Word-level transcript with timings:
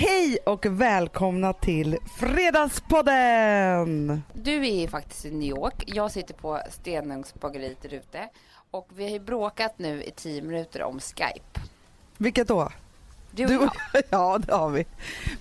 Hej 0.00 0.38
och 0.46 0.66
välkomna 0.66 1.52
till 1.52 1.96
Fredagspodden! 2.16 4.22
Du 4.32 4.68
är 4.68 4.88
faktiskt 4.88 5.24
i 5.24 5.30
New 5.30 5.48
York. 5.48 5.84
Jag 5.86 6.10
sitter 6.10 6.34
på 6.34 6.60
Stenugnsbageriet 6.70 7.82
där 7.82 7.94
ute. 7.94 8.28
Och 8.70 8.88
vi 8.96 9.04
har 9.04 9.10
ju 9.10 9.20
bråkat 9.20 9.78
nu 9.78 10.02
i 10.02 10.10
tio 10.10 10.42
minuter 10.42 10.82
om 10.82 11.00
Skype. 11.00 11.60
Vilket 12.16 12.48
då? 12.48 12.68
Du 13.30 13.44
och 13.44 13.52
jag. 13.52 13.70
ja, 14.10 14.38
det 14.38 14.52
har 14.52 14.70
vi. 14.70 14.86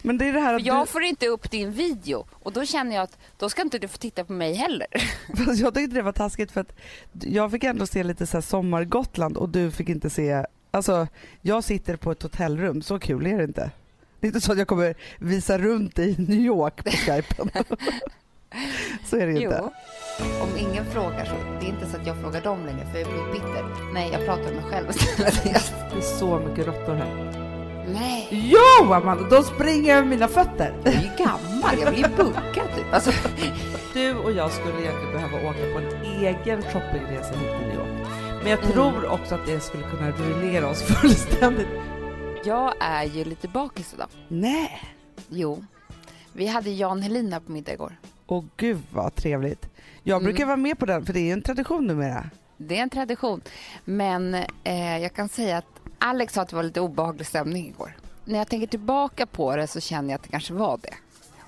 Men 0.01 0.17
det 0.17 0.25
är 0.25 0.33
det 0.33 0.39
här 0.39 0.53
att 0.53 0.61
För 0.61 0.67
jag 0.67 0.87
du... 0.87 0.91
får 0.91 1.03
inte 1.03 1.27
upp 1.27 1.51
din 1.51 1.71
video 1.71 2.25
och 2.31 2.53
då 2.53 2.65
känner 2.65 2.95
jag 2.95 3.03
att 3.03 3.17
då 3.37 3.49
ska 3.49 3.61
inte 3.61 3.79
du 3.79 3.87
få 3.87 3.97
titta 3.97 4.23
på 4.23 4.33
mig 4.33 4.53
heller. 4.53 4.87
Fast 5.45 5.59
jag 5.59 5.73
tyckte 5.73 5.95
det 5.95 6.01
var 6.01 6.11
taskigt 6.11 6.51
för 6.51 6.61
att 6.61 6.73
jag 7.21 7.51
fick 7.51 7.63
ändå 7.63 7.87
se 7.87 8.03
lite 8.03 8.27
så 8.27 8.37
här 8.37 8.41
sommar-Gotland 8.41 9.37
och 9.37 9.49
du 9.49 9.71
fick 9.71 9.89
inte 9.89 10.09
se... 10.09 10.45
Alltså, 10.71 11.07
jag 11.41 11.63
sitter 11.63 11.95
på 11.95 12.11
ett 12.11 12.23
hotellrum, 12.23 12.81
så 12.81 12.99
kul 12.99 13.25
är 13.25 13.37
det 13.37 13.43
inte. 13.43 13.71
Det 14.27 14.29
är 14.29 14.35
inte 14.35 14.45
så 14.45 14.51
att 14.51 14.57
jag 14.57 14.67
kommer 14.67 14.95
visa 15.19 15.57
runt 15.57 15.99
i 15.99 16.15
New 16.19 16.39
York 16.39 16.83
på 16.83 16.89
skypen. 16.91 17.49
så 19.05 19.15
är 19.17 19.25
det 19.27 19.31
ju 19.33 19.41
inte. 19.43 19.61
Om 20.41 20.49
ingen 20.57 20.85
frågar 20.85 21.25
så, 21.25 21.31
det 21.59 21.65
är 21.65 21.69
inte 21.69 21.85
så 21.85 21.97
att 21.97 22.07
jag 22.07 22.17
frågar 22.21 22.41
dem 22.41 22.65
längre 22.65 22.85
för 22.91 22.99
jag 22.99 23.07
blir 23.07 23.31
bitter. 23.33 23.65
Nej, 23.93 24.09
jag 24.13 24.25
pratar 24.25 24.43
med 24.43 24.53
mig 24.53 24.63
själv 24.71 24.89
istället. 24.89 25.43
Det 25.93 25.97
är 25.97 26.01
så 26.01 26.39
mycket 26.39 26.67
råttor 26.67 26.95
här. 26.95 27.33
Nej, 27.93 28.27
Jo 28.31 28.93
Amanda, 28.93 29.29
de 29.29 29.43
springer 29.43 29.95
över 29.97 30.07
mina 30.07 30.27
fötter. 30.27 30.73
jag 30.83 30.93
är 30.93 31.01
ju 31.01 31.09
gammal. 31.25 31.75
Jag 31.81 31.93
blir 31.93 32.03
ju 32.09 32.15
buggad 32.15 32.67
typ. 32.75 32.85
Alltså, 32.93 33.11
Du 33.93 34.13
och 34.15 34.31
jag 34.31 34.51
skulle 34.51 34.81
egentligen 34.81 35.13
behöva 35.13 35.49
åka 35.49 35.59
på 35.73 35.79
en 35.79 36.05
egen 36.23 36.61
shoppingresa 36.61 37.29
hit 37.29 37.49
till 37.59 37.67
New 37.67 37.75
York. 37.75 38.07
Men 38.41 38.51
jag 38.51 38.59
Mm. 38.59 38.71
tror 38.71 39.07
också 39.07 39.35
att 39.35 39.45
det 39.45 39.59
skulle 39.59 39.83
kunna 39.83 40.11
ruinera 40.11 40.67
oss 40.69 40.81
fullständigt. 41.01 41.67
Jag 42.43 42.73
är 42.79 43.03
ju 43.03 43.23
lite 43.23 43.47
bakis 43.47 43.93
idag. 43.93 44.07
Nej. 44.27 44.81
Jo. 45.29 45.65
Vi 46.33 46.47
hade 46.47 46.69
Jan 46.69 47.01
Helin 47.01 47.33
här 47.33 47.39
på 47.39 47.51
middag 47.51 47.73
igår. 47.73 47.95
Åh 48.27 48.43
gud 48.57 48.77
vad 48.93 49.15
trevligt. 49.15 49.69
Jag 50.03 50.23
brukar 50.23 50.37
Mm. 50.43 50.47
vara 50.47 50.57
med 50.57 50.79
på 50.79 50.85
den 50.85 51.05
för 51.05 51.13
det 51.13 51.19
är 51.19 51.23
ju 51.25 51.31
en 51.31 51.41
tradition 51.41 51.87
numera. 51.87 52.29
Det 52.57 52.77
är 52.77 52.83
en 52.83 52.89
tradition. 52.89 53.41
Men 53.85 54.33
eh, 54.63 54.97
jag 54.97 55.13
kan 55.13 55.29
säga 55.29 55.57
att 55.57 55.65
Alex 55.97 56.33
sa 56.33 56.41
att 56.41 56.49
det 56.49 56.55
var 56.55 56.63
lite 56.63 56.81
obehaglig 56.81 57.27
stämning 57.27 57.67
igår. 57.67 57.97
När 58.25 58.37
jag 58.37 58.47
tänker 58.47 58.67
tillbaka 58.67 59.25
på 59.25 59.55
det 59.55 59.67
så 59.67 59.79
känner 59.79 60.09
jag 60.09 60.15
att 60.15 60.23
det 60.23 60.29
kanske 60.29 60.53
var 60.53 60.79
det. 60.81 60.93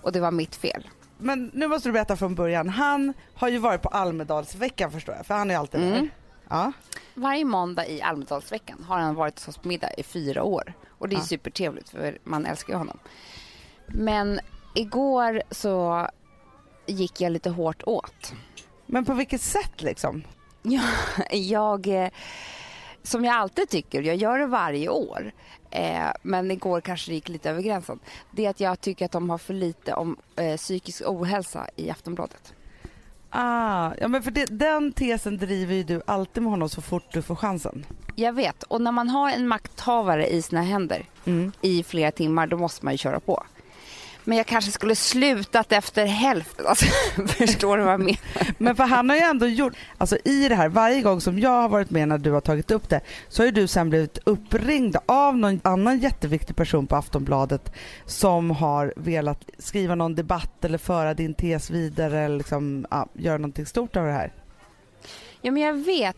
Och 0.01 0.11
det 0.11 0.19
var 0.19 0.31
mitt 0.31 0.55
fel. 0.55 0.87
Men 1.17 1.51
nu 1.53 1.67
måste 1.67 1.89
du 1.89 1.93
berätta 1.93 2.15
från 2.15 2.35
början. 2.35 2.69
Han 2.69 3.13
har 3.33 3.47
ju 3.49 3.57
varit 3.57 3.81
på 3.81 3.89
Almedalsveckan 3.89 4.91
förstår 4.91 5.15
jag, 5.15 5.25
för 5.25 5.33
han 5.35 5.51
är 5.51 5.57
alltid 5.57 5.81
Mm. 5.81 6.09
Ja. 6.49 6.71
Varje 7.13 7.45
måndag 7.45 7.87
i 7.87 8.01
Almedalsveckan 8.01 8.83
har 8.87 8.99
han 8.99 9.15
varit 9.15 9.39
hos 9.39 9.47
oss 9.47 9.57
på 9.57 9.67
middag 9.67 9.93
i 9.93 10.03
fyra 10.03 10.43
år. 10.43 10.73
Och 10.89 11.09
det 11.09 11.15
är 11.15 11.19
Ja. 11.19 11.23
supertrevligt 11.25 11.89
för 11.89 12.17
man 12.23 12.45
älskar 12.45 12.73
ju 12.73 12.77
honom. 12.77 12.99
Men 13.87 14.39
igår 14.75 15.41
så 15.51 16.07
gick 16.85 17.21
jag 17.21 17.31
lite 17.31 17.49
hårt 17.49 17.83
åt. 17.85 18.33
Men 18.85 19.05
på 19.05 19.13
vilket 19.13 19.41
sätt 19.41 19.81
liksom? 19.81 20.23
Ja, 20.61 20.81
jag, 21.31 21.87
eh, 21.87 22.09
som 23.03 23.25
jag 23.25 23.35
alltid 23.35 23.69
tycker, 23.69 24.01
jag 24.01 24.15
gör 24.15 24.39
det 24.39 24.45
varje 24.45 24.89
år, 24.89 25.31
eh, 25.71 26.07
men 26.21 26.51
igår 26.51 26.81
kanske 26.81 27.11
det 27.11 27.15
gick 27.15 27.29
lite 27.29 27.49
över 27.49 27.61
gränsen. 27.61 27.99
Det 28.31 28.45
är 28.45 28.49
att 28.49 28.59
jag 28.59 28.81
tycker 28.81 29.05
att 29.05 29.11
de 29.11 29.29
har 29.29 29.37
för 29.37 29.53
lite 29.53 29.93
om 29.93 30.17
eh, 30.35 30.57
psykisk 30.57 31.01
ohälsa 31.05 31.67
i 31.75 31.89
Aftonbladet. 31.89 32.53
Ah, 33.29 33.91
ja 33.99 34.07
men 34.07 34.23
för 34.23 34.31
det, 34.31 34.45
den 34.45 34.91
tesen 34.93 35.37
driver 35.37 35.75
ju 35.75 35.83
du 35.83 36.01
alltid 36.05 36.43
med 36.43 36.51
honom 36.51 36.69
så 36.69 36.81
fort 36.81 37.03
du 37.13 37.21
får 37.21 37.35
chansen. 37.35 37.85
Jag 38.15 38.33
vet, 38.33 38.63
och 38.63 38.81
när 38.81 38.91
man 38.91 39.09
har 39.09 39.29
en 39.29 39.47
makthavare 39.47 40.27
i 40.27 40.41
sina 40.41 40.61
händer 40.61 41.05
Mm. 41.25 41.51
i 41.61 41.83
flera 41.83 42.11
timmar, 42.11 42.47
då 42.47 42.57
måste 42.57 42.85
man 42.85 42.93
ju 42.93 42.97
köra 42.97 43.19
på. 43.19 43.43
Men 44.29 44.37
jag 44.37 44.47
kanske 44.47 44.71
skulle 44.71 44.95
slutat 44.95 45.71
efter 45.71 46.05
hälften. 46.05 46.65
Alltså, 46.67 46.85
förstår 47.27 47.77
du 47.77 47.83
vad 47.83 47.93
jag 47.93 47.99
menar? 47.99 48.17
Men 48.57 48.75
för 48.75 48.83
han 48.83 49.09
har 49.09 49.17
ju 49.17 49.21
ändå 49.21 49.47
gjort, 49.47 49.73
alltså 49.97 50.17
i 50.25 50.49
det 50.49 50.55
här, 50.55 50.69
varje 50.69 51.01
gång 51.01 51.21
som 51.21 51.39
jag 51.39 51.49
har 51.49 51.69
varit 51.69 51.89
med 51.89 52.07
när 52.07 52.17
du 52.17 52.31
har 52.31 52.41
tagit 52.41 52.71
upp 52.71 52.89
det 52.89 53.01
så 53.29 53.41
har 53.41 53.45
ju 53.45 53.51
du 53.51 53.67
sen 53.67 53.89
blivit 53.89 54.17
uppringd 54.23 54.95
av 55.05 55.37
någon 55.37 55.61
annan 55.63 55.99
jätteviktig 55.99 56.55
person 56.55 56.87
på 56.87 56.95
Aftonbladet 56.95 57.71
som 58.05 58.51
har 58.51 58.93
velat 58.95 59.49
skriva 59.57 59.95
någon 59.95 60.15
debatt 60.15 60.65
eller 60.65 60.77
föra 60.77 61.13
din 61.13 61.33
tes 61.33 61.69
vidare 61.69 62.19
eller 62.19 62.37
liksom, 62.37 62.87
ja, 62.91 63.07
göra 63.13 63.37
någonting 63.37 63.65
stort 63.65 63.95
av 63.95 64.05
det 64.05 64.11
här. 64.11 64.33
Ja, 65.41 65.51
men 65.51 65.63
jag 65.63 65.73
vet. 65.73 66.17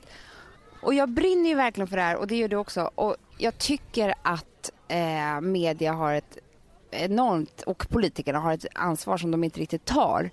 Och 0.82 0.94
jag 0.94 1.10
brinner 1.10 1.50
ju 1.50 1.56
verkligen 1.56 1.88
för 1.88 1.98
det 1.98 2.04
här 2.04 2.16
och 2.16 2.28
det 2.28 2.36
gör 2.36 2.48
du 2.48 2.56
också. 2.56 2.92
Och 2.96 3.16
jag 3.38 3.58
tycker 3.58 4.14
att 4.22 4.72
eh, 4.88 5.42
media 5.42 5.94
har 5.94 6.14
ett 6.14 6.38
enormt, 6.92 7.62
och 7.62 7.88
politikerna 7.90 8.40
har 8.40 8.54
ett 8.54 8.66
ansvar 8.76 9.18
som 9.18 9.32
de 9.32 9.44
inte 9.44 9.60
riktigt 9.60 9.86
tar 9.86 10.30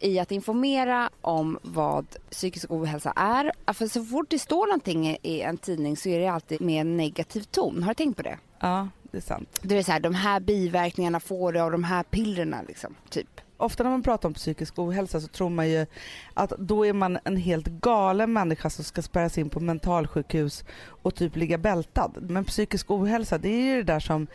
i 0.00 0.18
att 0.18 0.32
informera 0.32 1.10
om 1.20 1.58
vad 1.62 2.06
psykisk 2.30 2.70
ohälsa 2.70 3.12
är. 3.16 3.52
För 3.74 3.86
så 3.86 4.04
fort 4.04 4.26
det 4.30 4.38
står 4.38 4.66
någonting 4.66 5.16
i- 5.22 5.40
en 5.40 5.56
tidning 5.58 5.96
så 5.96 6.08
är 6.08 6.20
det 6.20 6.26
alltid 6.26 6.60
med 6.60 6.80
en 6.80 6.96
negativ 6.96 7.40
ton. 7.42 7.82
Har 7.82 7.90
du 7.90 7.94
tänkt 7.94 8.16
på 8.16 8.22
det? 8.22 8.38
Ja, 8.60 8.88
det 9.10 9.16
är 9.16 9.20
sant. 9.22 9.58
Det 9.62 9.78
är 9.78 9.82
så 9.82 9.92
här, 9.92 10.00
de 10.00 10.14
här 10.14 10.40
biverkningarna 10.40 11.20
får 11.20 11.52
du 11.52 11.60
av 11.60 11.70
de 11.72 11.84
här 11.84 12.02
pillerna 12.02 12.62
liksom, 12.68 12.94
typ. 13.10 13.28
Ofta 13.56 13.82
när 13.82 13.90
man 13.90 14.02
pratar 14.02 14.28
om 14.28 14.34
psykisk 14.34 14.78
ohälsa 14.78 15.20
så 15.20 15.28
tror 15.28 15.48
man 15.50 15.70
ju 15.70 15.86
att 16.34 16.50
då 16.58 16.86
är 16.86 16.92
man 16.92 17.18
en 17.24 17.36
helt 17.36 17.66
galen 17.66 18.32
människa 18.32 18.70
som 18.70 18.84
ska 18.84 19.02
spärras 19.02 19.38
in 19.38 19.50
på 19.50 19.60
mentalsjukhus 19.60 20.64
och 20.84 21.14
typ 21.14 21.36
ligga 21.36 21.58
bältad. 21.58 22.16
Men 22.20 22.44
psykisk 22.44 22.90
ohälsa 22.90 23.38
det 23.38 23.48
är 23.48 23.62
ju 23.62 23.76
det 23.82 23.92
där 23.92 24.00
som 24.00 24.26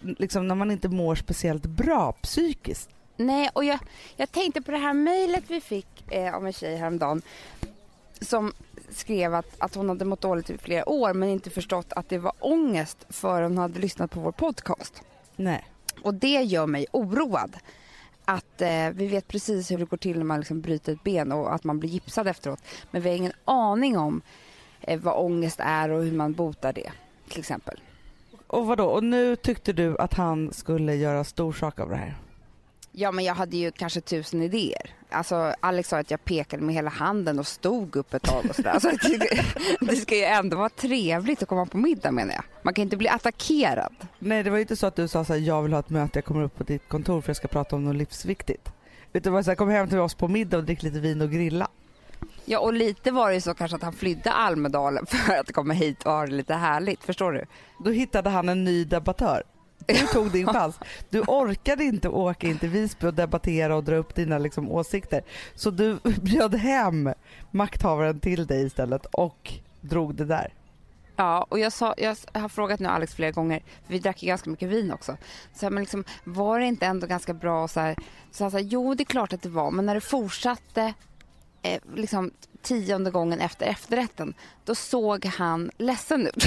liksom 0.00 0.48
när 0.48 0.54
man 0.54 0.70
inte 0.70 0.88
mår 0.88 1.14
speciellt 1.14 1.66
bra 1.66 2.12
psykiskt. 2.12 2.88
Nej, 3.16 3.50
och 3.52 3.64
jag, 3.64 3.78
jag 4.16 4.32
tänkte 4.32 4.62
på 4.62 4.70
det 4.70 4.78
här 4.78 4.94
mejlet 4.94 5.44
vi 5.48 5.60
fick 5.60 6.12
eh, 6.12 6.34
av 6.34 6.46
en 6.46 6.52
tjej 6.52 6.76
häromdagen 6.76 7.22
som 8.20 8.52
skrev 8.90 9.34
att, 9.34 9.54
att 9.58 9.74
hon 9.74 9.88
hade 9.88 10.04
mått 10.04 10.20
dåligt 10.20 10.50
i 10.50 10.58
flera 10.58 10.88
år 10.88 11.14
men 11.14 11.28
inte 11.28 11.50
förstått 11.50 11.92
att 11.92 12.08
det 12.08 12.18
var 12.18 12.32
ångest 12.40 13.06
förrän 13.08 13.50
hon 13.50 13.58
hade 13.58 13.80
lyssnat 13.80 14.10
på 14.10 14.20
vår 14.20 14.32
podcast. 14.32 15.02
Nej. 15.36 15.64
Och 16.02 16.14
det 16.14 16.42
gör 16.42 16.66
mig 16.66 16.86
oroad. 16.92 17.56
Att 18.24 18.62
eh, 18.62 18.90
vi 18.90 19.06
vet 19.06 19.28
precis 19.28 19.70
hur 19.70 19.78
det 19.78 19.84
går 19.84 19.96
till 19.96 20.18
när 20.18 20.24
man 20.24 20.40
liksom 20.40 20.60
bryter 20.60 20.92
ett 20.92 21.02
ben 21.02 21.32
och 21.32 21.54
att 21.54 21.64
man 21.64 21.80
blir 21.80 21.90
gipsad 21.90 22.28
efteråt. 22.28 22.60
Men 22.90 23.02
vi 23.02 23.08
har 23.08 23.16
ingen 23.16 23.32
aning 23.44 23.98
om 23.98 24.22
eh, 24.80 25.00
vad 25.00 25.24
ångest 25.24 25.60
är 25.62 25.90
och 25.90 26.04
hur 26.04 26.12
man 26.12 26.32
botar 26.32 26.72
det 26.72 26.92
till 27.28 27.40
exempel. 27.40 27.80
Och 28.50 28.66
vadå? 28.66 28.84
Och 28.84 29.04
nu 29.04 29.36
tyckte 29.36 29.72
du 29.72 29.98
att 29.98 30.14
han 30.14 30.52
skulle 30.52 30.94
göra 30.94 31.24
stor 31.24 31.52
sak 31.52 31.80
av 31.80 31.88
det 31.88 31.96
här? 31.96 32.16
Ja, 32.92 33.12
men 33.12 33.24
jag 33.24 33.34
hade 33.34 33.56
ju 33.56 33.70
kanske 33.70 34.00
tusen 34.00 34.42
idéer. 34.42 34.94
Alltså, 35.10 35.54
Alex 35.60 35.88
sa 35.88 35.98
att 35.98 36.10
jag 36.10 36.24
pekade 36.24 36.62
med 36.62 36.74
hela 36.74 36.90
handen 36.90 37.38
och 37.38 37.46
stod 37.46 37.96
upp 37.96 38.14
ett 38.14 38.22
tag 38.22 38.44
och 38.48 38.56
sådär. 38.56 38.70
Alltså, 38.70 38.90
det, 38.90 39.44
det 39.80 39.96
ska 39.96 40.16
ju 40.16 40.24
ändå 40.24 40.56
vara 40.56 40.68
trevligt 40.68 41.42
att 41.42 41.48
komma 41.48 41.66
på 41.66 41.76
middag 41.76 42.10
menar 42.10 42.34
jag. 42.34 42.44
Man 42.62 42.74
kan 42.74 42.82
inte 42.82 42.96
bli 42.96 43.08
attackerad. 43.08 43.92
Nej 44.18 44.42
det 44.42 44.50
var 44.50 44.56
ju 44.56 44.62
inte 44.62 44.76
så 44.76 44.86
att 44.86 44.96
du 44.96 45.08
sa 45.08 45.24
så 45.24 45.32
här, 45.32 45.40
jag 45.40 45.62
vill 45.62 45.72
ha 45.72 45.80
ett 45.80 45.90
möte, 45.90 46.18
jag 46.18 46.24
kommer 46.24 46.42
upp 46.42 46.56
på 46.56 46.64
ditt 46.64 46.88
kontor 46.88 47.20
för 47.20 47.30
jag 47.30 47.36
ska 47.36 47.48
prata 47.48 47.76
om 47.76 47.84
något 47.84 47.96
livsviktigt. 47.96 48.72
Utan 49.12 49.22
det 49.22 49.30
var 49.30 49.42
så 49.42 49.50
här, 49.50 49.56
kom 49.56 49.68
hem 49.68 49.88
till 49.88 49.98
oss 49.98 50.14
på 50.14 50.28
middag 50.28 50.56
och 50.56 50.64
drick 50.64 50.82
lite 50.82 51.00
vin 51.00 51.20
och 51.20 51.30
grilla. 51.30 51.68
Ja, 52.44 52.58
och 52.58 52.72
lite 52.72 53.10
var 53.10 53.28
det 53.28 53.34
ju 53.34 53.40
så 53.40 53.54
kanske 53.54 53.76
att 53.76 53.82
han 53.82 53.92
flydde 53.92 54.32
Almedalen 54.32 55.06
för 55.26 55.34
att 55.34 55.52
komma 55.52 55.74
hit 55.74 56.02
och 56.02 56.12
ha 56.12 56.26
det 56.26 56.32
lite 56.32 56.54
härligt. 56.54 57.04
Förstår 57.04 57.32
du? 57.32 57.44
Då 57.84 57.90
hittade 57.90 58.30
han 58.30 58.48
en 58.48 58.64
ny 58.64 58.84
debattör. 58.84 59.42
Du 59.86 60.06
tog 60.06 60.30
din 60.30 60.46
chans. 60.52 60.78
Du 61.10 61.20
orkade 61.20 61.84
inte 61.84 62.08
åka 62.08 62.46
in 62.46 62.58
till 62.58 62.68
Visby 62.68 63.06
och 63.06 63.14
debattera 63.14 63.76
och 63.76 63.84
dra 63.84 63.96
upp 63.96 64.14
dina 64.14 64.38
liksom, 64.38 64.70
åsikter. 64.70 65.22
Så 65.54 65.70
du 65.70 65.98
bjöd 66.22 66.54
hem 66.54 67.12
makthavaren 67.50 68.20
till 68.20 68.46
dig 68.46 68.66
istället 68.66 69.06
och 69.06 69.52
drog 69.80 70.14
det 70.14 70.24
där. 70.24 70.54
Ja, 71.16 71.46
och 71.48 71.58
jag, 71.58 71.72
sa, 71.72 71.94
jag 71.96 72.16
har 72.32 72.48
frågat 72.48 72.80
nu 72.80 72.88
Alex 72.88 73.14
flera 73.14 73.30
gånger, 73.30 73.62
för 73.86 73.92
vi 73.92 73.98
drack 73.98 74.22
ju 74.22 74.26
ganska 74.26 74.50
mycket 74.50 74.68
vin 74.68 74.92
också. 74.92 75.16
Så 75.54 75.66
här, 75.66 75.70
men 75.70 75.82
liksom, 75.82 76.04
var 76.24 76.60
det 76.60 76.66
inte 76.66 76.86
ändå 76.86 77.06
ganska 77.06 77.34
bra 77.34 77.68
så 77.68 77.80
här, 77.80 77.96
så 78.30 78.44
han 78.44 78.50
sa, 78.50 78.58
jo 78.58 78.94
det 78.94 79.02
är 79.02 79.04
klart 79.04 79.32
att 79.32 79.42
det 79.42 79.48
var, 79.48 79.70
men 79.70 79.86
när 79.86 79.94
det 79.94 80.00
fortsatte 80.00 80.94
eh, 81.62 81.80
liksom 81.94 82.30
tionde 82.62 83.10
gången 83.10 83.40
efter 83.40 83.66
efterrätten, 83.66 84.34
då 84.64 84.74
såg 84.74 85.24
han 85.24 85.70
ledsen 85.78 86.26
ut. 86.26 86.44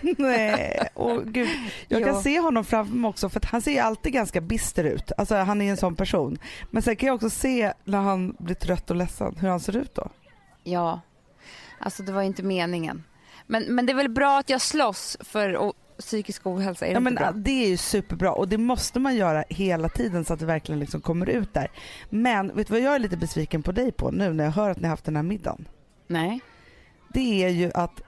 Nej, 0.18 0.88
åh 0.94 1.20
gud. 1.24 1.48
Jag 1.88 2.04
kan 2.04 2.22
se 2.22 2.40
honom 2.40 2.64
framför 2.64 2.94
mig 2.94 3.08
också 3.08 3.28
för 3.28 3.40
att 3.40 3.44
han 3.44 3.62
ser 3.62 3.72
ju 3.72 3.78
alltid 3.78 4.12
ganska 4.12 4.40
bister 4.40 4.84
ut. 4.84 5.12
Alltså 5.18 5.34
han 5.34 5.62
är 5.62 5.70
en 5.70 5.76
sån 5.76 5.96
person. 5.96 6.38
Men 6.70 6.82
sen 6.82 6.96
kan 6.96 7.06
jag 7.06 7.14
också 7.14 7.30
se 7.30 7.72
när 7.84 7.98
han 8.00 8.36
blir 8.38 8.54
trött 8.54 8.90
och 8.90 8.96
ledsen 8.96 9.36
hur 9.40 9.48
han 9.48 9.60
ser 9.60 9.76
ut 9.76 9.94
då. 9.94 10.08
Ja, 10.64 11.00
alltså 11.78 12.02
det 12.02 12.12
var 12.12 12.22
inte 12.22 12.42
meningen. 12.42 13.04
Men, 13.46 13.62
men 13.74 13.86
det 13.86 13.92
är 13.92 13.96
väl 13.96 14.08
bra 14.08 14.38
att 14.38 14.50
jag 14.50 14.60
slåss 14.60 15.16
för 15.20 15.56
o- 15.58 15.74
psykisk 15.98 16.46
ohälsa, 16.46 16.86
är 16.86 16.88
det 16.90 16.94
Ja, 16.94 17.00
men 17.00 17.12
inte 17.12 17.22
bra? 17.22 17.32
det 17.32 17.64
är 17.64 17.68
ju 17.68 17.76
superbra 17.76 18.32
och 18.32 18.48
det 18.48 18.58
måste 18.58 19.00
man 19.00 19.16
göra 19.16 19.44
hela 19.48 19.88
tiden 19.88 20.24
så 20.24 20.32
att 20.34 20.40
det 20.40 20.46
verkligen 20.46 20.78
liksom 20.78 21.00
kommer 21.00 21.28
ut 21.28 21.54
där. 21.54 21.70
Men 22.10 22.56
vet 22.56 22.66
du 22.66 22.72
vad 22.72 22.80
jag 22.82 22.94
är 22.94 22.98
lite 22.98 23.16
besviken 23.16 23.62
på 23.62 23.72
dig 23.72 23.92
på 23.92 24.10
nu 24.10 24.32
när 24.32 24.44
jag 24.44 24.50
hör 24.52 24.70
att 24.70 24.76
ni 24.80 24.82
har 24.84 24.90
haft 24.90 25.04
den 25.04 25.16
här 25.16 25.22
middagen? 25.22 25.68
Nej. 26.06 26.40
Det 27.14 27.44
är 27.44 27.48
ju 27.48 27.70
att 27.74 28.02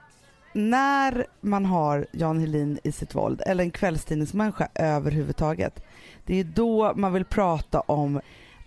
när 0.53 1.25
man 1.41 1.65
har 1.65 2.07
Jan 2.11 2.39
Helin 2.39 2.79
i 2.83 2.91
sitt 2.91 3.15
våld, 3.15 3.41
eller 3.45 3.63
en 3.63 3.71
kvällstidningsmänniska 3.71 4.67
överhuvudtaget, 4.75 5.83
det 6.25 6.39
är 6.39 6.43
då 6.43 6.93
man 6.95 7.13
vill 7.13 7.25
prata 7.25 7.79
om 7.79 8.21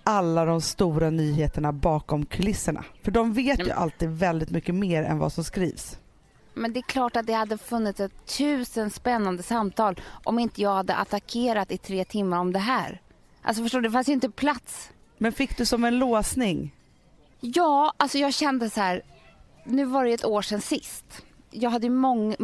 alla 0.05 0.45
de 0.45 0.61
stora 0.61 1.11
nyheterna 1.11 1.73
bakom 1.73 2.27
kulisserna. 2.27 2.85
För 3.03 3.11
de 3.11 3.33
vet 3.33 3.67
ju 3.67 3.71
alltid 3.71 4.09
väldigt 4.09 4.51
mycket 4.51 4.75
mer 4.75 5.03
än 5.03 5.19
vad 5.19 5.33
som 5.33 5.45
skrivs. 5.45 5.99
Men 6.55 6.73
det 6.73 6.81
är 6.81 6.83
klart 6.83 7.17
att 7.17 7.27
det 7.27 7.33
hade 7.33 7.59
funnits 7.59 8.01
ett 8.01 8.27
tusen 8.27 8.91
spännande 8.91 9.43
samtal 9.43 10.01
om 10.25 10.39
inte 10.39 10.63
jag 10.63 10.75
hade 10.75 10.95
attackerat 10.95 11.73
i 11.73 11.79
tre 11.79 12.05
timmar 12.05 12.39
om 12.39 12.53
det 12.53 12.59
här. 12.59 13.01
Alltså 13.43 13.63
förstår 13.63 13.81
du, 13.81 13.89
det 13.89 13.93
fanns 13.93 14.09
ju 14.09 14.13
inte 14.13 14.31
plats. 14.31 14.91
Men 15.19 15.33
fick 15.33 15.57
du 15.57 15.67
som 15.67 15.85
en 15.85 15.99
låsning? 15.99 16.75
Ja, 17.41 17.93
alltså 17.97 18.19
jag 18.19 18.35
kände 18.35 18.71
så 18.71 18.81
här, 18.81 19.03
nu 19.65 19.85
var 19.85 20.05
det 20.05 20.13
ett 20.13 20.25
år 20.25 20.43
sedan 20.43 20.61
sist. 20.61 21.23
Jag 21.51 21.71
hade 21.71 21.91
många, 21.91 22.37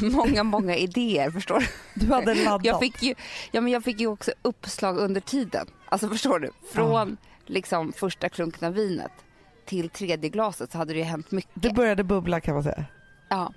många, 0.00 0.42
många 0.42 0.76
idéer 0.76 1.30
förstår 1.30 1.58
du. 1.58 1.66
Du 2.06 2.12
hade 2.12 2.34
laddat. 2.34 2.64
Jag 2.64 2.80
fick 2.80 3.02
ju, 3.02 3.14
ja, 3.52 3.60
men 3.60 3.72
jag 3.72 3.84
fick 3.84 4.00
ju 4.00 4.06
också 4.06 4.32
uppslag 4.42 4.98
under 4.98 5.20
tiden. 5.20 5.66
Alltså 5.88 6.08
förstår 6.08 6.38
du? 6.38 6.50
Från 6.72 7.08
ja. 7.10 7.28
liksom 7.46 7.92
första 7.92 8.28
klunken 8.28 8.68
av 8.68 8.74
vinet 8.74 9.12
till 9.64 9.88
tredje 9.88 10.30
glaset 10.30 10.72
så 10.72 10.78
hade 10.78 10.92
det 10.92 10.98
ju 10.98 11.04
hänt 11.04 11.30
mycket. 11.30 11.50
Det 11.54 11.72
började 11.72 12.04
bubbla 12.04 12.40
kan 12.40 12.54
man 12.54 12.62
säga. 12.62 12.84
Ja. 13.34 13.52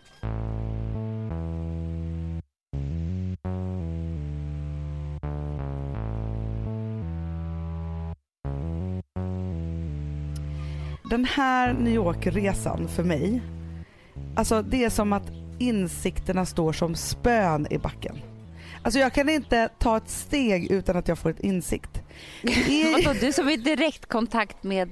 Den 11.09 11.25
här 11.25 11.73
New 11.73 11.93
York-resan 11.93 12.87
för 12.87 13.03
mig, 13.03 13.41
alltså 14.35 14.61
det 14.61 14.83
är 14.83 14.89
som 14.89 15.13
att 15.13 15.31
insikterna 15.59 16.45
står 16.45 16.73
som 16.73 16.95
spön 16.95 17.67
i 17.69 17.77
backen. 17.77 18.15
Alltså 18.81 18.99
jag 18.99 19.13
kan 19.13 19.29
inte 19.29 19.69
ta 19.79 19.97
ett 19.97 20.09
steg 20.09 20.71
utan 20.71 20.97
att 20.97 21.07
jag 21.07 21.17
får 21.17 21.29
ett 21.29 21.39
insikt. 21.39 22.03
Vadå, 22.93 23.19
du 23.19 23.33
som 23.33 23.47
är 23.47 23.51
i 23.51 23.57
direktkontakt 23.57 24.63
med 24.63 24.89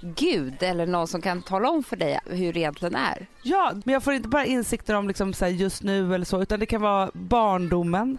Gud 0.00 0.62
eller 0.62 0.86
någon 0.86 1.08
som 1.08 1.22
kan 1.22 1.42
tala 1.42 1.70
om 1.70 1.82
för 1.82 1.96
dig 1.96 2.18
hur 2.26 2.52
det 2.52 2.60
egentligen 2.60 2.94
är? 2.94 3.26
Ja, 3.42 3.72
men 3.84 3.92
jag 3.92 4.02
får 4.02 4.14
inte 4.14 4.28
bara 4.28 4.44
insikter 4.44 4.94
om 4.94 5.08
liksom 5.08 5.34
så 5.34 5.46
just 5.46 5.82
nu 5.82 6.14
eller 6.14 6.24
så 6.24 6.42
utan 6.42 6.60
det 6.60 6.66
kan 6.66 6.80
vara 6.80 7.10
barndomen. 7.14 8.18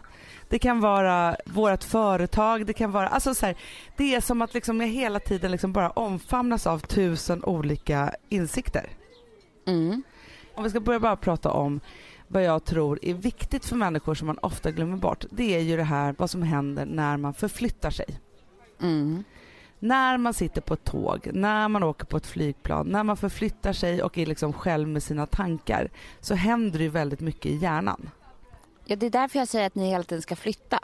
Det 0.50 0.60
kan 0.60 0.82
vara 0.82 1.36
vårt 1.46 1.84
företag, 1.84 2.66
det 2.66 2.74
kan 2.74 2.92
vara, 2.92 3.08
alltså 3.08 3.36
så 3.36 3.46
här, 3.46 3.56
det 3.98 4.16
är 4.16 4.22
som 4.22 4.42
att 4.42 4.54
liksom 4.54 4.82
jag 4.82 4.88
hela 4.88 5.20
tiden 5.20 5.52
liksom 5.52 5.74
bara 5.74 5.90
omfamnas 5.90 6.68
av 6.68 6.80
tusen 6.80 7.44
olika 7.44 8.14
insikter. 8.30 8.90
Mm. 9.68 10.04
Om 10.56 10.64
vi 10.64 10.70
ska 10.70 10.80
börja 10.80 11.00
bara 11.00 11.16
prata 11.16 11.52
om 11.52 11.80
vad 12.28 12.44
jag 12.44 12.66
tror 12.66 13.00
är 13.02 13.14
viktigt 13.14 13.66
för 13.66 13.76
människor 13.76 14.16
som 14.16 14.28
man 14.28 14.38
ofta 14.38 14.72
glömmer 14.72 14.98
bort. 14.98 15.26
Det 15.32 15.56
är 15.56 15.60
ju 15.60 15.78
det 15.78 15.84
här 15.84 16.16
vad 16.18 16.30
som 16.30 16.44
händer 16.44 16.86
när 16.86 17.18
man 17.18 17.34
förflyttar 17.34 17.90
sig. 17.90 18.20
Mm. 18.84 19.24
När 19.80 20.18
man 20.18 20.34
sitter 20.34 20.62
på 20.62 20.74
ett 20.74 20.84
tåg, 20.84 21.30
när 21.34 21.68
man 21.68 21.84
åker 21.84 22.06
på 22.06 22.18
ett 22.18 22.28
flygplan, 22.28 22.88
när 22.88 23.04
man 23.04 23.18
förflyttar 23.18 23.74
sig 23.74 24.04
och 24.04 24.18
är 24.18 24.26
liksom 24.26 24.54
själv 24.54 24.88
med 24.88 25.04
sina 25.04 25.26
tankar 25.26 25.90
så 26.20 26.36
händer 26.36 26.80
det 26.80 26.90
väldigt 26.90 27.20
mycket 27.20 27.46
i 27.46 27.56
hjärnan. 27.56 28.10
Ja, 28.86 28.96
det 28.96 29.06
är 29.06 29.10
därför 29.10 29.40
jag 29.40 29.48
säger 29.48 29.68
att 29.68 29.76
ni 29.76 29.90
hela 29.90 30.04
tiden 30.04 30.22
ska 30.22 30.36
flytta. 30.36 30.80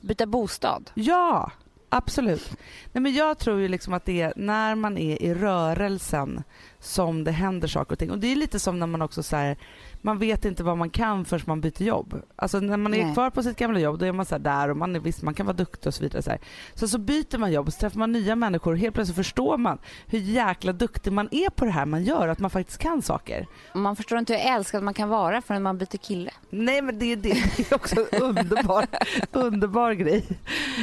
Byta 0.00 0.26
bostad. 0.26 0.90
Ja, 0.94 1.50
absolut. 1.88 2.56
Nej, 2.92 3.02
men 3.02 3.14
jag 3.14 3.38
tror 3.38 3.60
ju 3.60 3.68
liksom 3.68 3.94
att 3.94 4.04
det 4.04 4.20
är 4.20 4.32
när 4.36 4.74
man 4.74 4.98
är 4.98 5.22
i 5.22 5.34
rörelsen 5.34 6.42
som 6.84 7.24
det 7.24 7.30
händer 7.30 7.68
saker 7.68 7.92
och 7.92 7.98
ting. 7.98 8.10
Och 8.10 8.18
det 8.18 8.32
är 8.32 8.36
lite 8.36 8.60
som 8.60 8.78
när 8.78 8.86
man 8.86 9.02
också 9.02 9.22
så 9.22 9.36
här, 9.36 9.56
man 10.00 10.18
vet 10.18 10.44
inte 10.44 10.62
vad 10.62 10.78
man 10.78 10.90
kan 10.90 11.24
förrän 11.24 11.44
man 11.46 11.60
byter 11.60 11.82
jobb. 11.82 12.22
Alltså 12.36 12.60
när 12.60 12.76
man 12.76 12.94
är 12.94 13.04
Nej. 13.04 13.14
kvar 13.14 13.30
på 13.30 13.42
sitt 13.42 13.56
gamla 13.56 13.80
jobb 13.80 13.98
då 13.98 14.06
är 14.06 14.12
man 14.12 14.26
så 14.26 14.38
där 14.38 14.68
och 14.68 14.76
man 14.76 14.96
är 14.96 15.00
visst 15.00 15.22
man 15.22 15.34
kan 15.34 15.46
vara 15.46 15.56
duktig 15.56 15.86
och 15.86 15.94
så 15.94 16.02
vidare. 16.02 16.22
Så, 16.22 16.30
här. 16.30 16.40
så 16.74 16.88
så 16.88 16.98
byter 16.98 17.38
man 17.38 17.52
jobb 17.52 17.72
så 17.72 17.80
träffar 17.80 17.98
man 17.98 18.12
nya 18.12 18.36
människor 18.36 18.72
och 18.72 18.78
helt 18.78 18.94
plötsligt 18.94 19.16
förstår 19.16 19.58
man 19.58 19.78
hur 20.06 20.18
jäkla 20.18 20.72
duktig 20.72 21.12
man 21.12 21.28
är 21.30 21.50
på 21.50 21.64
det 21.64 21.70
här 21.70 21.86
man 21.86 22.04
gör, 22.04 22.28
att 22.28 22.38
man 22.38 22.50
faktiskt 22.50 22.78
kan 22.78 23.02
saker. 23.02 23.46
Man 23.74 23.96
förstår 23.96 24.18
inte 24.18 24.34
hur 24.34 24.54
älskad 24.54 24.82
man 24.82 24.94
kan 24.94 25.08
vara 25.08 25.42
förrän 25.42 25.62
man 25.62 25.78
byter 25.78 25.96
kille. 25.96 26.30
Nej 26.50 26.82
men 26.82 26.98
det 26.98 27.12
är, 27.12 27.16
det. 27.16 27.32
det 27.56 27.72
är 27.72 27.74
också 27.74 27.96
en 27.96 28.22
underbar, 28.22 28.86
underbar 29.32 29.92
grej. 29.92 30.24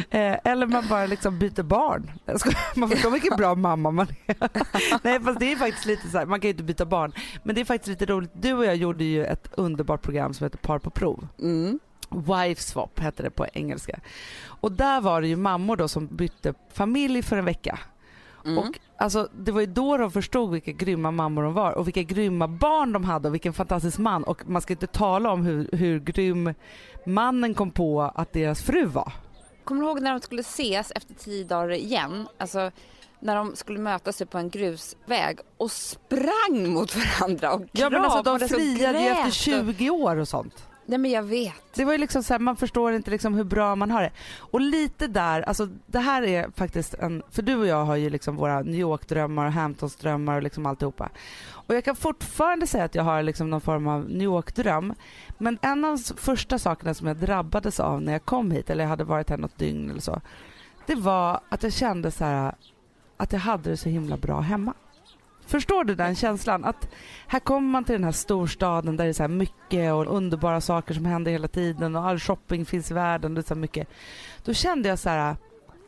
Eh, 0.09 0.37
eller 0.43 0.65
man 0.65 0.87
bara 0.89 1.05
liksom 1.05 1.39
byter 1.39 1.63
barn. 1.63 2.11
Man 2.75 2.89
förstår 2.89 3.11
vilken 3.11 3.37
bra 3.37 3.55
mamma 3.55 3.91
man 3.91 4.07
är. 4.25 4.35
Nej 5.03 5.19
fast 5.19 5.39
det 5.39 5.51
är 5.51 5.55
faktiskt 5.55 5.85
lite 5.91 6.09
så 6.09 6.17
här, 6.17 6.25
man 6.25 6.39
kan 6.39 6.47
ju 6.47 6.51
inte 6.51 6.63
byta 6.63 6.85
barn. 6.85 7.13
Men 7.43 7.55
det 7.55 7.61
är 7.61 7.65
faktiskt 7.65 7.87
lite 7.87 8.05
roligt. 8.05 8.31
Du 8.33 8.53
och 8.53 8.65
jag 8.65 8.75
gjorde 8.75 9.03
ju 9.03 9.25
ett 9.25 9.49
underbart 9.51 10.01
program 10.01 10.33
som 10.33 10.45
heter 10.45 10.57
Par 10.57 10.79
på 10.79 10.89
prov. 10.89 11.27
Mm. 11.39 11.79
Wife 12.09 12.63
swap 12.63 12.99
hette 12.99 13.23
det 13.23 13.29
på 13.29 13.45
engelska. 13.53 13.99
Och 14.43 14.71
där 14.71 15.01
var 15.01 15.21
det 15.21 15.27
ju 15.27 15.35
mammor 15.35 15.75
då 15.75 15.87
som 15.87 16.07
bytte 16.07 16.53
familj 16.73 17.21
för 17.21 17.37
en 17.37 17.45
vecka. 17.45 17.79
Mm. 18.45 18.57
Och 18.57 18.79
alltså, 18.97 19.29
det 19.33 19.51
var 19.51 19.61
ju 19.61 19.67
då 19.67 19.97
de 19.97 20.11
förstod 20.11 20.51
vilka 20.51 20.71
grymma 20.71 21.11
mammor 21.11 21.43
de 21.43 21.53
var 21.53 21.71
och 21.71 21.87
vilka 21.87 22.03
grymma 22.03 22.47
barn 22.47 22.91
de 22.91 23.03
hade 23.03 23.27
och 23.27 23.33
vilken 23.33 23.53
fantastisk 23.53 23.97
man. 23.97 24.23
Och 24.23 24.49
man 24.49 24.61
ska 24.61 24.73
inte 24.73 24.87
tala 24.87 25.31
om 25.31 25.45
hur, 25.45 25.69
hur 25.71 25.99
grym 25.99 26.53
mannen 27.05 27.53
kom 27.53 27.71
på 27.71 28.01
att 28.01 28.33
deras 28.33 28.61
fru 28.61 28.85
var. 28.85 29.13
Kommer 29.63 29.81
du 29.81 29.87
ihåg 29.87 30.01
när 30.01 30.11
de 30.11 30.21
skulle 30.21 30.41
ses 30.41 30.91
efter 30.95 31.13
tio 31.13 31.43
dagar 31.43 31.71
igen? 31.71 32.27
Alltså, 32.37 32.71
när 33.21 33.35
de 33.35 33.55
skulle 33.55 33.79
mötas 33.79 34.21
på 34.29 34.37
en 34.37 34.49
grusväg 34.49 35.39
och 35.57 35.71
sprang 35.71 36.73
mot 36.73 36.95
varandra 36.95 37.53
och 37.53 37.61
Ja 37.71 37.89
men 37.89 38.05
alltså 38.05 38.37
de 38.37 38.47
friade 38.47 39.01
ju 39.01 39.07
efter 39.07 39.31
20 39.31 39.89
år 39.89 40.15
och 40.15 40.27
sånt. 40.27 40.67
Nej 40.85 40.97
men 40.97 41.11
jag 41.11 41.23
vet. 41.23 41.73
Det 41.73 41.85
var 41.85 41.91
ju 41.91 41.97
liksom 41.97 42.23
så 42.23 42.33
här, 42.33 42.39
man 42.39 42.55
förstår 42.55 42.93
inte 42.93 43.11
liksom 43.11 43.33
hur 43.33 43.43
bra 43.43 43.75
man 43.75 43.91
har 43.91 44.01
det. 44.01 44.11
Och 44.37 44.61
lite 44.61 45.07
där, 45.07 45.41
alltså 45.41 45.67
det 45.85 45.99
här 45.99 46.23
är 46.23 46.49
faktiskt 46.55 46.93
en, 46.93 47.23
för 47.29 47.41
du 47.41 47.55
och 47.55 47.67
jag 47.67 47.85
har 47.85 47.95
ju 47.95 48.09
liksom 48.09 48.35
våra 48.35 48.61
New 48.61 48.79
York-drömmar 48.79 49.45
och 49.45 49.51
Hamptons-drömmar 49.51 50.35
och 50.35 50.43
liksom 50.43 50.65
alltihopa. 50.65 51.09
Och 51.51 51.75
jag 51.75 51.83
kan 51.83 51.95
fortfarande 51.95 52.67
säga 52.67 52.83
att 52.83 52.95
jag 52.95 53.03
har 53.03 53.23
liksom 53.23 53.49
någon 53.49 53.61
form 53.61 53.87
av 53.87 54.09
New 54.09 54.21
York-dröm. 54.21 54.93
Men 55.37 55.57
en 55.61 55.85
av 55.85 55.97
de 55.97 56.15
första 56.17 56.59
sakerna 56.59 56.93
som 56.93 57.07
jag 57.07 57.17
drabbades 57.17 57.79
av 57.79 58.01
när 58.01 58.11
jag 58.11 58.25
kom 58.25 58.51
hit, 58.51 58.69
eller 58.69 58.83
jag 58.83 58.89
hade 58.89 59.03
varit 59.03 59.29
här 59.29 59.37
något 59.37 59.57
dygn 59.57 59.89
eller 59.89 60.01
så. 60.01 60.21
Det 60.85 60.95
var 60.95 61.39
att 61.49 61.63
jag 61.63 61.73
kände 61.73 62.11
så 62.11 62.25
här, 62.25 62.55
att 63.21 63.33
jag 63.33 63.39
hade 63.39 63.69
det 63.69 63.77
så 63.77 63.89
himla 63.89 64.17
bra 64.17 64.39
hemma. 64.39 64.73
Förstår 65.45 65.83
du 65.83 65.95
den 65.95 66.15
känslan? 66.15 66.65
Att 66.65 66.87
här 67.27 67.39
kommer 67.39 67.69
man 67.69 67.83
till 67.83 67.93
den 67.93 68.03
här 68.03 68.11
storstaden 68.11 68.97
där 68.97 69.03
det 69.03 69.11
är 69.11 69.13
så 69.13 69.27
mycket 69.27 69.93
och 69.93 70.15
underbara 70.15 70.61
saker 70.61 70.93
som 70.93 71.05
händer 71.05 71.31
hela 71.31 71.47
tiden 71.47 71.95
och 71.95 72.05
all 72.05 72.19
shopping 72.19 72.65
finns 72.65 72.91
i 72.91 72.93
världen. 72.93 73.33
Det 73.33 73.41
är 73.41 73.43
så 73.43 73.55
mycket. 73.55 73.87
Då 74.43 74.53
kände 74.53 74.89
jag 74.89 74.99
så 74.99 75.09
här 75.09 75.35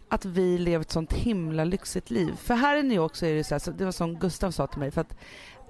att 0.10 0.26
vi 0.26 0.58
lever 0.58 0.82
ett 0.82 0.92
sånt 0.92 1.14
himla 1.14 1.64
lyxigt 1.64 2.10
liv. 2.10 2.36
För 2.36 2.54
här 2.54 2.78
i 2.78 2.84
New 2.84 2.96
York 2.96 3.16
så 3.16 3.26
är 3.26 3.36
det 3.36 3.44
så 3.44 3.56
här, 3.56 3.78
det 3.78 3.86
var 3.86 3.92
som 3.92 4.20
Gustav 4.20 4.52
sa 4.52 4.68
till 4.68 4.80
mig, 4.80 4.92
för 4.92 5.02
att 5.02 5.16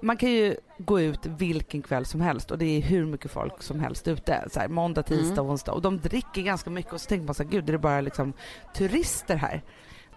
man 0.02 0.16
kan 0.16 0.30
ju 0.30 0.56
gå 0.78 1.00
ut 1.00 1.26
vilken 1.26 1.82
kväll 1.82 2.04
som 2.04 2.20
helst 2.20 2.50
och 2.50 2.58
det 2.58 2.64
är 2.64 2.82
hur 2.82 3.06
mycket 3.06 3.30
folk 3.30 3.62
som 3.62 3.80
helst 3.80 4.08
ute. 4.08 4.48
Så 4.52 4.60
här, 4.60 4.68
måndag, 4.68 5.02
tisdag, 5.02 5.40
mm. 5.40 5.50
onsdag 5.50 5.72
och 5.72 5.82
de 5.82 5.98
dricker 5.98 6.42
ganska 6.42 6.70
mycket 6.70 6.92
och 6.92 7.00
så 7.00 7.08
tänker 7.08 7.26
man 7.26 7.34
så 7.34 7.42
här, 7.42 7.50
gud 7.50 7.68
är 7.68 7.72
det 7.72 7.78
bara 7.78 8.00
liksom 8.00 8.32
turister 8.74 9.36
här? 9.36 9.62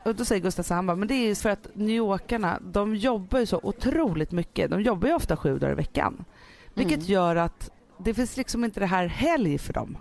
Och 0.07 0.15
då 0.15 0.25
säger 0.25 0.41
Gustav 0.41 0.63
så 0.63 0.73
han 0.73 0.87
bara, 0.87 0.95
men 0.95 1.07
det 1.07 1.13
är 1.13 1.27
ju 1.27 1.35
för 1.35 1.49
att 1.49 1.67
New 1.73 1.95
Yorkarna, 1.95 2.59
de 2.61 2.95
jobbar 2.95 3.39
ju 3.39 3.45
så 3.45 3.59
otroligt 3.63 4.31
mycket. 4.31 4.69
De 4.69 4.81
jobbar 4.81 5.07
ju 5.07 5.15
ofta 5.15 5.37
sju 5.37 5.59
dagar 5.59 5.71
i 5.71 5.75
veckan. 5.75 6.25
Vilket 6.73 6.99
mm. 6.99 7.11
gör 7.11 7.35
att 7.35 7.71
det 7.97 8.13
finns 8.13 8.37
liksom 8.37 8.63
inte 8.63 8.79
det 8.79 8.85
här 8.85 9.07
helg 9.07 9.57
för 9.57 9.73
dem. 9.73 9.97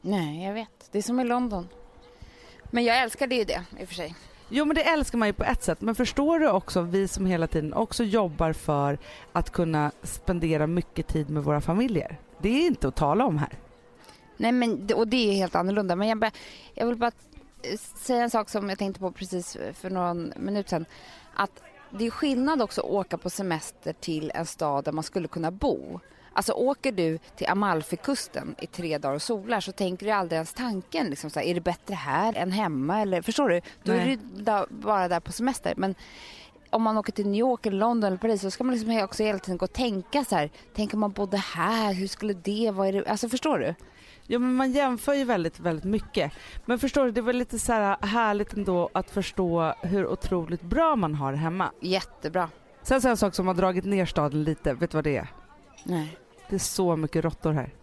Nej, 0.00 0.44
jag 0.44 0.54
vet. 0.54 0.88
Det 0.92 0.98
är 0.98 1.02
som 1.02 1.20
i 1.20 1.24
London. 1.24 1.68
Men 2.70 2.84
jag 2.84 3.02
älskade 3.02 3.34
ju 3.34 3.44
det 3.44 3.62
i 3.80 3.84
och 3.84 3.88
för 3.88 3.94
sig. 3.94 4.14
Jo 4.48 4.64
men 4.64 4.74
det 4.74 4.82
älskar 4.82 5.18
man 5.18 5.28
ju 5.28 5.32
på 5.32 5.44
ett 5.44 5.62
sätt. 5.62 5.80
Men 5.80 5.94
förstår 5.94 6.38
du 6.38 6.50
också, 6.50 6.82
vi 6.82 7.08
som 7.08 7.26
hela 7.26 7.46
tiden 7.46 7.74
också 7.74 8.04
jobbar 8.04 8.52
för 8.52 8.98
att 9.32 9.50
kunna 9.50 9.90
spendera 10.02 10.66
mycket 10.66 11.06
tid 11.06 11.30
med 11.30 11.44
våra 11.44 11.60
familjer. 11.60 12.18
Det 12.38 12.48
är 12.48 12.66
inte 12.66 12.88
att 12.88 12.96
tala 12.96 13.24
om 13.24 13.38
här. 13.38 13.58
Nej 14.36 14.52
men 14.52 14.88
och 14.94 15.08
det 15.08 15.30
är 15.30 15.34
helt 15.34 15.54
annorlunda. 15.54 15.96
Men 15.96 16.08
jag, 16.08 16.18
bara, 16.18 16.30
jag 16.74 16.86
vill 16.86 16.96
bara 16.96 17.12
säga 17.94 18.22
en 18.22 18.30
sak 18.30 18.48
som 18.48 18.68
jag 18.68 18.78
tänkte 18.78 19.00
på 19.00 19.12
precis 19.12 19.56
för 19.74 19.90
någon 19.90 20.32
minut 20.36 20.68
sedan. 20.68 20.84
Att 21.34 21.62
det 21.90 22.06
är 22.06 22.10
skillnad 22.10 22.62
också 22.62 22.80
att 22.80 22.90
åka 22.90 23.18
på 23.18 23.30
semester 23.30 23.92
till 23.92 24.32
en 24.34 24.46
stad 24.46 24.84
där 24.84 24.92
man 24.92 25.04
skulle 25.04 25.28
kunna 25.28 25.50
bo. 25.50 26.00
Alltså 26.32 26.52
åker 26.52 26.92
du 26.92 27.18
till 27.36 27.46
Amalfikusten 27.46 28.54
i 28.58 28.66
tre 28.66 28.98
dagar 28.98 29.14
och 29.14 29.22
solar 29.22 29.60
så 29.60 29.72
tänker 29.72 30.06
du 30.06 30.12
aldrig 30.12 30.36
ens 30.36 30.52
tanken 30.52 31.06
liksom 31.06 31.30
så 31.30 31.40
här, 31.40 31.46
är 31.46 31.54
det 31.54 31.60
bättre 31.60 31.94
här 31.94 32.36
än 32.36 32.52
hemma 32.52 33.00
eller 33.00 33.22
förstår 33.22 33.48
du? 33.48 33.60
Då 33.82 33.92
Nej. 33.92 34.00
är 34.00 34.06
du 34.06 34.42
da, 34.42 34.66
bara 34.70 35.08
där 35.08 35.20
på 35.20 35.32
semester. 35.32 35.74
Men 35.76 35.94
om 36.70 36.82
man 36.82 36.98
åker 36.98 37.12
till 37.12 37.26
New 37.26 37.40
York, 37.40 37.66
eller 37.66 37.78
London 37.78 38.08
eller 38.08 38.16
Paris 38.16 38.42
så 38.42 38.50
ska 38.50 38.64
man 38.64 38.74
liksom 38.74 39.04
också 39.04 39.22
hela 39.22 39.38
tiden 39.38 39.58
gå 39.58 39.64
och 39.64 39.72
tänka 39.72 40.24
så 40.24 40.36
här. 40.36 40.50
Tänk 40.74 40.94
om 40.94 41.00
man 41.00 41.12
bodde 41.12 41.36
här, 41.36 41.92
hur 41.94 42.06
skulle 42.06 42.32
det 42.32 42.70
vara? 42.70 43.10
Alltså 43.10 43.28
förstår 43.28 43.58
du? 43.58 43.74
Ja 44.26 44.38
men 44.38 44.54
man 44.54 44.72
jämför 44.72 45.14
ju 45.14 45.24
väldigt, 45.24 45.60
väldigt 45.60 45.84
mycket. 45.84 46.32
Men 46.64 46.78
förstår 46.78 47.04
du, 47.04 47.10
det 47.10 47.20
var 47.20 47.32
lite 47.32 47.58
så 47.58 47.72
här 47.72 47.96
härligt 48.06 48.52
ändå 48.52 48.90
att 48.94 49.10
förstå 49.10 49.74
hur 49.82 50.06
otroligt 50.06 50.62
bra 50.62 50.96
man 50.96 51.14
har 51.14 51.32
hemma. 51.32 51.70
Jättebra. 51.80 52.48
Sen 52.82 53.00
så 53.02 53.08
en 53.08 53.16
sak 53.16 53.34
som 53.34 53.46
har 53.46 53.54
dragit 53.54 53.84
ner 53.84 54.06
staden 54.06 54.44
lite, 54.44 54.74
vet 54.74 54.90
du 54.90 54.96
vad 54.96 55.04
det 55.04 55.16
är? 55.16 55.28
Nej. 55.84 56.16
Det 56.48 56.54
är 56.54 56.58
så 56.58 56.96
mycket 56.96 57.24
råttor 57.24 57.52
här. 57.52 57.74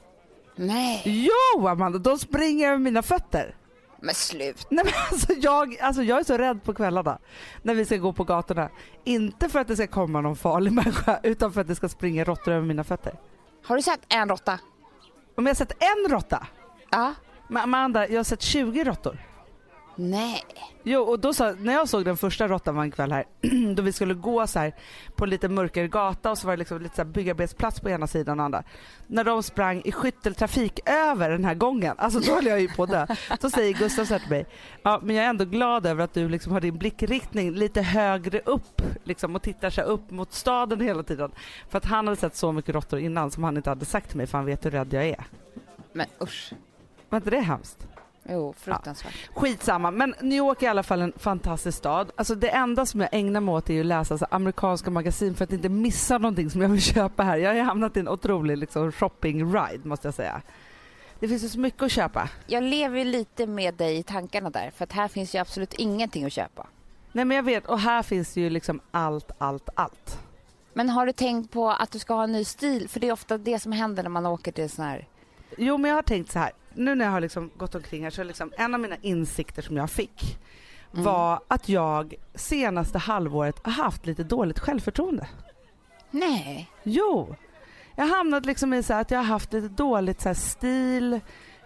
Nej, 0.55 1.01
Jo 1.05 1.67
Amanda, 1.67 1.99
de 1.99 2.17
springer 2.19 2.67
över 2.67 2.77
mina 2.77 3.01
fötter. 3.01 3.55
men 4.01 4.15
slut. 4.15 4.67
Nej, 4.69 4.85
men 4.85 4.93
alltså, 5.11 5.33
jag, 5.33 5.79
alltså 5.79 6.03
jag 6.03 6.19
är 6.19 6.23
så 6.23 6.37
rädd 6.37 6.63
på 6.63 6.73
kvällarna 6.73 7.19
när 7.61 7.75
vi 7.75 7.85
ska 7.85 7.97
gå 7.97 8.13
på 8.13 8.23
gatorna. 8.23 8.69
Inte 9.03 9.49
för 9.49 9.59
att 9.59 9.67
det 9.67 9.75
ska 9.75 9.87
komma 9.87 10.21
någon 10.21 10.35
farlig 10.35 10.71
människa 10.73 11.19
utan 11.23 11.53
för 11.53 11.61
att 11.61 11.67
det 11.67 11.75
ska 11.75 11.89
springa 11.89 12.23
råttor 12.23 12.51
över 12.53 12.65
mina 12.67 12.83
fötter. 12.83 13.13
Har 13.63 13.75
du 13.75 13.81
sett 13.81 13.99
en 14.09 14.29
råtta? 14.29 14.59
Om 15.39 15.45
jag 15.45 15.49
har 15.49 15.55
sett 15.55 15.83
en 15.83 16.11
råtta, 16.11 16.47
Ja. 16.89 17.13
men 17.47 17.63
Amanda 17.63 18.07
jag 18.09 18.19
har 18.19 18.23
sett 18.23 18.41
20 18.41 18.83
råttor. 18.83 19.17
Nej. 20.01 20.43
Jo 20.83 21.01
och 21.01 21.19
då 21.19 21.33
sa, 21.33 21.51
när 21.59 21.73
jag 21.73 21.89
såg 21.89 22.05
den 22.05 22.17
första 22.17 22.47
råttan 22.47 22.75
var 22.75 22.83
en 22.83 22.91
kväll 22.91 23.11
här 23.11 23.25
då 23.75 23.83
vi 23.83 23.91
skulle 23.91 24.13
gå 24.13 24.47
så 24.47 24.59
här 24.59 24.75
på 25.15 25.23
en 25.23 25.29
lite 25.29 25.49
mörkare 25.49 25.87
gata 25.87 26.31
och 26.31 26.37
så 26.37 26.47
var 26.47 26.53
det 26.53 26.57
liksom 26.57 26.81
lite 26.81 26.95
så 26.95 27.01
här 27.01 27.09
byggarbetsplats 27.09 27.79
på 27.79 27.89
ena 27.89 28.07
sidan 28.07 28.39
och 28.39 28.45
andra. 28.45 28.63
När 29.07 29.23
de 29.23 29.43
sprang 29.43 29.81
i 29.85 29.91
skytteltrafik 29.91 30.79
över 30.85 31.29
den 31.29 31.45
här 31.45 31.53
gången, 31.53 31.95
alltså 31.97 32.19
då 32.19 32.35
höll 32.35 32.45
jag 32.45 32.61
ju 32.61 32.67
på 32.67 32.83
att 32.83 32.89
dö. 32.89 33.07
Så 33.41 33.49
säger 33.49 33.73
Gustav 33.73 34.05
så 34.05 34.13
här 34.13 34.19
till 34.19 34.29
mig, 34.29 34.45
ja 34.83 34.99
men 35.03 35.15
jag 35.15 35.25
är 35.25 35.29
ändå 35.29 35.45
glad 35.45 35.85
över 35.85 36.03
att 36.03 36.13
du 36.13 36.29
liksom 36.29 36.51
har 36.53 36.61
din 36.61 36.77
blickriktning 36.77 37.51
lite 37.51 37.81
högre 37.81 38.39
upp 38.39 38.81
liksom 39.03 39.35
och 39.35 39.41
tittar 39.41 39.69
så 39.69 39.81
upp 39.81 40.11
mot 40.11 40.33
staden 40.33 40.81
hela 40.81 41.03
tiden. 41.03 41.31
För 41.69 41.77
att 41.77 41.85
han 41.85 42.07
hade 42.07 42.19
sett 42.19 42.35
så 42.35 42.51
mycket 42.51 42.75
råttor 42.75 42.99
innan 42.99 43.31
som 43.31 43.43
han 43.43 43.57
inte 43.57 43.69
hade 43.69 43.85
sagt 43.85 44.07
till 44.07 44.17
mig 44.17 44.27
för 44.27 44.37
han 44.37 44.45
vet 44.45 44.65
hur 44.65 44.71
rädd 44.71 44.93
jag 44.93 45.05
är. 45.07 45.25
Men 45.93 46.07
usch. 46.21 46.53
Var 47.09 47.17
inte 47.17 47.29
det 47.29 47.39
hemskt? 47.39 47.88
Jo, 48.31 48.53
fruktansvärt. 48.57 49.29
Skitsamma, 49.35 49.91
men 49.91 50.15
New 50.21 50.37
York 50.37 50.61
är 50.61 50.65
i 50.65 50.69
alla 50.69 50.83
fall 50.83 51.01
en 51.01 51.13
fantastisk 51.17 51.77
stad. 51.77 52.11
Alltså 52.15 52.35
det 52.35 52.49
enda 52.49 52.85
som 52.85 53.01
jag 53.01 53.09
ägnar 53.11 53.41
mig 53.41 53.53
åt 53.53 53.69
är 53.69 53.79
att 53.79 53.85
läsa 53.85 54.17
så 54.17 54.25
amerikanska 54.31 54.91
magasin 54.91 55.35
för 55.35 55.43
att 55.43 55.53
inte 55.53 55.69
missa 55.69 56.17
någonting 56.17 56.49
som 56.49 56.61
jag 56.61 56.69
vill 56.69 56.81
köpa 56.93 57.23
här. 57.23 57.37
Jag 57.37 57.55
har 57.55 57.61
hamnat 57.61 57.97
i 57.97 57.99
en 57.99 58.09
otrolig 58.09 58.57
liksom, 58.57 58.91
shopping-ride 58.91 59.87
måste 59.87 60.07
jag 60.07 60.15
säga. 60.15 60.41
Det 61.19 61.27
finns 61.27 61.43
ju 61.43 61.49
så 61.49 61.59
mycket 61.59 61.83
att 61.83 61.91
köpa. 61.91 62.29
Jag 62.47 62.63
lever 62.63 63.05
lite 63.05 63.47
med 63.47 63.73
dig 63.73 63.97
i 63.97 64.03
tankarna 64.03 64.49
där, 64.49 64.71
för 64.75 64.83
att 64.83 64.91
här 64.91 65.07
finns 65.07 65.35
ju 65.35 65.39
absolut 65.39 65.73
ingenting 65.73 66.25
att 66.25 66.33
köpa. 66.33 66.67
Nej 67.11 67.25
men 67.25 67.37
jag 67.37 67.43
vet, 67.43 67.67
och 67.67 67.79
här 67.79 68.03
finns 68.03 68.37
ju 68.37 68.49
liksom 68.49 68.81
allt, 68.91 69.31
allt, 69.37 69.69
allt. 69.75 70.19
Men 70.73 70.89
har 70.89 71.05
du 71.05 71.11
tänkt 71.11 71.51
på 71.51 71.69
att 71.69 71.91
du 71.91 71.99
ska 71.99 72.13
ha 72.13 72.23
en 72.23 72.31
ny 72.31 72.43
stil? 72.43 72.89
För 72.89 72.99
det 72.99 73.07
är 73.07 73.11
ofta 73.11 73.37
det 73.37 73.59
som 73.59 73.71
händer 73.71 74.03
när 74.03 74.09
man 74.09 74.25
åker 74.25 74.51
till 74.51 74.69
sån 74.69 74.85
här... 74.85 75.07
Jo 75.57 75.77
men 75.77 75.89
jag 75.89 75.97
har 75.97 76.03
tänkt 76.03 76.31
så 76.31 76.39
här, 76.39 76.51
nu 76.79 76.95
när 76.95 77.05
jag 77.05 77.11
har 77.11 77.21
liksom 77.21 77.51
gått 77.57 77.75
omkring 77.75 78.03
här 78.03 78.09
så 78.09 78.21
är 78.21 78.25
liksom 78.25 78.53
en 78.57 78.73
av 78.73 78.79
mina 78.79 78.95
insikter 79.01 79.61
som 79.61 79.77
jag 79.77 79.89
fick 79.89 80.37
Mm. 80.93 81.05
var 81.05 81.39
att 81.47 81.69
jag 81.69 82.13
senaste 82.35 82.97
halvåret 82.97 83.59
har 83.63 83.71
haft 83.71 84.05
lite 84.05 84.23
dåligt 84.23 84.59
självförtroende. 84.59 85.27
Nej. 86.11 86.71
Jo. 86.83 87.35
Jag 87.95 88.05
har 88.05 88.17
hamnat 88.17 88.45
liksom 88.45 88.73
i 88.73 88.83
så 88.83 88.93
här 88.93 89.01
att 89.01 89.11
jag 89.11 89.19
har 89.19 89.25
haft 89.25 89.53
lite 89.53 89.67
dåligt 89.67 90.21
så 90.21 90.35
stil, 90.35 91.19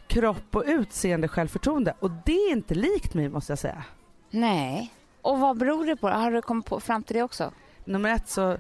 kropp 0.08 0.56
och 0.56 0.64
utseende 0.68 1.28
självförtroende. 1.28 1.94
Och 2.00 2.12
det 2.26 2.32
är 2.32 2.52
inte 2.52 2.76
likt 2.76 3.14
mig 3.14 3.30
måste 3.30 3.52
jag 3.52 3.60
säga. 3.60 3.84
Nej. 4.30 4.94
Och 5.22 5.40
vad 5.40 5.58
beror 5.58 5.86
det 5.86 5.96
på? 5.96 6.10
Har 6.10 6.32
du 6.32 6.42
kommit 6.42 6.66
på, 6.66 6.80
fram 6.80 7.04
till 7.04 7.16
det 7.16 7.24
också? 7.24 7.52
Nummer 7.86 8.10
ett 8.16 8.30
så 8.30 8.58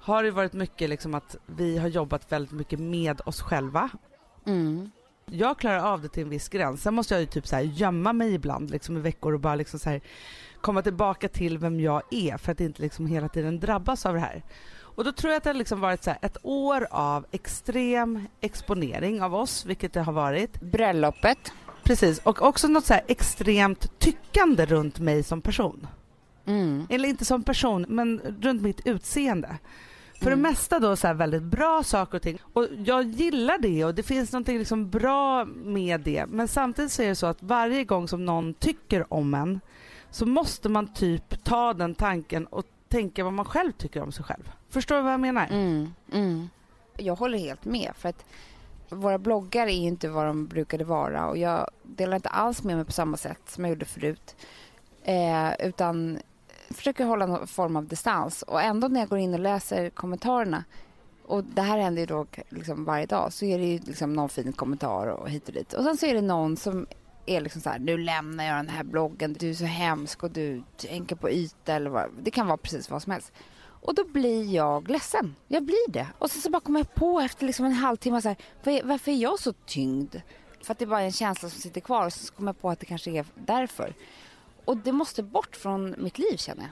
har 0.00 0.22
det 0.22 0.30
varit 0.30 0.52
mycket 0.52 0.88
liksom 0.90 1.14
att 1.14 1.36
vi 1.46 1.78
har 1.78 1.88
jobbat 1.88 2.32
väldigt 2.32 2.52
mycket 2.52 2.80
med 2.80 3.20
oss 3.24 3.40
själva. 3.40 3.90
Mm. 4.46 4.90
Jag 5.30 5.58
klarar 5.58 5.78
av 5.78 6.02
det 6.02 6.08
till 6.08 6.22
en 6.22 6.28
viss 6.28 6.48
gräns. 6.48 6.82
Sen 6.82 6.94
måste 6.94 7.14
jag 7.14 7.20
ju 7.20 7.26
typ 7.26 7.46
så 7.46 7.56
här 7.56 7.62
gömma 7.62 8.12
mig 8.12 8.34
ibland 8.34 8.70
liksom 8.70 8.96
i 8.96 9.00
veckor 9.00 9.34
och 9.34 9.40
bara 9.40 9.54
liksom 9.54 9.80
så 9.80 9.90
här 9.90 10.00
komma 10.60 10.82
tillbaka 10.82 11.28
till 11.28 11.58
vem 11.58 11.80
jag 11.80 12.02
är 12.10 12.36
för 12.36 12.52
att 12.52 12.60
inte 12.60 12.82
liksom 12.82 13.06
hela 13.06 13.28
tiden 13.28 13.60
drabbas 13.60 14.06
av 14.06 14.14
det 14.14 14.20
här. 14.20 14.42
Och 14.78 15.04
då 15.04 15.12
tror 15.12 15.32
jag 15.32 15.36
att 15.36 15.44
det 15.44 15.50
har 15.50 15.54
liksom 15.54 15.80
varit 15.80 16.04
så 16.04 16.10
här 16.10 16.18
ett 16.22 16.36
år 16.42 16.86
av 16.90 17.26
extrem 17.30 18.26
exponering 18.40 19.22
av 19.22 19.34
oss, 19.34 19.66
vilket 19.66 19.92
det 19.92 20.00
har 20.00 20.12
varit. 20.12 20.60
Bröllopet. 20.60 21.52
Precis, 21.84 22.18
och 22.18 22.42
också 22.42 22.68
något 22.68 22.86
så 22.86 22.94
extremt 23.06 23.98
tyckande 23.98 24.66
runt 24.66 24.98
mig 24.98 25.22
som 25.22 25.40
person. 25.40 25.86
Mm. 26.46 26.86
Eller 26.90 27.08
inte 27.08 27.24
som 27.24 27.42
person, 27.42 27.86
men 27.88 28.20
runt 28.40 28.62
mitt 28.62 28.86
utseende. 28.86 29.58
För 30.18 30.26
Mm. 30.26 30.38
det 30.42 30.48
mesta 30.48 30.78
då 30.78 30.96
så 30.96 31.12
väldigt 31.14 31.42
bra 31.42 31.82
saker 31.82 32.16
och 32.18 32.22
ting. 32.22 32.38
Och 32.52 32.66
jag 32.84 33.04
gillar 33.04 33.58
det 33.58 33.84
och 33.84 33.94
det 33.94 34.02
finns 34.02 34.32
något 34.32 34.48
liksom 34.48 34.90
bra 34.90 35.44
med 35.44 36.00
det. 36.00 36.26
Men 36.28 36.48
samtidigt 36.48 36.92
så 36.92 37.02
är 37.02 37.08
det 37.08 37.14
så 37.14 37.26
att 37.26 37.42
varje 37.42 37.84
gång 37.84 38.08
som 38.08 38.24
någon 38.24 38.54
tycker 38.54 39.12
om 39.14 39.34
en 39.34 39.60
så 40.10 40.26
måste 40.26 40.68
man 40.68 40.94
typ 40.94 41.44
ta 41.44 41.74
den 41.74 41.94
tanken 41.94 42.46
och 42.46 42.66
tänka 42.88 43.24
vad 43.24 43.32
man 43.32 43.44
själv 43.44 43.72
tycker 43.72 44.02
om 44.02 44.12
sig 44.12 44.24
själv. 44.24 44.50
Förstår 44.70 44.96
du 44.96 45.02
vad 45.02 45.12
jag 45.12 45.20
menar? 45.20 45.46
Mm. 45.50 45.92
Mm. 46.12 46.48
Jag 46.96 47.16
håller 47.16 47.38
helt 47.38 47.64
med. 47.64 47.92
För 47.96 48.08
att 48.08 48.24
våra 48.88 49.18
bloggar 49.18 49.66
är 49.66 49.70
inte 49.70 50.08
vad 50.08 50.26
de 50.26 50.46
brukade 50.46 50.84
vara 50.84 51.26
och 51.28 51.38
jag 51.38 51.70
delar 51.82 52.16
inte 52.16 52.28
alls 52.28 52.62
med 52.62 52.76
mig 52.76 52.84
på 52.84 52.92
samma 52.92 53.16
sätt 53.16 53.40
som 53.46 53.64
jag 53.64 53.70
gjorde 53.70 53.84
förut. 53.84 54.36
Eh, 55.04 55.66
utan 55.68 56.18
försöker 56.70 57.04
hålla 57.04 57.26
någon 57.26 57.46
form 57.46 57.76
av 57.76 57.86
distans. 57.86 58.42
Och 58.42 58.62
ändå 58.62 58.88
när 58.88 59.00
jag 59.00 59.08
går 59.08 59.18
in 59.18 59.34
och 59.34 59.40
läser 59.40 59.90
kommentarerna 59.90 60.64
och 61.26 61.44
det 61.44 61.62
här 61.62 61.78
händer 61.78 62.00
ju 62.00 62.06
då 62.06 62.26
liksom 62.48 62.84
varje 62.84 63.06
dag 63.06 63.32
så 63.32 63.44
är 63.44 63.58
det 63.58 63.64
ju 63.64 63.78
liksom 63.78 64.12
någon 64.12 64.28
fin 64.28 64.52
kommentar 64.52 65.06
och 65.06 65.30
hit 65.30 65.48
och 65.48 65.54
dit. 65.54 65.72
Och 65.72 65.84
sen 65.84 65.96
så 65.96 66.06
är 66.06 66.14
det 66.14 66.20
någon 66.20 66.56
som 66.56 66.86
är 67.26 67.40
liksom 67.40 67.60
så 67.60 67.70
här, 67.70 67.78
nu 67.78 67.98
lämnar 67.98 68.44
jag 68.44 68.56
den 68.56 68.68
här 68.68 68.84
bloggen, 68.84 69.36
du 69.38 69.50
är 69.50 69.54
så 69.54 69.64
hemsk 69.64 70.22
och 70.22 70.30
du 70.30 70.62
tänker 70.76 71.16
på 71.16 71.30
yta 71.30 71.74
eller 71.74 71.90
vad. 71.90 72.10
Det 72.22 72.30
kan 72.30 72.46
vara 72.46 72.56
precis 72.56 72.90
vad 72.90 73.02
som 73.02 73.12
helst. 73.12 73.32
Och 73.80 73.94
då 73.94 74.04
blir 74.04 74.54
jag 74.54 74.90
ledsen. 74.90 75.34
Jag 75.48 75.62
blir 75.62 75.90
det. 75.90 76.06
Och 76.18 76.30
sen 76.30 76.42
så 76.42 76.50
bara 76.50 76.60
kommer 76.60 76.80
jag 76.80 76.94
på 76.94 77.20
efter 77.20 77.46
liksom 77.46 77.66
en 77.66 77.72
halvtimme 77.72 78.22
så 78.22 78.28
här, 78.28 78.36
vad 78.64 78.84
varför 78.84 79.12
är 79.12 79.16
jag 79.16 79.38
så 79.38 79.52
tyngd? 79.52 80.16
För 80.62 80.72
att 80.72 80.78
det 80.78 80.84
är 80.84 80.86
bara 80.86 81.02
en 81.02 81.12
känsla 81.12 81.48
som 81.48 81.60
sitter 81.60 81.80
kvar 81.80 82.06
och 82.06 82.12
så 82.12 82.32
kommer 82.32 82.48
jag 82.48 82.60
på 82.60 82.70
att 82.70 82.80
det 82.80 82.86
kanske 82.86 83.10
är 83.10 83.26
därför. 83.34 83.94
Och 84.66 84.76
det 84.76 84.92
måste 84.92 85.22
bort 85.22 85.56
från 85.56 85.94
mitt 85.98 86.18
liv 86.18 86.36
känner 86.36 86.62
jag. 86.62 86.70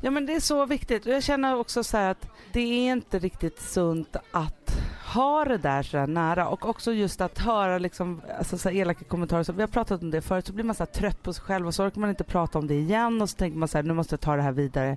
Ja 0.00 0.10
men 0.10 0.26
det 0.26 0.34
är 0.34 0.40
så 0.40 0.66
viktigt 0.66 1.06
och 1.06 1.12
jag 1.12 1.22
känner 1.22 1.56
också 1.56 1.84
så 1.84 1.96
här 1.96 2.10
att 2.10 2.28
det 2.52 2.60
är 2.60 2.92
inte 2.92 3.18
riktigt 3.18 3.60
sunt 3.60 4.16
att 4.30 4.78
ha 5.14 5.44
det 5.44 5.58
där 5.58 5.82
så 5.82 5.96
där 5.96 6.06
nära 6.06 6.48
och 6.48 6.68
också 6.68 6.92
just 6.92 7.20
att 7.20 7.38
höra 7.38 7.78
liksom, 7.78 8.22
alltså 8.38 8.58
så 8.58 8.68
här 8.68 8.76
elaka 8.76 9.04
kommentarer. 9.04 9.42
Så 9.42 9.52
vi 9.52 9.60
har 9.62 9.68
pratat 9.68 10.02
om 10.02 10.10
det 10.10 10.22
förut 10.22 10.46
så 10.46 10.52
blir 10.52 10.64
man 10.64 10.74
så 10.74 10.84
här 10.84 10.92
trött 10.92 11.22
på 11.22 11.32
sig 11.32 11.44
själv 11.44 11.66
och 11.66 11.74
så 11.74 11.84
orkar 11.84 12.00
man 12.00 12.10
inte 12.10 12.24
prata 12.24 12.58
om 12.58 12.66
det 12.66 12.74
igen 12.74 13.22
och 13.22 13.30
så 13.30 13.36
tänker 13.36 13.58
man 13.58 13.68
så 13.68 13.78
här 13.78 13.82
nu 13.82 13.94
måste 13.94 14.12
jag 14.12 14.20
ta 14.20 14.36
det 14.36 14.42
här 14.42 14.52
vidare. 14.52 14.96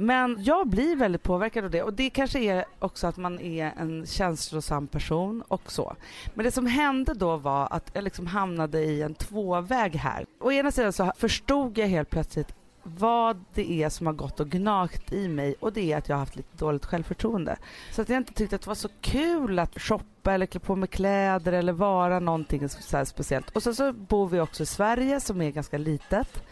Men 0.00 0.36
jag 0.44 0.68
blir 0.68 0.96
väldigt 0.96 1.22
påverkad 1.22 1.64
av 1.64 1.70
det 1.70 1.82
och 1.82 1.92
det 1.92 2.10
kanske 2.10 2.38
är 2.38 2.64
också 2.78 3.06
att 3.06 3.16
man 3.16 3.40
är 3.40 3.72
en 3.76 4.06
känslosam 4.06 4.86
person 4.86 5.42
och 5.48 5.72
så. 5.72 5.96
Men 6.34 6.44
det 6.44 6.50
som 6.50 6.66
hände 6.66 7.14
då 7.14 7.36
var 7.36 7.68
att 7.70 7.90
jag 7.92 8.04
liksom 8.04 8.26
hamnade 8.26 8.84
i 8.84 9.02
en 9.02 9.14
tvåväg 9.14 9.94
här. 9.96 10.26
Å 10.40 10.52
ena 10.52 10.70
sidan 10.70 10.92
så 10.92 11.12
förstod 11.16 11.78
jag 11.78 11.86
helt 11.86 12.10
plötsligt 12.10 12.54
vad 12.82 13.44
det 13.54 13.82
är 13.82 13.88
som 13.88 14.06
har 14.06 14.14
gått 14.14 14.40
och 14.40 14.48
gnagt 14.48 15.12
i 15.12 15.28
mig 15.28 15.54
och 15.60 15.72
det 15.72 15.92
är 15.92 15.98
att 15.98 16.08
jag 16.08 16.16
har 16.16 16.20
haft 16.20 16.36
lite 16.36 16.56
dåligt 16.56 16.86
självförtroende. 16.86 17.56
Så 17.92 18.02
att 18.02 18.08
jag 18.08 18.16
inte 18.16 18.34
tyckte 18.34 18.56
att 18.56 18.62
det 18.62 18.68
var 18.68 18.74
så 18.74 18.88
kul 19.00 19.58
att 19.58 19.80
shoppa 19.80 20.32
eller 20.32 20.46
klä 20.46 20.60
på 20.60 20.76
mig 20.76 20.88
kläder 20.88 21.52
eller 21.52 21.72
vara 21.72 22.20
någonting 22.20 22.68
så 22.68 22.96
här 22.96 23.04
speciellt. 23.04 23.50
Och 23.50 23.62
sen 23.62 23.74
så 23.74 23.92
bor 23.92 24.28
vi 24.28 24.40
också 24.40 24.62
i 24.62 24.66
Sverige 24.66 25.20
som 25.20 25.42
är 25.42 25.50
ganska 25.50 25.78
litet 25.78 26.42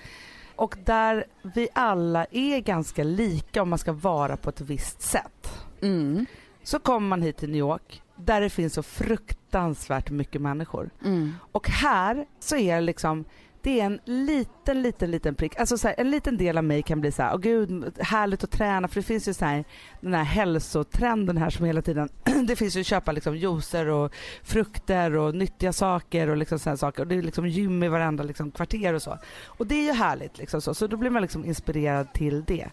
och 0.57 0.77
där 0.85 1.25
vi 1.43 1.69
alla 1.73 2.27
är 2.31 2.61
ganska 2.61 3.05
lika 3.05 3.63
om 3.63 3.69
man 3.69 3.79
ska 3.79 3.93
vara 3.93 4.37
på 4.37 4.51
ett 4.51 4.61
visst 4.61 5.03
sätt. 5.03 5.67
Mm. 5.83 6.27
Så 6.63 6.79
kommer 6.79 7.09
man 7.09 7.23
hit 7.23 7.37
till 7.37 7.51
New 7.51 7.59
York 7.59 8.03
där 8.17 8.41
det 8.41 8.51
finns 8.51 8.75
så 8.75 8.83
fruktansvärt 8.83 10.11
mycket 10.11 10.41
människor. 10.41 10.91
Mm. 11.05 11.33
Och 11.53 11.69
här 11.69 12.27
så 12.41 12.57
är 12.57 12.75
det 12.75 12.81
liksom 12.81 13.25
det 13.67 13.81
är 13.81 13.87
en 13.87 14.01
liten, 14.05 14.83
liten, 14.83 15.11
liten 15.11 15.35
prick. 15.35 15.57
Alltså 15.57 15.79
så 15.79 15.89
här, 15.89 15.95
en 15.99 16.11
liten 16.11 16.37
del 16.37 16.59
av 16.59 16.65
mig 16.65 16.83
kan 16.83 17.01
bli 17.01 17.13
så 17.13 17.23
här, 17.23 17.35
åh 17.35 17.41
gud, 17.41 17.99
härligt 17.99 18.45
att 18.45 18.51
träna. 18.51 18.89
För 18.89 18.95
det 18.95 19.03
finns 19.03 19.29
ju 19.29 19.35
så 19.35 19.45
här, 19.45 19.65
den 20.01 20.15
här 20.15 20.25
hälsotrenden 20.25 21.37
här 21.37 21.51
som 21.51 21.67
hela 21.67 21.83
tiden, 21.83 22.09
det 22.47 22.57
finns 22.57 22.77
ju 22.77 22.81
att 22.81 22.87
köpa 22.87 23.13
liksom 23.13 23.37
juicer 23.37 23.87
och 23.87 24.13
frukter 24.43 25.17
och 25.17 25.35
nyttiga 25.35 25.73
saker 25.73 26.29
och 26.29 26.37
liksom 26.37 26.59
sådana 26.59 26.77
saker. 26.77 27.03
Och 27.03 27.09
det 27.09 27.15
är 27.15 27.23
liksom 27.23 27.49
gym 27.49 27.83
i 27.83 27.89
varenda 27.89 28.25
liksom 28.25 28.51
kvarter 28.51 28.95
och 28.95 29.03
så. 29.03 29.19
Och 29.47 29.67
det 29.67 29.75
är 29.75 29.85
ju 29.85 29.93
härligt 29.93 30.39
liksom 30.39 30.61
så. 30.61 30.75
Så 30.75 30.87
då 30.87 30.97
blir 30.97 31.11
man 31.11 31.23
liksom 31.23 31.45
inspirerad 31.45 32.13
till 32.13 32.45
det. 32.45 32.71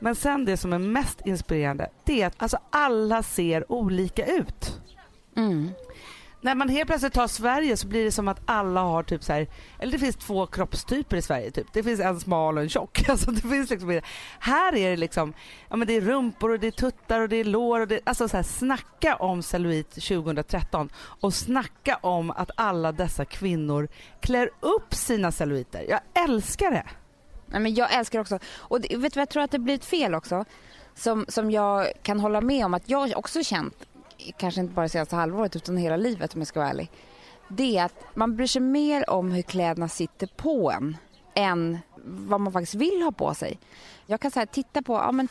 Men 0.00 0.14
sen 0.14 0.44
det 0.44 0.56
som 0.56 0.72
är 0.72 0.78
mest 0.78 1.26
inspirerande, 1.26 1.90
det 2.04 2.22
är 2.22 2.26
att 2.26 2.42
alltså 2.42 2.58
alla 2.70 3.22
ser 3.22 3.72
olika 3.72 4.26
ut. 4.26 4.80
Mm. 5.36 5.70
När 6.46 6.54
man 6.54 6.68
helt 6.68 6.86
plötsligt 6.86 7.12
tar 7.12 7.28
Sverige 7.28 7.76
så 7.76 7.86
blir 7.86 8.04
det 8.04 8.12
som 8.12 8.28
att 8.28 8.40
alla 8.44 8.80
har 8.80 9.02
typ 9.02 9.24
så 9.24 9.32
här, 9.32 9.46
eller 9.78 9.92
det 9.92 9.98
finns 9.98 10.16
två 10.16 10.46
kroppstyper 10.46 11.16
i 11.16 11.22
Sverige 11.22 11.50
typ. 11.50 11.66
Det 11.72 11.82
finns 11.82 12.00
en 12.00 12.20
smal 12.20 12.56
och 12.56 12.62
en 12.62 12.68
tjock. 12.68 13.08
Alltså 13.08 13.30
det 13.30 13.40
finns 13.40 13.70
liksom, 13.70 14.00
här 14.38 14.74
är 14.74 14.90
det 14.90 14.96
liksom, 14.96 15.32
ja 15.68 15.76
men 15.76 15.88
det 15.88 15.96
är 15.96 16.00
rumpor 16.00 16.50
och 16.50 16.60
det 16.60 16.66
är 16.66 16.70
tuttar 16.70 17.20
och 17.20 17.28
det 17.28 17.36
är 17.36 17.44
lår 17.44 17.80
och 17.80 17.88
det, 17.88 18.00
alltså 18.04 18.28
så 18.28 18.36
här, 18.36 18.44
snacka 18.44 19.16
om 19.16 19.42
cellulit 19.42 19.90
2013 19.90 20.88
och 20.96 21.34
snacka 21.34 21.96
om 21.96 22.30
att 22.30 22.50
alla 22.54 22.92
dessa 22.92 23.24
kvinnor 23.24 23.88
klär 24.20 24.50
upp 24.60 24.94
sina 24.94 25.32
celluliter. 25.32 25.84
Jag 25.88 26.00
älskar 26.24 26.70
det. 26.70 26.86
Nej, 27.46 27.60
men 27.60 27.74
jag 27.74 27.94
älskar 27.94 28.20
också, 28.20 28.38
och 28.56 28.80
det, 28.80 28.96
vet 28.96 29.12
du 29.12 29.18
vad 29.18 29.22
jag 29.22 29.28
tror 29.28 29.42
att 29.42 29.50
det 29.50 29.58
blir 29.58 29.74
ett 29.74 29.84
fel 29.84 30.14
också? 30.14 30.44
Som, 30.94 31.26
som 31.28 31.50
jag 31.50 31.92
kan 32.02 32.20
hålla 32.20 32.40
med 32.40 32.64
om 32.66 32.74
att 32.74 32.88
jag 32.88 33.12
också 33.16 33.42
känt 33.42 33.86
kanske 34.36 34.60
inte 34.60 34.74
bara 34.74 34.88
senaste 34.88 35.16
halvåret 35.16 35.56
utan 35.56 35.76
hela 35.76 35.96
livet 35.96 36.34
om 36.34 36.40
jag 36.40 36.48
ska 36.48 36.60
vara 36.60 36.70
ärlig. 36.70 36.90
Det 37.48 37.78
är 37.78 37.84
att 37.84 38.04
man 38.14 38.36
bryr 38.36 38.46
sig 38.46 38.62
mer 38.62 39.10
om 39.10 39.30
hur 39.30 39.42
kläderna 39.42 39.88
sitter 39.88 40.26
på 40.26 40.70
en 40.70 40.96
än 41.34 41.78
vad 42.04 42.40
man 42.40 42.52
faktiskt 42.52 42.74
vill 42.74 43.02
ha 43.02 43.12
på 43.12 43.34
sig. 43.34 43.58
Jag 44.06 44.20
kan 44.20 44.30
säga 44.30 44.46
titta 44.46 44.82
på, 44.82 44.92
ja 44.94 45.12
men 45.12 45.28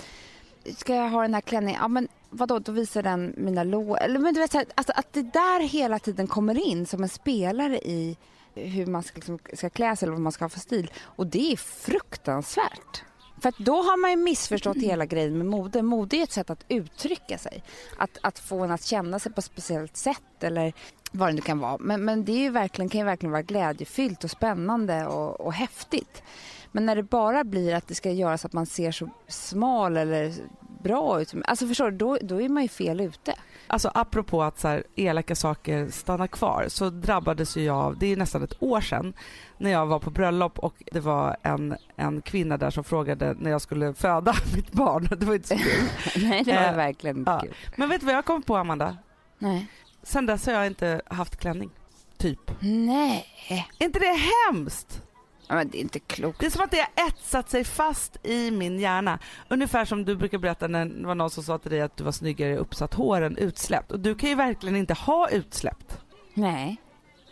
ska 0.78 0.96
jag 0.96 1.10
ha 1.10 1.22
den 1.22 1.34
här 1.34 1.42
klänningen, 1.42 1.82
ja 1.82 1.88
men 1.88 2.08
vadå, 2.30 2.60
då 2.60 2.72
visar 2.72 3.04
den 3.04 3.34
mina 3.38 3.64
lår. 3.64 3.98
Eller 4.02 4.20
men 4.20 4.34
du 4.34 4.40
vet 4.40 4.52
så 4.52 4.58
här, 4.58 4.68
alltså, 4.75 4.94
att 4.96 5.14
det 5.14 5.22
där 5.22 5.68
hela 5.68 6.00
tiden 6.00 6.28
kommer 6.28 6.68
in 6.68 6.86
som 6.86 7.04
en 7.04 7.10
spelare 7.10 7.78
i 7.78 8.18
hur 8.56 8.86
man 8.86 9.04
ska, 9.04 9.16
liksom, 9.16 9.40
ska 9.54 9.70
klä 9.70 9.96
sig 9.96 10.06
eller 10.06 10.14
vad 10.14 10.22
man 10.22 10.32
ska 10.32 10.46
ha 10.46 10.50
för 10.50 10.60
stil. 10.60 10.92
Och 11.02 11.28
det 11.28 11.52
är 11.52 11.58
fruktansvärt. 11.58 13.04
För 13.39 13.50
att 13.50 13.58
då 13.58 13.75
har 13.75 13.98
man 14.01 14.12
ju 14.12 14.18
missförstått 14.18 14.77
hela 14.77 15.06
grejen 15.06 15.38
med 15.38 15.48
mode. 15.48 15.82
Mode 15.82 16.18
är 16.18 16.24
ett 16.24 16.32
sätt 16.32 16.50
att 16.50 16.65
uttrycka 16.68 17.38
sig. 17.38 17.63
Att, 17.98 18.18
att 18.22 18.39
få 18.39 18.60
en 18.60 18.72
att 18.72 18.84
känna 18.84 19.20
sig 19.20 19.32
på 19.32 19.39
ett 19.39 19.46
speciellt 19.46 19.98
sätt 19.98 20.44
eller 20.44 20.74
vad 21.12 21.30
det 21.30 21.34
nu 21.34 21.42
kan 21.42 21.60
vara. 21.60 21.77
Men, 21.77 22.06
men 22.06 22.25
det 22.25 22.32
är 22.32 22.39
ju 22.39 22.50
verkligen, 22.50 22.89
kan 22.89 23.00
ju 23.00 23.06
verkligen 23.06 23.32
vara 23.32 23.42
glädjefyllt 23.42 24.24
och 24.24 24.32
spännande 24.32 25.06
och, 25.06 25.42
och 25.42 25.54
häftigt. 25.54 26.24
Men 26.72 26.86
när 26.86 26.96
det 26.96 27.04
bara 27.04 27.44
blir 27.44 27.75
att 27.75 27.88
det 27.88 27.96
ska 27.96 28.12
göras 28.12 28.42
så 28.42 28.48
att 28.48 28.54
man 28.54 28.65
ser 28.65 28.92
så 28.92 29.10
smal 29.27 29.98
eller 29.98 30.34
bra 30.84 31.22
ut. 31.22 31.34
Alltså 31.46 31.68
förstår 31.68 31.92
du, 31.92 31.98
då, 31.98 32.18
då 32.22 32.42
är 32.42 32.50
man 32.50 32.63
ju 32.63 32.70
fel 32.70 33.01
ute. 33.01 33.36
Alltså 33.67 33.91
apropå 33.93 34.43
att 34.43 34.60
så 34.60 34.67
här, 34.67 34.84
elaka 34.95 35.36
saker 35.36 35.89
stannar 35.89 36.27
kvar 36.27 36.65
så 36.67 36.89
drabbades 36.89 37.57
ju 37.57 37.63
jag 37.63 37.77
av, 37.77 37.98
det 37.98 38.12
är 38.12 38.17
nästan 38.17 38.43
ett 38.43 38.63
år 38.63 38.81
sedan, 38.81 39.13
när 39.57 39.72
jag 39.72 39.86
var 39.86 40.00
på 40.00 40.10
bröllop 40.10 40.60
och 40.60 40.84
det 40.91 41.00
var 41.00 41.38
en, 41.41 41.75
en 41.95 42.22
kvinna 42.22 42.57
där 42.57 42.69
som 42.69 42.84
frågade 42.84 43.36
när 43.39 43.51
jag 43.51 43.62
skulle 43.62 43.93
föda 43.93 44.36
mitt 44.55 44.72
barn. 44.72 45.07
Det 45.17 45.25
var 45.25 45.36
inte 45.36 45.48
så 45.48 45.57
kul. 45.57 45.89
Nej, 46.29 46.43
det 46.43 46.53
var 46.53 46.69
eh, 46.69 46.75
verkligen 46.75 47.24
ja. 47.25 47.39
kul. 47.39 47.53
Men 47.75 47.89
vet 47.89 48.00
du 48.00 48.05
vad 48.05 48.15
jag 48.15 48.25
kom 48.25 48.41
på 48.41 48.57
Amanda? 48.57 48.98
Nej. 49.38 49.67
Sen 50.03 50.25
dess 50.25 50.45
har 50.45 50.53
jag 50.53 50.67
inte 50.67 51.01
haft 51.05 51.38
klänning. 51.38 51.69
Typ. 52.17 52.51
Nej. 52.62 53.25
Är 53.79 53.86
inte 53.86 54.00
det 54.00 54.19
hemskt? 54.48 55.01
Ja, 55.48 55.56
men 55.56 55.70
det 55.70 55.78
är 55.78 55.82
inte 55.82 56.00
klokt. 56.00 56.40
Det 56.40 56.46
är 56.46 56.50
som 56.50 56.62
att 56.64 56.72
det 56.72 56.78
har 56.78 57.08
etsat 57.08 57.50
sig 57.50 57.64
fast 57.64 58.18
i 58.24 58.52
min 58.52 58.80
hjärna. 58.80 59.20
Ungefär 59.48 59.86
som 59.86 60.06
du 60.06 60.16
brukar 60.16 60.38
berätta 60.38 60.68
när 60.68 60.86
det 60.86 61.08
var 61.08 61.16
någon 61.16 61.30
som 61.30 61.44
sa 61.44 61.58
till 61.58 61.72
dig 61.72 61.82
att 61.82 61.98
du 61.98 62.04
var 62.04 62.12
snyggare 62.12 62.54
i 62.54 62.58
uppsatt 62.58 62.94
hår 62.94 63.22
än 63.22 63.38
utsläppt. 63.38 63.92
Och 63.92 64.00
du 64.00 64.16
kan 64.16 64.30
ju 64.30 64.36
verkligen 64.36 64.75
inte 64.75 64.94
ha 64.94 65.30
utsläppt. 65.30 65.98
Nej. 66.34 66.78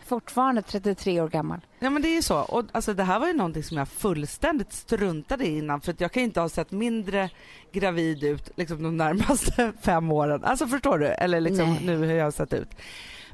Fortfarande 0.05 0.62
33 0.62 1.22
år 1.22 1.27
gammal. 1.27 1.60
Ja 1.79 1.89
men 1.89 2.01
det 2.01 2.08
är 2.08 2.15
ju 2.15 2.22
så. 2.22 2.39
Och 2.39 2.65
alltså, 2.72 2.93
det 2.93 3.03
här 3.03 3.20
var 3.20 3.27
ju 3.27 3.34
någonting 3.34 3.63
som 3.63 3.77
jag 3.77 3.88
fullständigt 3.89 4.74
struntade 4.74 5.46
i 5.46 5.58
innan 5.58 5.82
för 5.82 5.96
jag 5.98 6.12
kan 6.12 6.24
inte 6.24 6.41
ha 6.41 6.50
sett 6.50 6.72
mindre 6.72 7.29
gravid 7.72 8.24
ut 8.24 8.50
liksom 8.55 8.84
de 8.84 8.98
närmaste 8.98 9.74
fem 9.82 10.12
åren. 10.12 10.43
Alltså 10.43 10.67
förstår 10.67 10.98
du? 10.98 11.08
Eller 11.08 11.41
liksom 11.41 11.77
nu 11.82 11.96
hur 11.98 12.15
jag 12.15 12.24
har 12.24 12.32
sett 12.32 12.53
ut. 12.53 12.70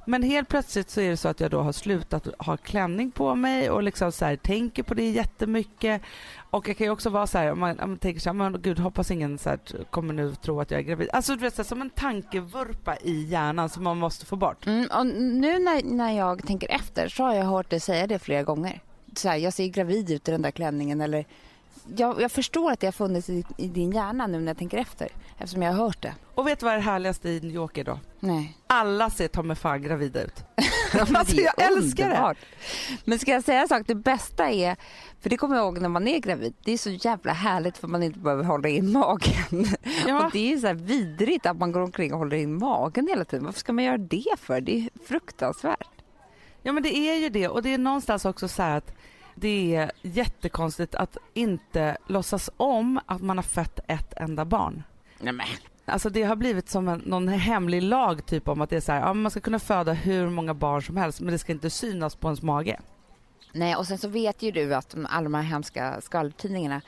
Men 0.06 0.24
helt 0.24 0.50
plötsligt 0.50 0.90
så 0.90 1.02
är 1.02 1.10
det 1.10 1.18
så 1.18 1.28
att 1.28 1.40
jag 1.40 1.52
då 1.52 1.62
har 1.62 1.72
slutat 1.72 2.28
ha 2.40 2.58
klänning 2.58 3.12
på 3.12 3.36
mig 3.36 3.70
och 3.70 3.84
liksom 3.84 4.12
så 4.12 4.26
här, 4.26 4.36
tänker 4.36 4.84
på 4.84 4.94
det 4.94 5.10
jättemycket. 5.10 6.02
Och 6.50 6.68
jag 6.68 6.78
kan 6.78 6.88
ju 6.88 6.92
också 6.92 7.10
vara 7.10 7.28
så 7.28 7.38
här, 7.38 7.52
om 7.52 7.60
man, 7.60 7.80
om 7.80 7.90
man 7.90 7.98
tänker 8.00 8.22
så 8.22 8.30
här, 8.30 8.34
men 8.34 8.62
gud 8.62 8.80
hoppas 8.80 9.12
ingen 9.12 9.38
så 9.38 9.50
här, 9.50 9.60
kommer 9.90 10.14
nu 10.14 10.36
tro 10.36 10.62
att 10.62 10.72
jag 10.72 10.80
är 10.80 10.84
gravid. 10.84 11.10
Alltså 11.14 11.36
du 11.36 11.40
vet, 11.40 11.56
så 11.56 11.62
här, 11.62 11.68
som 11.68 11.82
en 11.82 11.90
tankevurpa 11.90 12.98
i 12.98 13.24
hjärnan 13.24 13.70
som 13.70 13.84
man 13.84 13.98
måste 13.98 14.26
få 14.26 14.36
bort. 14.36 14.66
Mm, 14.66 14.88
och 14.98 15.06
nu 15.08 15.60
när, 15.60 15.84
när 15.84 16.12
jag 16.12 16.48
tänker 16.48 16.72
efter 16.72 17.10
så 17.10 17.24
har 17.24 17.36
jag 17.36 17.46
hört 17.46 17.70
dig 17.70 17.80
säga 17.80 18.08
det 18.08 18.20
flera 18.20 18.44
gånger. 18.44 18.82
Så 19.16 19.30
här, 19.30 19.38
jag 19.38 19.54
ser 19.54 19.68
gravid 19.68 20.12
ut 20.12 20.28
i 20.28 20.32
den 20.32 20.42
där 20.42 20.52
klänningen 20.52 21.02
eller 21.02 21.26
jag, 21.98 22.22
jag 22.22 22.32
förstår 22.32 22.72
att 22.72 22.80
det 22.80 22.88
har 22.88 22.92
funnits 22.92 23.30
i, 23.30 23.44
i, 23.58 23.68
din 23.68 23.92
hjärna 23.92 24.28
nu 24.28 24.40
när 24.40 24.48
jag 24.48 24.58
tänker 24.58 24.78
efter 24.78 25.10
eftersom 25.38 25.62
jag 25.62 25.74
har 25.74 25.86
hört 25.86 26.02
det. 26.02 26.14
Och 26.36 26.48
vet 26.48 26.60
du 26.60 26.66
vad 26.66 26.76
det 26.76 26.82
härligaste 26.82 27.30
i 27.30 27.40
New 27.40 27.52
York 27.52 27.78
är 27.78 27.84
då? 27.84 28.00
Nej. 28.20 28.58
Alla 28.68 29.10
ser 29.10 29.28
ta 29.28 29.44
mig 29.44 29.56
fan 29.56 29.82
gravida 29.82 30.24
ut. 30.24 30.44
alltså 31.16 31.36
jag 31.36 31.62
älskar 31.62 32.06
underbart. 32.06 32.38
det. 32.40 32.98
Men 33.06 33.20
ska 33.20 33.32
jag 33.32 33.44
säga 33.44 33.62
en 33.62 33.68
sak, 33.68 33.84
det 33.88 33.96
bästa 33.96 34.50
är, 34.50 34.76
för 35.22 35.30
det 35.30 35.38
kommer 35.38 35.56
jag 35.56 35.64
ihåg 35.66 35.82
när 35.82 35.90
man 35.90 36.08
är 36.08 36.20
gravid, 36.20 36.54
det 36.64 36.72
är 36.72 36.78
så 36.78 36.90
jävla 36.90 37.34
härligt 37.34 37.78
för 37.78 37.88
man 37.88 38.04
inte 38.04 38.20
behöver 38.20 38.44
hålla 38.44 38.70
in 38.70 38.92
magen. 38.92 39.68
Ja. 40.08 40.26
Och 40.26 40.32
det 40.32 40.54
är 40.54 40.58
så 40.58 40.68
här 40.68 40.74
vidrigt 40.74 41.46
att 41.46 41.58
man 41.58 41.72
går 41.72 41.82
omkring 41.82 42.14
och 42.14 42.20
håller 42.20 42.38
in 42.38 42.58
magen 42.58 43.08
hela 43.08 43.26
tiden. 43.26 43.46
Varför 43.46 43.60
ska 43.60 43.74
man 43.74 43.84
göra 43.84 43.98
det 43.98 44.36
för? 44.38 44.62
Det 44.62 44.78
är 44.78 44.90
fruktansvärt. 45.08 45.90
Ja 46.64 46.72
men 46.72 46.84
det 46.84 46.98
är 46.98 47.16
ju 47.16 47.30
det 47.30 47.48
och 47.48 47.62
det 47.62 47.74
är 47.74 47.78
någonstans 47.78 48.26
också 48.26 48.48
så 48.48 48.62
här 48.64 48.78
att 48.78 48.94
det 49.40 49.76
är 49.76 49.92
jättekonstigt 50.02 50.96
att 50.96 51.18
inte 51.34 51.98
låtsas 52.08 52.50
om 52.58 53.00
att 53.06 53.22
man 53.22 53.38
har 53.38 53.44
fött 53.44 53.80
ett 53.88 54.14
enda 54.18 54.46
barn. 54.46 54.84
Nej, 55.20 55.34
Alltså 55.86 56.10
det 56.10 56.24
har 56.24 56.36
blivit 56.36 56.70
som 56.70 56.88
en, 56.88 57.00
någon 57.06 57.28
hemlig 57.28 57.84
lag 57.84 58.26
typ 58.26 58.48
om 58.48 58.62
att 58.62 58.70
det 58.70 58.76
är 58.76 58.82
så 58.82 58.92
här, 58.92 59.00
ja, 59.00 59.14
man 59.14 59.32
ska 59.32 59.40
kunna 59.40 59.60
föda 59.60 59.94
hur 59.94 60.30
många 60.30 60.54
barn 60.54 60.84
som 60.84 60.98
helst 60.98 61.22
men 61.22 61.32
det 61.32 61.38
ska 61.38 61.52
inte 61.52 61.70
synas 61.70 62.16
på 62.16 62.28
ens 62.28 62.42
mage. 62.42 62.80
Nej 63.54 63.76
och 63.76 63.88
sen 63.88 63.98
så 63.98 64.08
vet 64.08 64.42
ju 64.42 64.52
du 64.52 64.76
att 64.76 64.96
alla 65.10 65.24
de 65.24 65.34
här 65.34 65.42
hemska 65.42 66.02
skvallertidningarna 66.02 66.82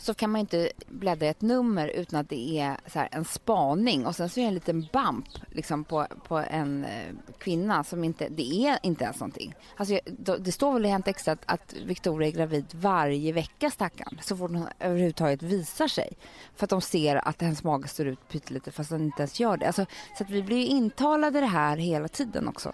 så 0.00 0.14
kan 0.14 0.30
man 0.30 0.40
inte 0.40 0.70
bläddra 0.88 1.26
ett 1.26 1.42
nummer 1.42 1.88
utan 1.88 2.20
att 2.20 2.28
det 2.28 2.58
är 2.58 2.76
så 2.86 3.06
en 3.10 3.24
spaning 3.24 4.06
och 4.06 4.16
sen 4.16 4.28
så 4.28 4.40
är 4.40 4.44
det 4.44 4.48
en 4.48 4.54
liten 4.54 4.88
bump 4.92 5.26
liksom 5.50 5.84
på, 5.84 6.06
på 6.28 6.38
en 6.38 6.84
eh, 6.84 7.14
kvinna 7.38 7.84
som 7.84 8.04
inte, 8.04 8.28
det 8.28 8.66
är 8.66 8.78
inte 8.82 9.04
ens 9.04 9.20
någonting. 9.20 9.54
Alltså, 9.76 10.00
det 10.38 10.52
står 10.52 10.72
väl 10.72 10.86
i 10.86 10.88
Hänt 10.88 11.08
Extra 11.08 11.32
att, 11.32 11.42
att 11.46 11.74
Victoria 11.84 12.28
är 12.28 12.32
gravid 12.32 12.66
varje 12.74 13.32
vecka 13.32 13.70
stackarn 13.70 14.18
så 14.22 14.36
fort 14.36 14.50
hon 14.50 14.68
överhuvudtaget 14.78 15.42
visar 15.42 15.88
sig. 15.88 16.12
För 16.56 16.66
att 16.66 16.70
de 16.70 16.80
ser 16.80 17.28
att 17.28 17.42
hennes 17.42 17.64
mage 17.64 17.88
står 17.88 18.06
ut 18.06 18.28
pyttelite 18.28 18.70
fast 18.70 18.90
den 18.90 19.04
inte 19.04 19.22
ens 19.22 19.40
gör 19.40 19.56
det. 19.56 19.66
Alltså, 19.66 19.86
så 20.18 20.24
att 20.24 20.30
vi 20.30 20.42
blir 20.42 20.66
intalade 20.66 21.40
det 21.40 21.46
här 21.46 21.76
hela 21.76 22.08
tiden 22.08 22.48
också. 22.48 22.72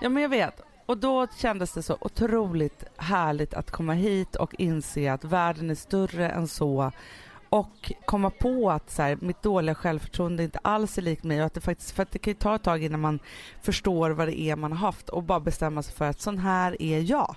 Ja 0.00 0.08
men 0.08 0.22
jag 0.22 0.28
vet 0.28 0.71
och 0.92 0.98
då 0.98 1.26
kändes 1.36 1.72
det 1.72 1.82
så 1.82 1.96
otroligt 2.00 2.84
härligt 2.96 3.54
att 3.54 3.70
komma 3.70 3.92
hit 3.92 4.36
och 4.36 4.54
inse 4.58 5.12
att 5.12 5.24
världen 5.24 5.70
är 5.70 5.74
större 5.74 6.28
än 6.30 6.48
så 6.48 6.92
och 7.48 7.92
komma 8.04 8.30
på 8.30 8.70
att 8.70 8.90
så 8.90 9.02
här, 9.02 9.18
mitt 9.20 9.42
dåliga 9.42 9.74
självförtroende 9.74 10.42
inte 10.42 10.58
alls 10.58 10.98
är 10.98 11.02
likt 11.02 11.24
mig 11.24 11.40
och 11.40 11.46
att 11.46 11.54
det 11.54 11.60
faktiskt, 11.60 11.90
för 11.90 12.02
att 12.02 12.10
det 12.10 12.18
kan 12.18 12.30
ju 12.30 12.34
ta 12.34 12.54
ett 12.54 12.62
tag 12.62 12.84
innan 12.84 13.00
man 13.00 13.18
förstår 13.62 14.10
vad 14.10 14.28
det 14.28 14.40
är 14.40 14.56
man 14.56 14.72
har 14.72 14.78
haft 14.78 15.08
och 15.08 15.22
bara 15.22 15.40
bestämma 15.40 15.82
sig 15.82 15.94
för 15.94 16.04
att 16.04 16.20
sån 16.20 16.38
här 16.38 16.82
är 16.82 17.00
jag. 17.00 17.36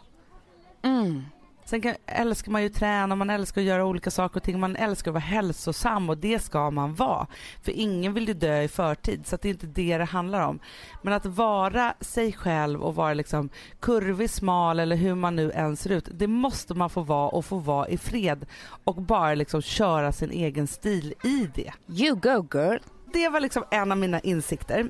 Mm. 0.82 1.24
Sen 1.66 1.82
kan, 1.82 1.96
älskar 2.06 2.52
man 2.52 2.64
ju 2.64 2.70
träna, 2.70 3.16
man 3.16 3.30
älskar 3.30 3.62
att 3.62 3.68
göra 3.68 3.86
olika 3.86 4.12
saker 4.12 4.38
och 4.38 4.44
ting. 4.44 4.60
Man 4.60 4.76
älskar 4.76 5.12
att 5.12 5.14
vara 5.14 5.24
hälsosam 5.24 6.10
och 6.10 6.18
det 6.18 6.40
ska 6.40 6.72
man 6.72 6.96
vara. 6.96 7.28
För 7.62 7.72
ingen 7.72 8.14
vill 8.14 8.28
ju 8.28 8.34
dö 8.34 8.62
i 8.62 8.68
förtid 8.68 9.28
så 9.28 9.38
det 9.42 9.48
är 9.48 9.54
inte 9.54 9.68
det 9.68 9.98
det 9.98 10.06
handlar 10.06 10.48
om. 10.48 10.60
Men 11.02 11.14
att 11.14 11.26
vara 11.26 11.94
sig 12.00 12.34
själv 12.34 12.82
och 12.82 12.96
vara 12.96 13.14
liksom 13.14 13.50
kurvig, 13.80 14.30
smal 14.30 14.80
eller 14.80 14.96
hur 14.96 15.16
man 15.16 15.36
nu 15.36 15.52
än 15.52 15.76
ser 15.78 15.90
ut. 15.90 16.10
Det 16.12 16.28
måste 16.28 16.74
man 16.74 16.90
få 16.90 17.02
vara 17.02 17.30
och 17.30 17.46
få 17.46 17.58
vara 17.58 17.88
i 17.88 17.98
fred 17.98 18.46
och 18.84 19.02
bara 19.02 19.36
liksom 19.36 19.62
köra 19.62 20.12
sin 20.12 20.32
egen 20.32 20.68
stil 20.68 21.14
i 21.24 21.50
det. 21.56 21.74
You 21.88 22.16
go 22.16 22.48
girl! 22.58 22.78
Det 23.14 23.30
var 23.30 23.40
liksom 23.40 23.64
en 23.72 23.92
av 23.92 23.98
mina 23.98 24.20
insikter. 24.20 24.90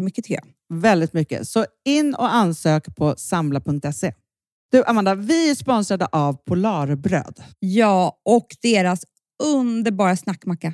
mycket 0.01 0.25
tycker 0.25 0.41
jag. 0.43 0.79
Väldigt 0.79 1.13
mycket. 1.13 1.47
Så 1.47 1.65
in 1.85 2.15
och 2.15 2.33
ansök 2.33 2.95
på 2.95 3.15
samla.se. 3.17 4.13
Du 4.71 4.83
Amanda, 4.83 5.15
vi 5.15 5.49
är 5.49 5.55
sponsrade 5.55 6.05
av 6.05 6.33
Polarbröd. 6.33 7.43
Ja, 7.59 8.21
och 8.25 8.47
deras 8.61 9.05
underbara 9.43 10.15
snackmacka. 10.17 10.73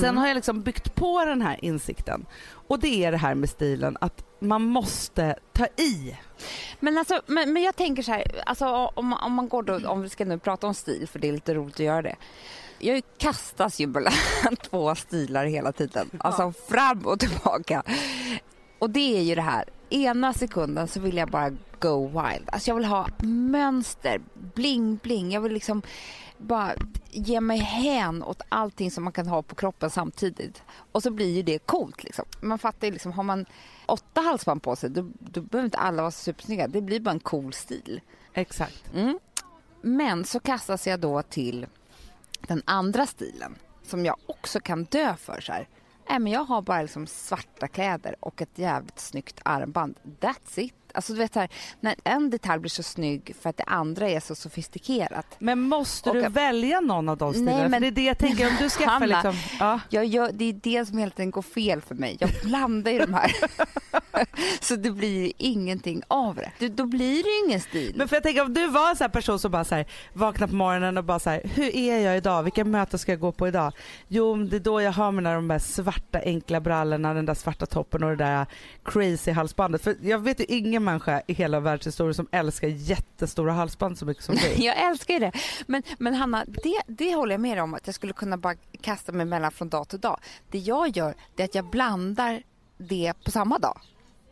Sen 0.00 0.18
har 0.18 0.26
jag 0.26 0.34
liksom 0.34 0.62
byggt 0.62 0.94
på 0.94 1.24
den 1.24 1.42
här 1.42 1.64
insikten. 1.64 2.26
Och 2.68 2.78
det 2.78 3.04
är 3.04 3.12
det 3.12 3.18
här 3.18 3.34
med 3.34 3.50
stilen, 3.50 3.96
att 4.00 4.24
man 4.38 4.62
måste 4.62 5.36
ta 5.52 5.66
i. 5.66 6.16
Men, 6.80 6.98
alltså, 6.98 7.20
men, 7.26 7.52
men 7.52 7.62
jag 7.62 7.76
tänker 7.76 8.02
så 8.02 8.12
här, 8.12 8.42
alltså, 8.46 8.66
om, 8.94 9.12
om 9.12 9.32
man 9.32 9.48
går 9.48 9.62
då, 9.62 9.88
om 9.88 10.02
vi 10.02 10.08
ska 10.08 10.24
nu 10.24 10.38
prata 10.38 10.66
om 10.66 10.74
stil, 10.74 11.08
för 11.08 11.18
det 11.18 11.28
är 11.28 11.32
lite 11.32 11.54
roligt 11.54 11.74
att 11.74 11.80
göra 11.80 12.02
det. 12.02 12.16
Jag 12.78 13.02
kastas 13.18 13.80
ju 13.80 13.86
mellan 13.86 14.12
två 14.70 14.94
stilar 14.94 15.46
hela 15.46 15.72
tiden, 15.72 16.10
alltså 16.18 16.52
fram 16.68 17.06
och 17.06 17.20
tillbaka. 17.20 17.82
Och 18.78 18.90
det 18.90 19.18
är 19.18 19.22
ju 19.22 19.34
det 19.34 19.42
här, 19.42 19.64
ena 19.90 20.32
sekunden 20.32 20.88
så 20.88 21.00
vill 21.00 21.16
jag 21.16 21.30
bara 21.30 21.50
go 21.78 22.06
wild. 22.06 22.48
Alltså 22.52 22.70
jag 22.70 22.74
vill 22.74 22.84
ha 22.84 23.08
mönster, 23.22 24.20
bling 24.54 24.96
bling. 24.96 25.32
Jag 25.32 25.40
vill 25.40 25.52
liksom 25.52 25.82
bara 26.38 26.74
ge 27.10 27.40
mig 27.40 27.58
hän 27.58 28.22
åt 28.22 28.42
allting 28.48 28.90
som 28.90 29.04
man 29.04 29.12
kan 29.12 29.26
ha 29.26 29.42
på 29.42 29.54
kroppen 29.54 29.90
samtidigt. 29.90 30.62
Och 30.92 31.02
så 31.02 31.10
blir 31.10 31.36
ju 31.36 31.42
det 31.42 31.58
coolt 31.58 32.04
liksom. 32.04 32.24
Man 32.40 32.58
fattar 32.58 32.86
ju 32.86 32.92
liksom, 32.92 33.12
har 33.12 33.22
man 33.22 33.46
åtta 33.86 34.20
halsband 34.20 34.62
på 34.62 34.76
sig 34.76 34.90
då, 34.90 35.10
då 35.18 35.40
behöver 35.40 35.64
inte 35.64 35.78
alla 35.78 36.02
vara 36.02 36.10
supersnygga. 36.10 36.68
Det 36.68 36.80
blir 36.80 37.00
bara 37.00 37.10
en 37.10 37.20
cool 37.20 37.52
stil. 37.52 38.00
Exakt. 38.34 38.84
Mm. 38.94 39.18
Men 39.80 40.24
så 40.24 40.40
kastas 40.40 40.86
jag 40.86 41.00
då 41.00 41.22
till 41.22 41.66
den 42.40 42.62
andra 42.64 43.06
stilen 43.06 43.54
som 43.82 44.04
jag 44.04 44.16
också 44.26 44.60
kan 44.60 44.84
dö 44.84 45.16
för. 45.16 45.40
Så 45.40 45.52
här. 45.52 45.68
Nej, 46.08 46.18
men 46.18 46.32
jag 46.32 46.44
har 46.44 46.62
bara 46.62 46.82
liksom 46.82 47.06
svarta 47.06 47.68
kläder 47.68 48.16
och 48.20 48.42
ett 48.42 48.58
jävligt 48.58 49.00
snyggt 49.00 49.40
armband. 49.42 49.96
That's 50.20 50.60
it. 50.60 50.85
Alltså, 50.96 51.12
du 51.12 51.18
vet, 51.18 51.34
här, 51.34 51.48
när 51.80 51.94
en 52.04 52.30
detalj 52.30 52.60
blir 52.60 52.70
så 52.70 52.82
snygg 52.82 53.36
för 53.40 53.50
att 53.50 53.56
det 53.56 53.64
andra 53.64 54.08
är 54.08 54.20
så 54.20 54.34
sofistikerat. 54.34 55.26
Men 55.38 55.60
måste 55.60 56.12
du 56.12 56.26
Och- 56.26 56.36
välja 56.36 56.80
någon 56.80 57.08
av 57.08 57.16
de 57.16 57.32
stilarna? 57.34 57.58
Nej, 57.58 57.68
men- 57.68 57.82
det 57.82 57.88
är 57.88 57.90
det 57.90 58.02
jag 58.04 58.18
tänker, 58.18 58.46
om 58.48 58.56
du 58.58 58.68
skaffar 58.70 58.92
Hanna, 58.92 59.06
liksom... 59.06 59.34
Ja. 59.60 59.80
Jag 59.90 60.04
gör, 60.06 60.30
det 60.32 60.44
är 60.44 60.52
det 60.52 60.86
som 60.86 60.98
hela 60.98 61.10
tiden 61.10 61.30
går 61.30 61.42
fel 61.42 61.80
för 61.80 61.94
mig. 61.94 62.16
Jag 62.20 62.30
blandar 62.44 62.92
i 62.92 62.98
de 62.98 63.14
här. 63.14 63.32
så 64.60 64.76
det 64.76 64.90
blir 64.90 65.32
ingenting 65.38 66.02
av 66.08 66.34
det. 66.34 66.50
det. 66.58 66.68
Då 66.68 66.86
blir 66.86 67.22
det 67.22 67.28
ju 67.30 67.46
ingen 67.48 67.60
stil. 67.60 67.92
Men 67.96 68.08
för 68.08 68.16
jag 68.16 68.22
tänker 68.22 68.42
om 68.42 68.54
du 68.54 68.66
var 68.68 68.90
en 68.90 68.96
sån 68.96 69.10
person 69.10 69.38
som 69.38 69.50
bara 69.50 69.64
så 69.64 69.74
här, 69.74 69.86
vaknar 70.12 70.46
på 70.46 70.54
morgonen 70.54 70.98
och 70.98 71.04
bara 71.04 71.18
så 71.18 71.30
här, 71.30 71.40
hur 71.54 71.76
är 71.76 71.98
jag 72.00 72.16
idag? 72.16 72.42
Vilka 72.42 72.64
möten 72.64 72.98
ska 72.98 73.12
jag 73.12 73.20
gå 73.20 73.32
på 73.32 73.48
idag? 73.48 73.72
Jo, 74.08 74.36
det 74.36 74.56
är 74.56 74.60
då 74.60 74.80
jag 74.82 74.92
har 74.92 75.12
mina 75.12 75.34
de 75.34 75.48
där 75.48 75.58
svarta 75.58 76.18
enkla 76.24 76.60
brallorna, 76.60 77.14
den 77.14 77.26
där 77.26 77.34
svarta 77.34 77.66
toppen 77.66 78.02
och 78.02 78.10
det 78.10 78.24
där 78.24 78.46
crazy 78.84 79.30
halsbandet. 79.32 79.82
För 79.82 79.96
jag 80.02 80.18
vet 80.18 80.40
ju 80.40 80.44
ingen 80.44 80.84
människa 80.86 81.22
i 81.26 81.32
hela 81.32 81.60
världshistorien 81.60 82.14
som 82.14 82.28
älskar 82.32 82.68
jättestora 82.68 83.52
halsband 83.52 83.98
så 83.98 84.06
mycket 84.06 84.24
som 84.24 84.34
du. 84.34 84.52
Jag 84.64 84.76
älskar 84.88 85.14
ju 85.14 85.20
det. 85.20 85.32
Men, 85.66 85.82
men 85.98 86.14
Hanna, 86.14 86.44
det, 86.62 86.82
det 86.86 87.14
håller 87.14 87.32
jag 87.34 87.40
med 87.40 87.62
om 87.62 87.74
att 87.74 87.86
jag 87.86 87.94
skulle 87.94 88.12
kunna 88.12 88.36
bara 88.36 88.54
kasta 88.80 89.12
mig 89.12 89.26
mellan 89.26 89.52
från 89.52 89.68
dag 89.68 89.88
till 89.88 90.00
dag. 90.00 90.20
Det 90.50 90.58
jag 90.58 90.96
gör 90.96 91.14
det 91.36 91.42
är 91.42 91.44
att 91.44 91.54
jag 91.54 91.70
blandar 91.70 92.42
det 92.78 93.12
på 93.24 93.30
samma 93.30 93.58
dag. 93.58 93.80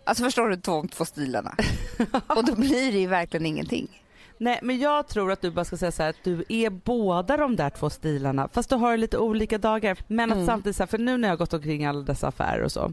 Alltså 0.05 0.25
förstår 0.25 0.49
du 0.49 0.57
de 0.57 0.89
två 0.89 1.05
stilarna? 1.05 1.55
Och 2.27 2.45
då 2.45 2.55
blir 2.55 2.93
det 2.93 2.99
ju 2.99 3.07
verkligen 3.07 3.47
ingenting. 3.47 4.01
Nej 4.39 4.59
men 4.63 4.79
jag 4.79 5.09
tror 5.09 5.33
att 5.33 5.41
du 5.41 5.51
bara 5.51 5.65
ska 5.65 5.77
säga 5.77 5.93
så 5.93 6.03
här 6.03 6.11
att 6.11 6.25
du 6.25 6.45
är 6.49 6.71
båda 6.71 7.37
de 7.37 7.57
där 7.57 7.71
två 7.71 7.91
stilarna 7.91 8.49
fast 8.53 8.71
du 8.71 8.77
har 8.77 8.97
lite 8.97 9.19
olika 9.19 9.59
dagar. 9.59 9.99
Men 10.07 10.31
att 10.31 10.37
Mm. 10.37 10.47
samtidigt 10.47 10.77
så 10.77 10.83
här, 10.83 10.89
för 10.89 10.99
nu 10.99 11.17
när 11.17 11.29
jag 11.29 11.33
har 11.33 11.39
gått 11.39 11.53
omkring 11.53 11.85
alla 11.85 12.01
dessa 12.03 12.29
affärer 12.29 12.63
och 12.63 12.73
så. 12.73 12.93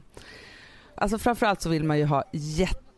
Alltså 0.95 1.17
framförallt 1.17 1.61
så 1.61 1.69
vill 1.69 1.83
man 1.83 1.97
ju 1.97 2.05
ha 2.05 2.23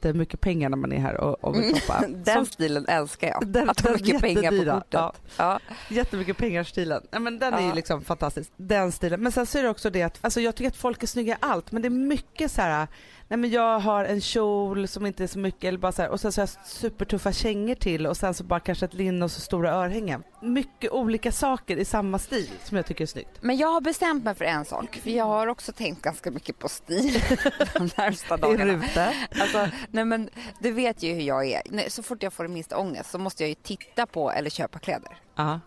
jättemycket 0.07 0.41
pengar 0.41 0.69
när 0.69 0.77
man 0.77 0.91
är 0.93 0.99
här 0.99 1.17
och, 1.21 1.43
och 1.43 1.55
vill 1.55 1.73
shoppa. 1.81 2.03
Den 2.07 2.35
Som- 2.35 2.45
stilen 2.45 2.85
älskar 2.87 3.27
jag. 3.27 3.47
Den- 3.47 3.69
att 3.69 3.79
ha 3.81 3.91
mycket 3.91 4.21
pengar 4.21 4.51
på 4.51 4.71
kortet. 4.71 4.87
ja. 4.89 5.13
Ja. 5.37 5.59
Jättemycket 5.89 6.37
pengar-stilen. 6.37 7.01
Ja, 7.11 7.19
men 7.19 7.39
den 7.39 7.53
är 7.53 7.61
ju 7.61 7.67
Ja. 7.67 7.73
liksom 7.73 8.01
fantastisk. 8.01 8.51
Den 8.57 8.91
stilen. 8.91 9.21
Men 9.23 9.31
sen 9.31 9.45
så 9.45 9.57
är 9.59 9.63
det 9.63 9.69
också 9.69 9.89
det 9.89 10.03
att 10.03 10.17
alltså 10.21 10.41
jag 10.41 10.55
tycker 10.55 10.69
att 10.69 10.75
folk 10.77 11.03
är 11.03 11.07
snygga 11.07 11.33
i 11.33 11.37
allt 11.39 11.71
men 11.71 11.81
det 11.81 11.87
är 11.87 11.89
mycket 11.89 12.51
så 12.51 12.61
här. 12.61 12.87
Nej 13.27 13.37
men 13.37 13.49
jag 13.49 13.79
har 13.79 14.05
en 14.05 14.21
kjol 14.21 14.87
som 14.87 15.05
inte 15.05 15.23
är 15.23 15.27
så 15.27 15.39
mycket 15.39 15.63
eller 15.63 15.77
bara 15.77 15.91
så 15.91 16.01
här, 16.01 16.09
och 16.09 16.19
sen 16.19 16.31
så 16.31 16.41
har 16.41 16.49
jag 16.55 16.65
supertuffa 16.67 17.31
kängor 17.31 17.75
till 17.75 18.07
och 18.07 18.17
sen 18.17 18.33
så 18.33 18.43
bara 18.43 18.59
kanske 18.59 18.85
ett 18.85 18.93
linne 18.93 19.25
och 19.25 19.31
så 19.31 19.41
stora 19.41 19.71
örhängen. 19.71 20.23
Mycket 20.41 20.91
olika 20.91 21.31
saker 21.31 21.77
i 21.77 21.85
samma 21.85 22.19
stil 22.19 22.49
som 22.63 22.77
jag 22.77 22.85
tycker 22.85 23.03
är 23.03 23.07
snyggt. 23.07 23.37
Men 23.41 23.57
jag 23.57 23.67
har 23.67 23.81
bestämt 23.81 24.23
mig 24.23 24.35
för 24.35 24.45
en 24.45 24.65
sak. 24.65 24.99
För 25.03 25.09
jag 25.09 25.25
har 25.25 25.47
också 25.47 25.71
tänkt 25.71 26.01
ganska 26.01 26.31
mycket 26.31 26.59
på 26.59 26.69
stil 26.69 27.13
de 27.73 27.89
närmsta 27.97 28.37
dagarna. 28.37 28.73
Rute. 28.73 29.13
Alltså, 29.41 29.67
nej 29.91 30.05
men 30.05 30.29
du 30.59 30.71
vet 30.71 31.03
ju 31.03 31.13
hur 31.13 31.21
jag 31.21 31.45
är. 31.45 31.89
Så 31.89 32.03
fort 32.03 32.23
jag 32.23 32.33
får 32.33 32.47
minsta 32.47 32.77
ångest 32.77 33.11
så 33.11 33.17
måste 33.17 33.43
jag 33.43 33.49
ju 33.49 33.55
titta 33.55 34.05
på 34.05 34.31
eller 34.31 34.49
köpa 34.49 34.79
kläder. 34.79 35.17
Ja. 35.35 35.59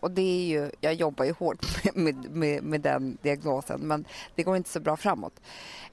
Och 0.00 0.10
det 0.10 0.22
är 0.22 0.46
ju, 0.46 0.70
jag 0.80 0.94
jobbar 0.94 1.24
ju 1.24 1.32
hårt 1.32 1.84
med, 1.94 1.96
med, 1.96 2.30
med, 2.30 2.62
med 2.62 2.80
den 2.80 3.18
diagnosen 3.22 3.80
men 3.80 4.04
det 4.34 4.42
går 4.42 4.56
inte 4.56 4.70
så 4.70 4.80
bra 4.80 4.96
framåt. 4.96 5.40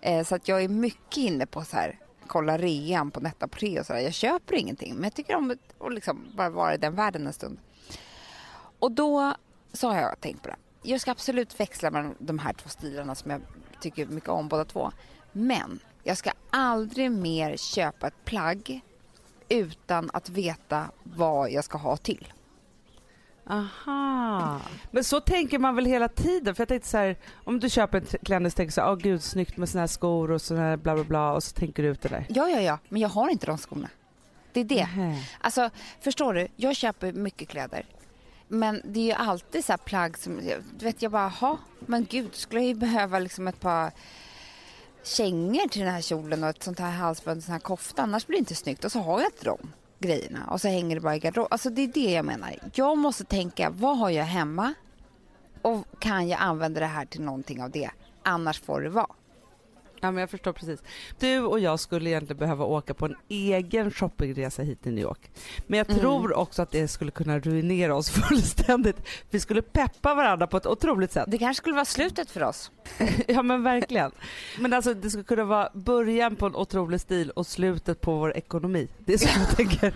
Eh, 0.01 0.25
så 0.25 0.35
att 0.35 0.47
jag 0.47 0.63
är 0.63 0.69
mycket 0.69 1.17
inne 1.17 1.45
på 1.45 1.63
så 1.63 1.75
här, 1.75 1.99
kolla 2.27 2.57
rean 2.57 3.11
på 3.11 3.19
Netaporé 3.19 3.79
och 3.79 3.85
sådär. 3.85 3.99
Jag 3.99 4.13
köper 4.13 4.55
ingenting 4.55 4.93
men 4.95 5.03
jag 5.03 5.13
tycker 5.13 5.35
om 5.35 5.51
att 5.51 5.67
att 5.79 5.93
liksom 5.93 6.25
bara 6.35 6.49
vara 6.49 6.73
i 6.73 6.77
den 6.77 6.95
världen 6.95 7.27
en 7.27 7.33
stund. 7.33 7.57
Och 8.79 8.91
då 8.91 9.35
så 9.73 9.89
har 9.89 10.01
jag 10.01 10.21
tänkt 10.21 10.41
på 10.41 10.49
det. 10.49 10.55
Jag 10.81 11.01
ska 11.01 11.11
absolut 11.11 11.59
växla 11.59 11.91
mellan 11.91 12.15
de 12.19 12.39
här 12.39 12.53
två 12.53 12.69
stilarna 12.69 13.15
som 13.15 13.31
jag 13.31 13.41
tycker 13.81 14.05
mycket 14.05 14.29
om 14.29 14.47
båda 14.47 14.65
två. 14.65 14.91
Men 15.31 15.79
jag 16.03 16.17
ska 16.17 16.31
aldrig 16.49 17.11
mer 17.11 17.57
köpa 17.57 18.07
ett 18.07 18.25
plagg 18.25 18.81
utan 19.49 20.09
att 20.13 20.29
veta 20.29 20.91
vad 21.03 21.51
jag 21.51 21.63
ska 21.63 21.77
ha 21.77 21.97
till. 21.97 22.33
Aha. 23.49 24.61
Men 24.91 25.03
så 25.03 25.19
tänker 25.19 25.59
man 25.59 25.75
väl 25.75 25.85
hela 25.85 26.07
tiden? 26.07 26.55
För 26.55 26.61
jag 26.61 26.67
tänkte 26.67 26.89
så 26.89 26.97
här, 26.97 27.17
om 27.43 27.59
du 27.59 27.69
köper 27.69 27.97
en 27.97 28.05
klänning 28.23 28.51
så 28.51 28.55
tänker 28.55 28.67
du 28.67 28.73
så 28.73 28.81
här, 28.81 28.91
åh 28.91 28.97
gud 28.97 29.23
snyggt 29.23 29.57
med 29.57 29.69
såna 29.69 29.81
här 29.81 29.87
skor 29.87 30.31
och 30.31 30.41
såna 30.41 30.61
här 30.61 30.77
bla 30.77 30.95
bla 30.95 31.03
bla 31.03 31.31
och 31.31 31.43
så 31.43 31.53
tänker 31.53 31.83
du 31.83 31.89
ut 31.89 32.01
det 32.01 32.09
där. 32.09 32.25
Ja, 32.29 32.49
ja, 32.49 32.61
ja, 32.61 32.79
men 32.89 33.01
jag 33.01 33.09
har 33.09 33.29
inte 33.29 33.45
de 33.45 33.57
skorna. 33.57 33.89
Det 34.53 34.59
är 34.59 34.63
det. 34.63 34.75
Nähä. 34.95 35.23
Alltså, 35.41 35.69
förstår 36.01 36.33
du? 36.33 36.47
Jag 36.55 36.75
köper 36.75 37.13
mycket 37.13 37.49
kläder. 37.49 37.85
Men 38.47 38.81
det 38.85 38.99
är 38.99 39.05
ju 39.05 39.11
alltid 39.11 39.65
så 39.65 39.71
här 39.71 39.77
plagg 39.77 40.17
som, 40.17 40.41
du 40.77 40.85
vet 40.85 41.01
jag 41.01 41.11
bara, 41.11 41.27
ha 41.27 41.57
men 41.79 42.05
gud, 42.09 42.35
skulle 42.35 42.61
jag 42.61 42.67
ju 42.67 42.75
behöva 42.75 43.19
liksom 43.19 43.47
ett 43.47 43.59
par 43.59 43.91
kängor 45.03 45.67
till 45.67 45.81
den 45.81 45.93
här 45.93 46.01
kjolen 46.01 46.43
och 46.43 46.49
ett 46.49 46.63
sånt 46.63 46.79
här 46.79 46.91
halsband, 46.91 47.37
en 47.37 47.41
sån 47.41 47.51
här 47.51 47.59
kofta, 47.59 48.01
annars 48.01 48.27
blir 48.27 48.37
det 48.37 48.39
inte 48.39 48.55
snyggt. 48.55 48.85
Och 48.85 48.91
så 48.91 48.99
har 48.99 49.19
jag 49.19 49.27
inte 49.27 49.45
de 49.45 49.57
grejerna 49.99 50.47
och 50.51 50.61
så 50.61 50.67
hänger 50.67 50.95
det 50.95 51.01
bara 51.01 51.15
i 51.15 51.19
garderoben. 51.19 51.47
Alltså 51.51 51.69
det 51.69 51.81
är 51.81 51.87
det 51.87 52.11
jag 52.11 52.25
menar. 52.25 52.55
Jag 52.73 52.97
måste 52.97 53.23
tänka, 53.23 53.69
vad 53.69 53.97
har 53.97 54.09
jag 54.09 54.25
hemma? 54.25 54.73
Och 55.61 55.85
kan 55.99 56.27
jag 56.27 56.39
använda 56.41 56.79
det 56.79 56.85
här 56.85 57.05
till 57.05 57.21
någonting 57.21 57.63
av 57.63 57.71
det? 57.71 57.89
annars 58.27 58.61
får 58.61 58.81
det 58.81 58.89
vara. 58.89 59.07
Ja, 60.01 60.11
men 60.11 60.19
jag 60.21 60.29
förstår 60.29 60.53
precis. 60.53 60.83
Du 61.19 61.39
och 61.39 61.59
jag 61.59 61.79
skulle 61.79 62.09
egentligen 62.09 62.37
behöva 62.39 62.65
åka 62.65 62.93
på 62.93 63.05
en 63.05 63.15
egen 63.29 63.91
shoppingresa 63.91 64.61
hit 64.63 64.83
till 64.83 64.93
New 64.93 65.03
York. 65.03 65.31
Men 65.67 65.77
jag 65.77 65.89
Mm. 65.89 65.99
tror 66.01 66.33
också 66.37 66.61
att 66.61 66.71
det 66.71 66.87
skulle 66.87 67.11
kunna 67.11 67.39
ruinera 67.39 67.95
oss 67.95 68.09
fullständigt. 68.29 68.97
Vi 69.29 69.39
skulle 69.39 69.61
peppa 69.61 70.15
varandra 70.15 70.47
på 70.47 70.57
ett 70.57 70.65
otroligt 70.67 71.11
sätt. 71.11 71.25
Det 71.27 71.37
kanske 71.37 71.61
skulle 71.61 71.75
vara 71.75 71.85
slutet 71.85 72.31
för 72.31 72.43
oss. 72.43 72.71
Ja 73.27 73.41
men 73.43 73.63
verkligen. 73.63 74.11
Men 74.59 74.73
alltså 74.73 74.93
det 74.93 75.09
skulle 75.09 75.23
kunna 75.23 75.43
vara 75.43 75.69
början 75.73 76.35
på 76.35 76.45
en 76.45 76.55
otrolig 76.55 77.01
stil 77.01 77.29
och 77.31 77.47
slutet 77.47 78.01
på 78.01 78.17
vår 78.17 78.37
ekonomi. 78.37 78.87
Det 78.99 79.13
är 79.13 79.17
så 79.17 79.39
jag 79.39 79.49
tänker. 79.57 79.93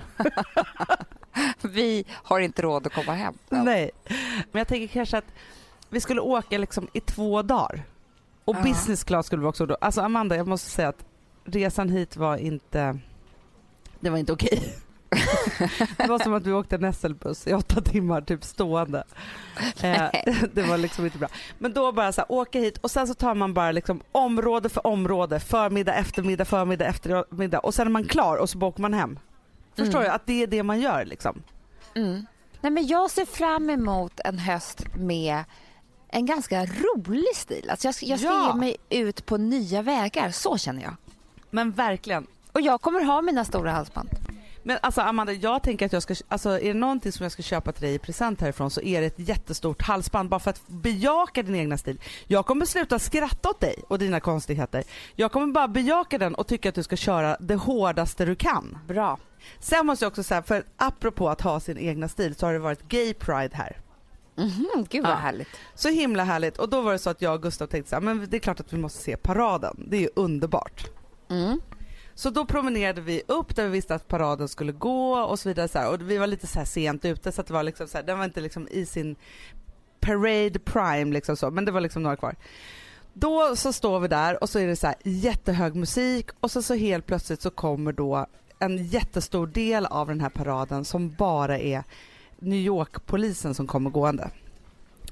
Vi 1.62 2.06
har 2.10 2.40
inte 2.40 2.62
råd 2.62 2.88
att 2.88 2.94
komma 2.94 3.14
hem. 3.14 3.34
Nej. 3.50 3.92
Men 4.52 4.60
jag 4.60 4.68
tänker 4.68 4.88
kanske 4.88 5.18
att 5.18 5.26
vi 5.90 6.00
skulle 6.02 6.22
åka 6.22 6.58
liksom 6.58 6.88
i 6.94 7.00
två 7.00 7.42
dagar. 7.42 7.84
Och 8.52 8.58
Ja. 8.60 8.64
business 8.64 9.04
class 9.04 9.26
skulle 9.26 9.42
vi 9.42 9.48
också 9.48 9.66
då. 9.66 9.78
Alltså 9.82 10.02
Amanda, 10.02 10.36
jag 10.36 10.48
måste 10.48 10.70
säga 10.70 10.88
att 10.90 11.06
resan 11.46 11.90
hit 11.90 12.18
var 12.18 12.38
inte, 12.38 13.00
det 14.00 14.10
var 14.10 14.18
inte 14.18 14.34
okej. 14.34 14.74
det 15.98 16.08
var 16.08 16.20
som 16.20 16.34
att 16.34 16.46
vi 16.48 16.52
åkte 16.54 16.76
en 16.76 16.94
SL-buss 16.94 17.48
i 17.48 17.54
åtta 17.54 17.82
timmar 17.82 18.22
typ 18.22 18.44
stående. 18.44 19.04
Eh, 19.82 20.10
det 20.54 20.62
var 20.62 20.78
liksom 20.78 21.06
inte 21.06 21.18
bra. 21.18 21.28
Men 21.60 21.74
då 21.74 21.92
bara 21.92 22.12
så 22.12 22.22
här, 22.22 22.32
åka 22.32 22.60
hit 22.60 22.78
och 22.78 22.92
sen 22.92 23.08
så 23.08 23.14
tar 23.14 23.36
man 23.36 23.54
bara 23.54 23.72
liksom 23.72 24.02
område 24.12 24.70
för 24.70 24.88
område, 24.88 25.40
förmiddag, 25.40 25.94
eftermiddag, 25.94 26.46
förmiddag, 26.46 26.86
eftermiddag 26.86 27.60
och 27.60 27.74
sen 27.74 27.88
är 27.88 27.92
man 27.92 28.04
klar 28.04 28.38
och 28.38 28.50
så 28.50 28.58
bara 28.58 28.68
åker 28.68 28.82
man 28.82 28.94
hem. 28.94 29.20
Förstår 29.76 30.00
Mm. 30.00 30.06
jag 30.06 30.16
att 30.16 30.26
det 30.26 30.44
är 30.44 30.48
det 30.48 30.64
man 30.64 30.80
gör 30.82 31.06
liksom. 31.06 31.44
Mm. 31.96 32.26
Nej, 32.62 32.72
men 32.72 32.88
jag 32.88 33.12
ser 33.12 33.26
fram 33.26 33.70
emot 33.70 34.20
en 34.26 34.40
höst 34.40 34.86
med 34.96 35.44
en 36.12 36.26
ganska 36.26 36.66
rolig 36.66 37.36
stil. 37.36 37.70
Alltså 37.70 37.88
jag, 37.88 37.96
jag 38.02 38.20
ska 38.20 38.28
Ja. 38.30 38.48
ge 38.54 38.60
mig 38.60 38.76
ut 38.90 39.26
på 39.26 39.38
nya 39.38 39.82
vägar, 39.82 40.32
så 40.32 40.58
känner 40.58 40.82
jag. 40.84 40.96
Men 41.50 41.72
verkligen. 41.72 42.28
Och 42.52 42.62
jag 42.62 42.82
kommer 42.82 43.04
ha 43.04 43.22
mina 43.22 43.46
stora 43.46 43.72
halsband. 43.72 44.10
Men 44.64 44.78
alltså 44.82 45.02
Amanda, 45.02 45.34
jag 45.34 45.64
tänker 45.64 45.86
att 45.86 45.94
jag 45.94 46.04
ska, 46.04 46.16
alltså 46.28 46.50
är 46.60 46.68
det 46.68 46.80
någonting 46.80 47.12
som 47.12 47.24
jag 47.24 47.32
ska 47.32 47.42
köpa 47.44 47.72
till 47.72 47.82
dig 47.82 47.94
i 47.94 48.00
present 48.00 48.42
härifrån 48.42 48.72
så 48.72 48.82
är 48.82 49.02
det 49.02 49.08
ett 49.08 49.20
jättestort 49.30 49.82
halsband 49.82 50.30
bara 50.30 50.40
för 50.40 50.50
att 50.50 50.68
bejaka 50.68 51.44
din 51.44 51.56
egna 51.56 51.78
stil. 51.78 52.02
Jag 52.28 52.46
kommer 52.46 52.66
sluta 52.66 53.00
skratta 53.00 53.50
åt 53.50 53.60
dig 53.60 53.76
och 53.88 54.00
dina 54.00 54.20
konstigheter. 54.20 54.84
Jag 55.16 55.32
kommer 55.32 55.48
bara 55.48 55.68
bejaka 55.68 56.18
den 56.18 56.36
och 56.36 56.48
tycka 56.48 56.70
att 56.70 56.76
du 56.76 56.84
ska 56.84 56.96
köra 56.96 57.38
det 57.40 57.56
hårdaste 57.56 58.26
du 58.26 58.36
kan. 58.36 58.78
Bra. 58.88 59.18
Sen 59.60 59.86
måste 59.86 60.06
jag 60.06 60.10
också 60.10 60.24
säga, 60.24 60.44
för 60.44 60.64
apropå 60.78 61.30
att 61.30 61.42
ha 61.42 61.60
sin 61.60 61.78
egna 61.78 62.08
stil 62.08 62.36
så 62.36 62.46
har 62.46 62.54
det 62.54 62.60
varit 62.60 62.88
gay 62.88 63.14
pride 63.14 63.56
här. 63.56 63.78
Mhm, 64.42 64.86
gud 64.90 65.04
vad 65.04 65.12
Ja. 65.12 65.16
härligt. 65.16 65.48
Så 65.76 65.90
himla 65.90 66.24
härligt 66.24 66.58
och 66.58 66.70
då 66.70 66.82
var 66.82 66.92
det 66.92 67.00
så 67.00 67.10
att 67.10 67.22
jag 67.22 67.34
och 67.36 67.42
Gustav 67.42 67.68
tänkte 67.68 67.90
så 67.90 67.96
här, 67.96 68.02
men 68.02 68.28
det 68.30 68.38
är 68.38 68.40
klart 68.40 68.60
att 68.60 68.74
vi 68.74 68.78
måste 68.78 69.04
se 69.04 69.18
paraden. 69.18 69.86
Det 69.88 69.98
är 69.98 70.02
ju 70.02 70.10
underbart. 70.16 70.86
Mm. 71.30 71.60
Så 72.14 72.30
då 72.30 72.46
promenerade 72.46 73.02
vi 73.02 73.22
upp 73.28 73.56
där 73.56 73.64
vi 73.64 73.70
visste 73.70 73.96
att 73.96 74.08
paraden 74.08 74.48
skulle 74.48 74.72
gå 74.72 75.14
och 75.20 75.40
så 75.40 75.50
vidare. 75.50 75.68
Så 75.68 75.80
här. 75.80 75.90
Och 75.94 76.02
vi 76.12 76.18
var 76.18 76.28
lite 76.28 76.48
så 76.48 76.66
sent 76.66 77.06
ute 77.06 77.32
så 77.32 77.42
att 77.42 77.48
det 77.48 77.54
var 77.54 77.64
liksom 77.64 77.88
så 77.88 77.98
här, 77.98 78.06
den 78.06 78.18
var 78.18 78.26
inte 78.26 78.42
liksom 78.42 78.68
i 78.72 78.86
sin 78.86 79.16
parade 80.00 80.60
prime 80.60 81.14
liksom 81.14 81.38
så, 81.38 81.52
men 81.52 81.66
det 81.66 81.72
var 81.72 81.82
liksom 81.82 82.04
några 82.04 82.16
kvar. 82.16 82.36
Då 83.14 83.56
så 83.56 83.74
står 83.74 84.00
vi 84.00 84.08
där 84.08 84.44
och 84.44 84.50
så 84.50 84.60
är 84.60 84.68
det 84.68 84.76
så 84.76 84.88
här 84.88 84.96
jättehög 85.04 85.76
musik 85.76 86.30
och 86.40 86.52
så, 86.52 86.62
så 86.62 86.74
helt 86.76 87.06
plötsligt 87.06 87.42
så 87.42 87.50
kommer 87.50 87.92
då 87.94 88.26
en 88.60 88.86
jättestor 88.86 89.48
del 89.48 89.86
av 89.86 90.08
den 90.08 90.22
här 90.22 90.30
paraden 90.30 90.86
som 90.86 91.10
bara 91.14 91.60
är 91.60 91.84
New 92.42 92.60
York-polisen 92.60 93.54
som 93.54 93.68
kommer 93.68 93.90
gående. 93.90 94.30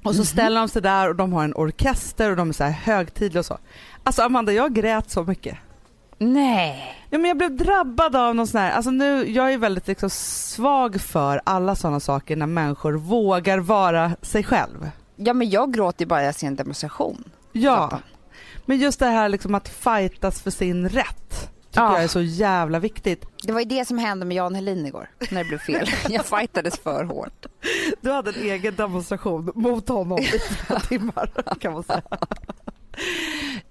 Och 0.03 0.15
så 0.15 0.21
Mhm. 0.21 0.25
ställer 0.25 0.59
de 0.59 0.69
sig 0.69 0.81
där 0.81 1.09
och 1.09 1.15
de 1.15 1.33
har 1.33 1.43
en 1.43 1.53
orkester 1.55 2.29
och 2.31 2.35
de 2.37 2.49
är 2.49 2.53
så 2.53 2.63
här 2.63 2.71
högtidliga 2.71 3.39
och 3.39 3.45
så. 3.45 3.57
Alltså 4.03 4.21
Amanda, 4.21 4.51
jag 4.53 4.73
grät 4.73 5.09
så 5.09 5.23
mycket. 5.23 5.57
Nej. 6.17 6.95
Ja, 7.09 7.17
men 7.17 7.27
jag 7.27 7.37
blev 7.37 7.57
drabbad 7.57 8.15
av 8.15 8.35
någon 8.35 8.47
sån 8.47 8.61
här, 8.61 8.71
alltså 8.71 8.91
nu, 8.91 9.29
jag 9.31 9.53
är 9.53 9.57
väldigt 9.57 9.87
liksom 9.87 10.09
svag 10.09 11.01
för 11.01 11.41
alla 11.43 11.75
sådana 11.75 11.99
saker 11.99 12.35
när 12.35 12.45
människor 12.45 12.93
vågar 12.93 13.57
vara 13.59 14.11
sig 14.21 14.43
själv. 14.43 14.89
Ja, 15.15 15.33
men 15.33 15.49
jag 15.49 15.73
gråter 15.73 16.05
bara 16.05 16.23
jag 16.23 16.35
ser 16.35 16.47
en 16.47 16.55
demonstration. 16.55 17.23
Ja, 17.51 17.99
men 18.65 18.77
just 18.77 18.99
det 18.99 19.05
här 19.05 19.29
liksom 19.29 19.55
att 19.55 19.69
fightas 19.69 20.41
för 20.41 20.51
sin 20.51 20.89
rätt 20.89 21.49
tycker 21.71 21.81
Ja. 21.81 21.93
jag 21.93 22.03
är 22.03 22.07
så 22.07 22.21
jävla 22.21 22.79
viktigt. 22.79 23.25
Det 23.43 23.51
var 23.51 23.59
ju 23.59 23.65
det 23.65 23.85
som 23.85 23.97
hände 23.97 24.25
med 24.25 24.37
Jan 24.37 24.55
Helin 24.55 24.85
igår, 24.85 25.09
när 25.31 25.43
det 25.43 25.47
blev 25.47 25.57
fel. 25.57 25.89
Jag 26.09 26.25
fightades 26.25 26.79
för 26.79 27.03
hårt. 27.03 27.45
Du 28.01 28.11
hade 28.11 28.29
en 28.31 28.43
egen 28.43 28.75
demonstration 28.75 29.51
mot 29.55 29.89
honom 29.89 30.19
i 30.19 30.23
flera 30.23 30.79
timmar 30.89 31.31
kan 31.59 31.73
man 31.73 31.83
säga. 31.83 32.01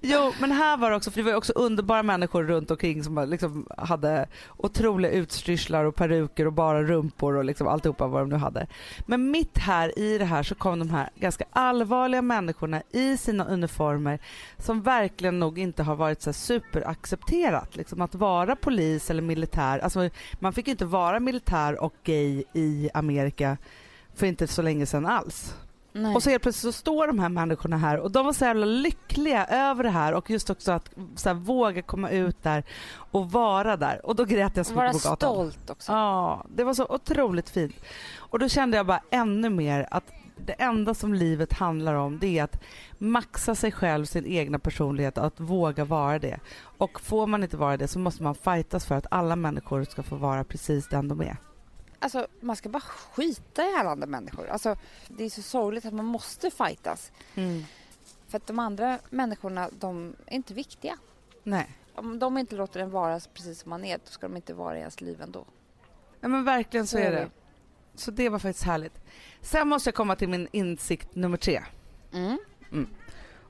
Jo, 0.01 0.33
men 0.41 0.53
här 0.53 0.77
var 0.77 0.91
det 0.91 0.97
också, 0.97 1.11
för 1.11 1.23
det 1.23 1.31
var 1.31 1.37
också 1.39 1.53
underbara 1.53 2.03
människor 2.03 2.45
runt 2.45 2.71
omkring 2.71 3.05
som 3.05 3.29
liksom 3.29 3.67
hade 3.79 4.29
otroliga 4.57 5.13
utstyrslar 5.13 5.85
och 5.85 5.95
peruker 5.95 6.47
och 6.47 6.53
bara 6.53 6.83
rumpor 6.83 7.37
och 7.37 7.45
liksom 7.45 7.69
alltihopa 7.69 8.07
vad 8.07 8.23
de 8.23 8.29
nu 8.29 8.37
hade. 8.37 8.67
Men 9.07 9.31
mitt 9.31 9.59
här 9.59 9.99
i 9.99 10.19
det 10.19 10.25
här 10.25 10.43
så 10.43 10.55
kom 10.55 10.79
de 10.79 10.91
här 10.91 11.11
ganska 11.15 11.45
allvarliga 11.51 12.23
människorna 12.23 12.83
i 12.91 13.17
sina 13.17 13.45
uniformer 13.45 14.19
som 14.59 14.83
verkligen 14.83 15.39
nog 15.39 15.59
inte 15.59 15.83
har 15.83 15.97
varit 15.97 16.23
så 16.23 16.33
superaccepterat. 16.33 17.77
Liksom 17.77 18.01
att 18.01 18.15
vara 18.15 18.57
polis 18.57 19.11
eller 19.11 19.23
militär. 19.23 19.79
Alltså, 19.79 20.11
man 20.41 20.53
fick 20.53 20.67
ju 20.67 20.71
inte 20.71 20.85
vara 20.85 21.21
militär 21.21 21.83
och 21.83 21.95
gay 22.05 22.45
i 22.55 22.91
Amerika 22.95 23.57
för 24.15 24.27
inte 24.27 24.47
så 24.47 24.63
länge 24.63 24.87
sedan 24.87 25.07
alls. 25.07 25.55
Nej. 26.03 26.15
Och 26.15 26.23
så 26.23 26.31
helt 26.31 26.43
plötsligt 26.43 26.75
så 26.75 26.79
står 26.81 27.07
de 27.07 27.19
här 27.19 27.29
människorna 27.29 27.77
här 27.77 27.99
och 27.99 28.11
de 28.11 28.27
var 28.27 28.33
så 28.33 28.45
jävla 28.45 28.67
lyckliga 28.67 29.47
över 29.47 29.85
det 29.85 29.91
här 29.91 30.13
och 30.15 30.31
just 30.31 30.51
också 30.51 30.73
att 30.73 30.91
så 31.17 31.29
här, 31.29 31.35
våga 31.35 31.83
komma 31.83 32.11
ut 32.11 32.43
där 32.43 32.65
och 33.11 33.31
vara 33.31 33.77
där. 33.77 34.07
Och 34.07 34.17
då 34.17 34.25
grät 34.25 34.57
jag 34.57 34.67
så 34.67 34.75
Vara 34.75 34.87
mycket 34.89 35.03
på 35.03 35.09
gatan. 35.09 35.35
stolt 35.35 35.71
också. 35.71 35.93
Ja, 35.93 36.45
det 36.49 36.65
var 36.65 36.75
så 36.75 36.87
otroligt 36.89 37.51
fint. 37.51 37.77
Och 38.17 38.39
då 38.39 38.49
kände 38.49 38.77
jag 38.77 38.87
bara 38.87 39.01
ännu 39.11 39.51
mer 39.51 39.87
att 39.91 40.13
det 40.37 40.53
enda 40.53 40.95
som 40.95 41.15
livet 41.15 41.53
handlar 41.53 41.95
om 41.95 42.19
det 42.19 42.39
är 42.39 42.45
att 42.45 42.61
maxa 42.99 43.55
sig 43.55 43.73
själv, 43.73 44.05
sin 44.05 44.27
egna 44.27 44.59
personlighet 44.59 45.19
och 45.19 45.27
att 45.27 45.41
våga 45.41 45.85
vara 45.85 46.19
det. 46.19 46.39
Och 46.79 47.01
får 47.01 47.27
man 47.27 47.43
inte 47.43 47.57
vara 47.57 47.77
det 47.77 47.89
så 47.89 47.99
måste 47.99 48.23
man 48.23 48.35
fightas 48.35 48.87
för 48.87 48.95
att 48.95 49.07
alla 49.11 49.37
människor 49.37 49.85
ska 49.85 50.03
få 50.03 50.17
vara 50.17 50.45
precis 50.45 50.89
den 50.89 51.09
de 51.09 51.21
är. 51.21 51.37
Alltså, 51.99 52.27
man 52.41 52.57
ska 52.57 52.69
bara 52.69 52.81
skita 52.81 53.63
i 53.63 53.75
alla 53.75 53.91
andra 53.91 54.07
människor. 54.07 54.49
Alltså, 54.49 54.77
det 55.09 55.25
är 55.25 55.31
så 55.31 55.43
sorgligt 55.43 55.85
att 55.87 55.95
man 55.95 56.05
måste 56.05 56.51
fightas. 56.51 57.13
För 58.29 58.37
att 58.37 58.47
de 58.47 58.59
andra 58.59 58.99
människorna, 59.11 59.71
de 59.79 60.17
är 60.27 60.35
inte 60.35 60.55
viktiga. 60.55 60.99
Nej. 61.43 61.77
Om 61.95 62.19
de 62.19 62.39
inte 62.39 62.57
låter 62.57 62.81
en 62.81 62.91
vara 62.91 63.21
precis 63.35 63.61
som 63.61 63.71
man 63.71 63.85
är, 63.85 63.99
då 63.99 64.11
ska 64.11 64.29
de 64.29 64.37
inte 64.37 64.55
vara 64.55 64.77
i 64.77 64.81
ens 64.81 65.01
liv 65.01 65.23
ändå. 65.23 65.45
Ja 66.21 66.29
men 66.29 66.45
verkligen 66.45 66.87
så, 66.87 66.97
Så 66.97 67.03
är 67.03 67.11
det. 67.11 67.17
det. 67.17 67.31
Så 67.95 68.11
det 68.11 68.29
var 68.29 68.39
faktiskt 68.39 68.65
härligt. 68.65 69.01
Sen 69.41 69.69
måste 69.69 69.89
jag 69.89 69.95
komma 69.95 70.17
till 70.17 70.29
min 70.29 70.49
insikt 70.53 71.15
nummer 71.15 71.37
tre. 71.37 71.63
Mm. 72.13 72.39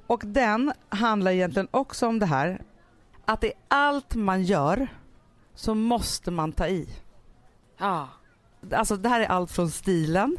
Och 0.06 0.22
den 0.24 0.72
handlar 0.88 1.30
egentligen 1.30 1.68
också 1.70 2.06
om 2.06 2.18
det 2.18 2.26
här 2.26 2.62
att 3.24 3.44
i 3.44 3.52
allt 3.68 4.14
man 4.14 4.42
gör 4.42 4.88
så 5.54 5.74
måste 5.74 6.30
man 6.30 6.52
ta 6.52 6.66
i. 6.66 6.88
Ja. 7.78 8.08
Alltså 8.73 8.97
det 8.97 9.09
här 9.09 9.21
är 9.21 9.27
allt 9.27 9.51
från 9.51 9.71
stilen 9.71 10.37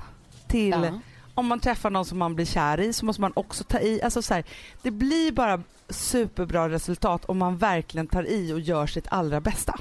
till 0.48 0.70
ja. 0.70 1.00
om 1.34 1.48
man 1.48 1.60
träffar 1.60 1.90
någon 1.90 2.06
som 2.06 2.18
man 2.18 2.36
blir 2.36 2.46
kär 2.46 2.80
i 2.80 2.94
så 2.94 3.06
måste 3.06 3.22
man 3.22 3.32
också 3.36 3.64
ta 3.64 3.80
i. 3.80 4.02
Alltså 4.02 4.22
så 4.22 4.34
här, 4.34 4.44
det 4.82 4.92
blir 4.92 5.32
bara 5.32 5.64
superbra 5.90 6.70
resultat 6.70 7.26
om 7.26 7.38
man 7.38 7.58
verkligen 7.58 8.08
tar 8.08 8.24
i 8.24 8.54
och 8.54 8.60
gör 8.60 8.88
sitt 8.88 9.08
allra 9.10 9.42
bästa. 9.42 9.80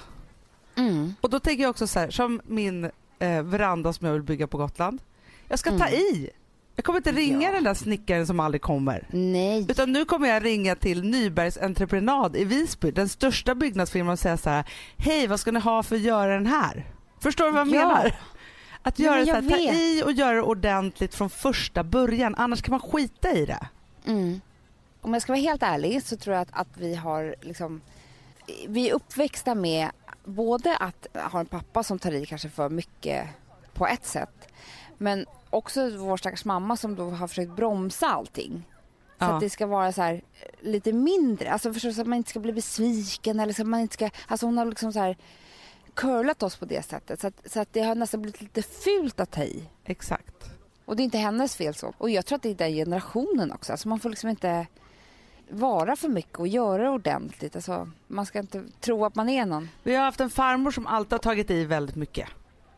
Mm. 0.76 1.14
Och 1.20 1.30
då 1.30 1.40
tänker 1.40 1.62
jag 1.62 1.70
också 1.70 1.86
så 1.86 1.98
här, 1.98 2.10
som 2.10 2.40
min 2.46 2.84
eh, 3.18 3.42
veranda 3.42 3.92
som 3.92 4.06
jag 4.06 4.14
vill 4.14 4.22
bygga 4.22 4.46
på 4.46 4.58
Gotland. 4.58 4.98
Jag 5.48 5.58
ska 5.58 5.70
ta 5.70 5.86
Mm. 5.86 5.94
i. 6.00 6.30
Jag 6.74 6.84
kommer 6.84 6.96
inte 6.96 7.12
ringa 7.12 7.48
Ja. 7.48 7.54
den 7.54 7.64
där 7.64 7.74
snickaren 7.74 8.26
som 8.26 8.40
aldrig 8.40 8.62
kommer. 8.62 9.06
Nej. 9.10 9.66
Utan 9.70 9.92
nu 9.92 10.04
kommer 10.04 10.28
jag 10.28 10.44
ringa 10.44 10.74
till 10.74 11.02
Nybergs 11.04 11.58
entreprenad 11.58 12.36
i 12.36 12.44
Visby, 12.44 12.90
den 12.90 13.08
största 13.08 13.54
byggnadsfirman 13.54 14.12
och 14.12 14.18
säga 14.18 14.36
så 14.36 14.50
här, 14.50 14.64
hej 14.96 15.26
vad 15.26 15.40
ska 15.40 15.52
ni 15.52 15.60
ha 15.60 15.82
för 15.82 15.96
att 15.96 16.02
göra 16.02 16.34
den 16.34 16.46
här? 16.46 16.86
Förstår 17.20 17.44
du 17.44 17.50
vad 17.50 17.60
jag 17.60 17.74
Ja. 17.74 17.88
menar? 17.88 18.14
Att 18.82 18.98
Ja, 18.98 19.04
göra 19.04 19.32
men 19.40 19.44
så 19.44 19.50
ta 19.50 19.58
i 19.58 20.02
och 20.04 20.12
göra 20.12 20.34
det 20.36 20.42
ordentligt 20.42 21.14
från 21.14 21.30
första 21.30 21.84
början, 21.84 22.34
annars 22.34 22.62
kan 22.62 22.70
man 22.70 22.80
skita 22.80 23.32
i 23.32 23.46
det. 23.46 23.66
Mm. 24.06 24.40
Om 25.00 25.12
jag 25.12 25.22
ska 25.22 25.32
vara 25.32 25.40
helt 25.40 25.62
ärlig 25.62 26.02
så 26.02 26.16
tror 26.16 26.34
jag 26.36 26.42
att, 26.42 26.48
att 26.52 26.68
vi 26.76 26.94
har 26.94 27.34
liksom... 27.42 27.80
Vi 28.68 28.90
är 28.90 28.94
uppväxta 28.94 29.54
med 29.54 29.90
både 30.24 30.76
att 30.76 31.06
ha 31.32 31.40
en 31.40 31.46
pappa 31.46 31.82
som 31.82 31.98
tar 31.98 32.12
i 32.12 32.26
kanske 32.26 32.48
för 32.48 32.68
mycket 32.68 33.28
på 33.74 33.86
ett 33.86 34.06
sätt 34.06 34.48
men 34.98 35.26
också 35.50 35.96
vår 35.96 36.16
stackars 36.16 36.44
mamma 36.44 36.76
som 36.76 36.94
då 36.94 37.10
har 37.10 37.28
försökt 37.28 37.50
bromsa 37.50 38.06
allting. 38.06 38.62
Så 39.18 39.24
Ja. 39.24 39.26
att 39.26 39.40
det 39.40 39.50
ska 39.50 39.66
vara 39.66 39.92
så 39.92 40.02
här 40.02 40.22
lite 40.60 40.92
mindre, 40.92 41.52
alltså 41.52 41.72
förstås 41.72 41.94
så 41.94 42.00
att 42.00 42.06
man 42.06 42.16
inte 42.18 42.30
ska 42.30 42.40
bli 42.40 42.52
besviken 42.52 43.40
eller 43.40 43.52
så 43.52 43.62
att 43.62 43.68
man 43.68 43.80
inte 43.80 43.94
ska, 43.94 44.10
alltså 44.28 44.46
hon 44.46 44.58
har 44.58 44.64
liksom 44.64 44.92
så 44.92 44.98
här 44.98 45.16
curlat 45.98 46.42
oss 46.42 46.56
på 46.56 46.64
det 46.64 46.82
sättet 46.82 47.20
så 47.20 47.26
att, 47.26 47.52
så 47.52 47.60
att 47.60 47.72
det 47.72 47.80
har 47.80 47.94
nästan 47.94 48.22
blivit 48.22 48.40
lite 48.42 48.62
fult 48.62 49.20
att 49.20 49.30
ta 49.30 49.42
i. 49.42 49.68
Exakt. 49.84 50.50
Och 50.84 50.96
det 50.96 51.02
är 51.02 51.04
inte 51.04 51.18
hennes 51.18 51.56
fel 51.56 51.74
så. 51.74 51.94
Och 51.98 52.10
jag 52.10 52.26
tror 52.26 52.36
att 52.36 52.42
det 52.42 52.50
är 52.50 52.54
den 52.54 52.72
generationen 52.72 53.52
också. 53.52 53.72
Alltså 53.72 53.88
man 53.88 54.00
får 54.00 54.10
liksom 54.10 54.30
inte... 54.30 54.66
vara 55.50 55.96
för 55.96 56.08
mycket 56.08 56.38
och 56.38 56.48
göra 56.48 56.90
ordentligt. 56.90 57.56
Alltså, 57.56 57.90
man 58.06 58.26
ska 58.26 58.38
inte 58.38 58.64
tro 58.80 59.04
att 59.04 59.14
man 59.14 59.28
är 59.28 59.46
någon. 59.46 59.68
Vi 59.82 59.94
har 59.94 60.04
haft 60.04 60.20
en 60.20 60.30
farmor 60.30 60.70
som 60.70 60.86
alltid 60.86 61.12
har 61.12 61.18
tagit 61.18 61.50
i 61.50 61.64
väldigt 61.64 61.96
mycket. 61.96 62.28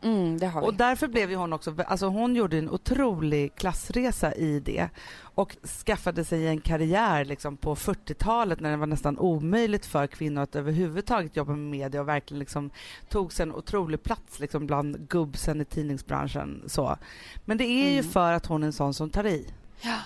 Mm, 0.03 0.37
det 0.37 0.47
har 0.47 0.61
vi. 0.61 0.67
Och 0.67 0.73
därför 0.73 1.07
blev 1.07 1.29
ju 1.29 1.35
hon 1.35 1.53
också, 1.53 1.75
alltså 1.87 2.05
hon 2.07 2.35
gjorde 2.35 2.57
en 2.57 2.69
otrolig 2.69 3.55
klassresa 3.55 4.33
i 4.33 4.59
det 4.59 4.89
och 5.35 5.57
skaffade 5.85 6.25
sig 6.25 6.47
en 6.47 6.61
karriär 6.61 7.25
liksom 7.25 7.57
på 7.57 7.75
40-talet 7.75 8.59
när 8.59 8.71
det 8.71 8.77
var 8.77 8.87
nästan 8.87 9.17
omöjligt 9.19 9.85
för 9.85 10.07
kvinnor 10.07 10.41
att 10.41 10.55
överhuvudtaget 10.55 11.35
jobba 11.35 11.51
med 11.51 11.69
media 11.71 12.01
och 12.01 12.07
verkligen 12.07 12.39
liksom 12.39 12.69
tog 13.09 13.33
sig 13.33 13.43
en 13.43 13.55
otrolig 13.55 14.03
plats 14.03 14.39
liksom 14.39 14.67
bland 14.67 15.09
gubbsen 15.09 15.61
i 15.61 15.65
tidningsbranschen. 15.65 16.63
Så. 16.67 16.97
Men 17.45 17.57
det 17.57 17.65
är 17.65 17.89
ju 17.91 17.99
Mm. 17.99 18.11
för 18.11 18.33
att 18.33 18.45
hon 18.45 18.63
är 18.63 18.67
en 18.67 18.73
sån 18.73 18.93
som 18.93 19.09
tar 19.09 19.25
i. 19.25 19.47
Ja. 19.81 19.97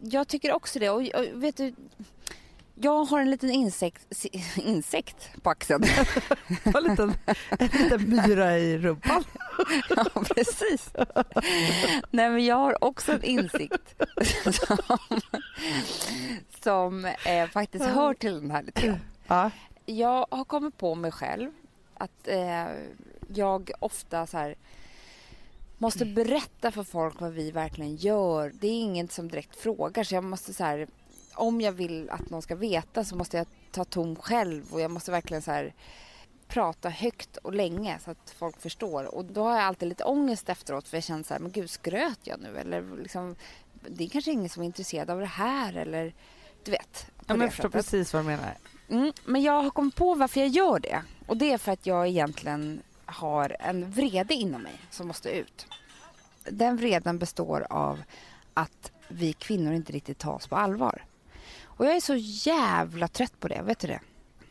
Jag 0.00 0.28
tycker 0.28 0.52
också 0.52 0.78
det. 0.78 0.90
Och, 0.90 1.00
och 1.00 1.42
vet 1.42 1.56
du, 1.56 1.74
jag 2.74 3.04
har 3.04 3.20
en 3.20 3.30
liten 3.30 3.50
insekt, 3.50 4.26
insekt 4.56 5.42
på 5.42 5.50
axeln. 5.50 5.84
En 6.64 6.82
liten, 6.82 7.14
en 7.58 7.68
liten 7.68 8.08
myra 8.08 8.58
i 8.58 8.78
rumpan. 8.78 9.24
ja, 9.96 10.04
precis. 10.34 10.92
Nej, 12.10 12.30
men 12.30 12.44
jag 12.44 12.56
har 12.56 12.84
också 12.84 13.12
en 13.12 13.22
insikt 13.22 14.02
som, 14.44 14.98
som 16.62 17.04
eh, 17.04 17.48
faktiskt 17.48 17.84
hör 17.84 18.14
till 18.14 18.34
den 18.34 18.50
här 18.50 18.62
lite. 18.62 19.00
Ja. 19.26 19.50
Jag 19.86 20.26
har 20.30 20.44
kommit 20.44 20.78
på 20.78 20.94
mig 20.94 21.10
själv 21.10 21.50
att 21.94 22.28
eh, 22.28 22.66
jag 23.34 23.70
ofta 23.78 24.26
så 24.26 24.38
här 24.38 24.54
måste 25.78 26.04
berätta 26.04 26.70
för 26.70 26.84
folk 26.84 27.20
vad 27.20 27.32
vi 27.32 27.50
verkligen 27.50 27.96
gör. 27.96 28.52
Det 28.54 28.66
är 28.66 28.80
ingen 28.80 29.08
som 29.08 29.28
direkt 29.28 29.56
frågar 29.56 30.04
så 30.04 30.14
jag 30.14 30.24
måste 30.24 30.54
så 30.54 30.64
här 30.64 30.86
om 31.34 31.60
jag 31.60 31.72
vill 31.72 32.10
att 32.10 32.30
någon 32.30 32.42
ska 32.42 32.54
veta 32.54 33.04
så 33.04 33.16
måste 33.16 33.36
jag 33.36 33.46
ta 33.70 33.84
tom 33.84 34.16
själv 34.16 34.72
och 34.72 34.80
jag 34.80 34.90
måste 34.90 35.10
verkligen 35.10 35.42
så 35.42 35.50
här 35.50 35.74
prata 36.48 36.88
högt 36.88 37.36
och 37.36 37.54
länge 37.54 37.98
så 38.04 38.10
att 38.10 38.34
folk 38.38 38.60
förstår. 38.60 39.14
Och 39.14 39.24
då 39.24 39.42
har 39.42 39.56
jag 39.56 39.62
alltid 39.62 39.88
lite 39.88 40.04
ångest 40.04 40.48
efteråt 40.48 40.88
för 40.88 40.96
jag 40.96 41.04
känner 41.04 41.22
så 41.22 41.34
här, 41.34 41.40
men 41.40 41.52
gud 41.52 41.70
skröt 41.70 42.20
jag 42.22 42.40
nu? 42.40 42.58
Eller 42.58 42.96
liksom, 43.02 43.36
det 43.88 44.04
är 44.04 44.08
kanske 44.08 44.30
ingen 44.30 44.48
som 44.48 44.62
är 44.62 44.66
intresserad 44.66 45.10
av 45.10 45.20
det 45.20 45.26
här 45.26 45.74
eller 45.74 46.14
du 46.64 46.70
vet. 46.70 47.06
Ja, 47.16 47.34
men 47.34 47.40
jag 47.40 47.50
förstår 47.50 47.68
precis 47.68 48.12
vad 48.12 48.22
du 48.22 48.26
menar. 48.26 48.56
Mm, 48.88 49.12
men 49.24 49.42
jag 49.42 49.62
har 49.62 49.70
kommit 49.70 49.96
på 49.96 50.14
varför 50.14 50.40
jag 50.40 50.48
gör 50.48 50.78
det. 50.78 51.02
Och 51.26 51.36
det 51.36 51.52
är 51.52 51.58
för 51.58 51.72
att 51.72 51.86
jag 51.86 52.08
egentligen 52.08 52.82
har 53.04 53.56
en 53.60 53.90
vrede 53.90 54.34
inom 54.34 54.62
mig 54.62 54.80
som 54.90 55.06
måste 55.06 55.30
ut. 55.30 55.66
Den 56.44 56.76
vreden 56.76 57.18
består 57.18 57.66
av 57.70 58.02
att 58.54 58.92
vi 59.08 59.32
kvinnor 59.32 59.72
inte 59.72 59.92
riktigt 59.92 60.18
tas 60.18 60.46
på 60.46 60.56
allvar. 60.56 61.04
Och 61.76 61.86
jag 61.86 61.96
är 61.96 62.00
så 62.00 62.14
jävla 62.18 63.08
trött 63.08 63.40
på 63.40 63.48
det, 63.48 63.62
vet 63.62 63.78
du 63.78 63.86
det? 63.88 64.00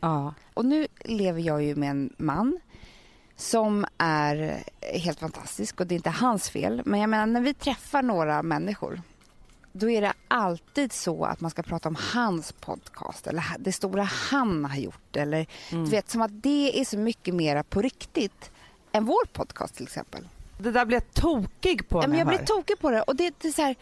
Ja. 0.00 0.34
Och 0.54 0.64
nu 0.64 0.86
lever 1.04 1.40
jag 1.40 1.62
ju 1.62 1.74
med 1.74 1.90
en 1.90 2.14
man 2.18 2.60
som 3.36 3.86
är 3.98 4.64
helt 4.80 5.18
fantastisk 5.18 5.80
och 5.80 5.86
det 5.86 5.94
är 5.94 5.96
inte 5.96 6.10
hans 6.10 6.50
fel. 6.50 6.82
Men 6.84 7.00
jag 7.00 7.10
menar 7.10 7.26
när 7.26 7.40
vi 7.40 7.54
träffar 7.54 8.02
några 8.02 8.42
människor 8.42 9.02
då 9.76 9.90
är 9.90 10.00
det 10.00 10.12
alltid 10.28 10.92
så 10.92 11.24
att 11.24 11.40
man 11.40 11.50
ska 11.50 11.62
prata 11.62 11.88
om 11.88 11.96
hans 12.14 12.52
podcast 12.52 13.26
eller 13.26 13.44
det 13.58 13.72
stora 13.72 14.02
han 14.02 14.64
har 14.64 14.76
gjort. 14.76 15.16
Eller, 15.16 15.46
Mm. 15.72 15.84
Du 15.84 15.90
vet, 15.90 16.10
som 16.10 16.22
att 16.22 16.42
det 16.42 16.80
är 16.80 16.84
så 16.84 16.98
mycket 16.98 17.34
mera 17.34 17.62
på 17.62 17.82
riktigt 17.82 18.50
än 18.92 19.04
vår 19.04 19.26
podcast 19.32 19.74
till 19.74 19.84
exempel. 19.84 20.28
Det 20.58 20.70
där 20.70 20.84
blir 20.84 20.96
jag 20.96 21.14
tokig 21.14 21.88
på 21.88 22.02
Ja, 22.02 22.08
men 22.08 22.18
jag 22.18 22.28
blir 22.28 22.38
tokig 22.38 22.78
på 22.78 22.90
det. 22.90 23.02
Och 23.02 23.16
det, 23.16 23.34
det, 23.40 23.48
är 23.48 23.52
så 23.52 23.62
här, 23.62 23.76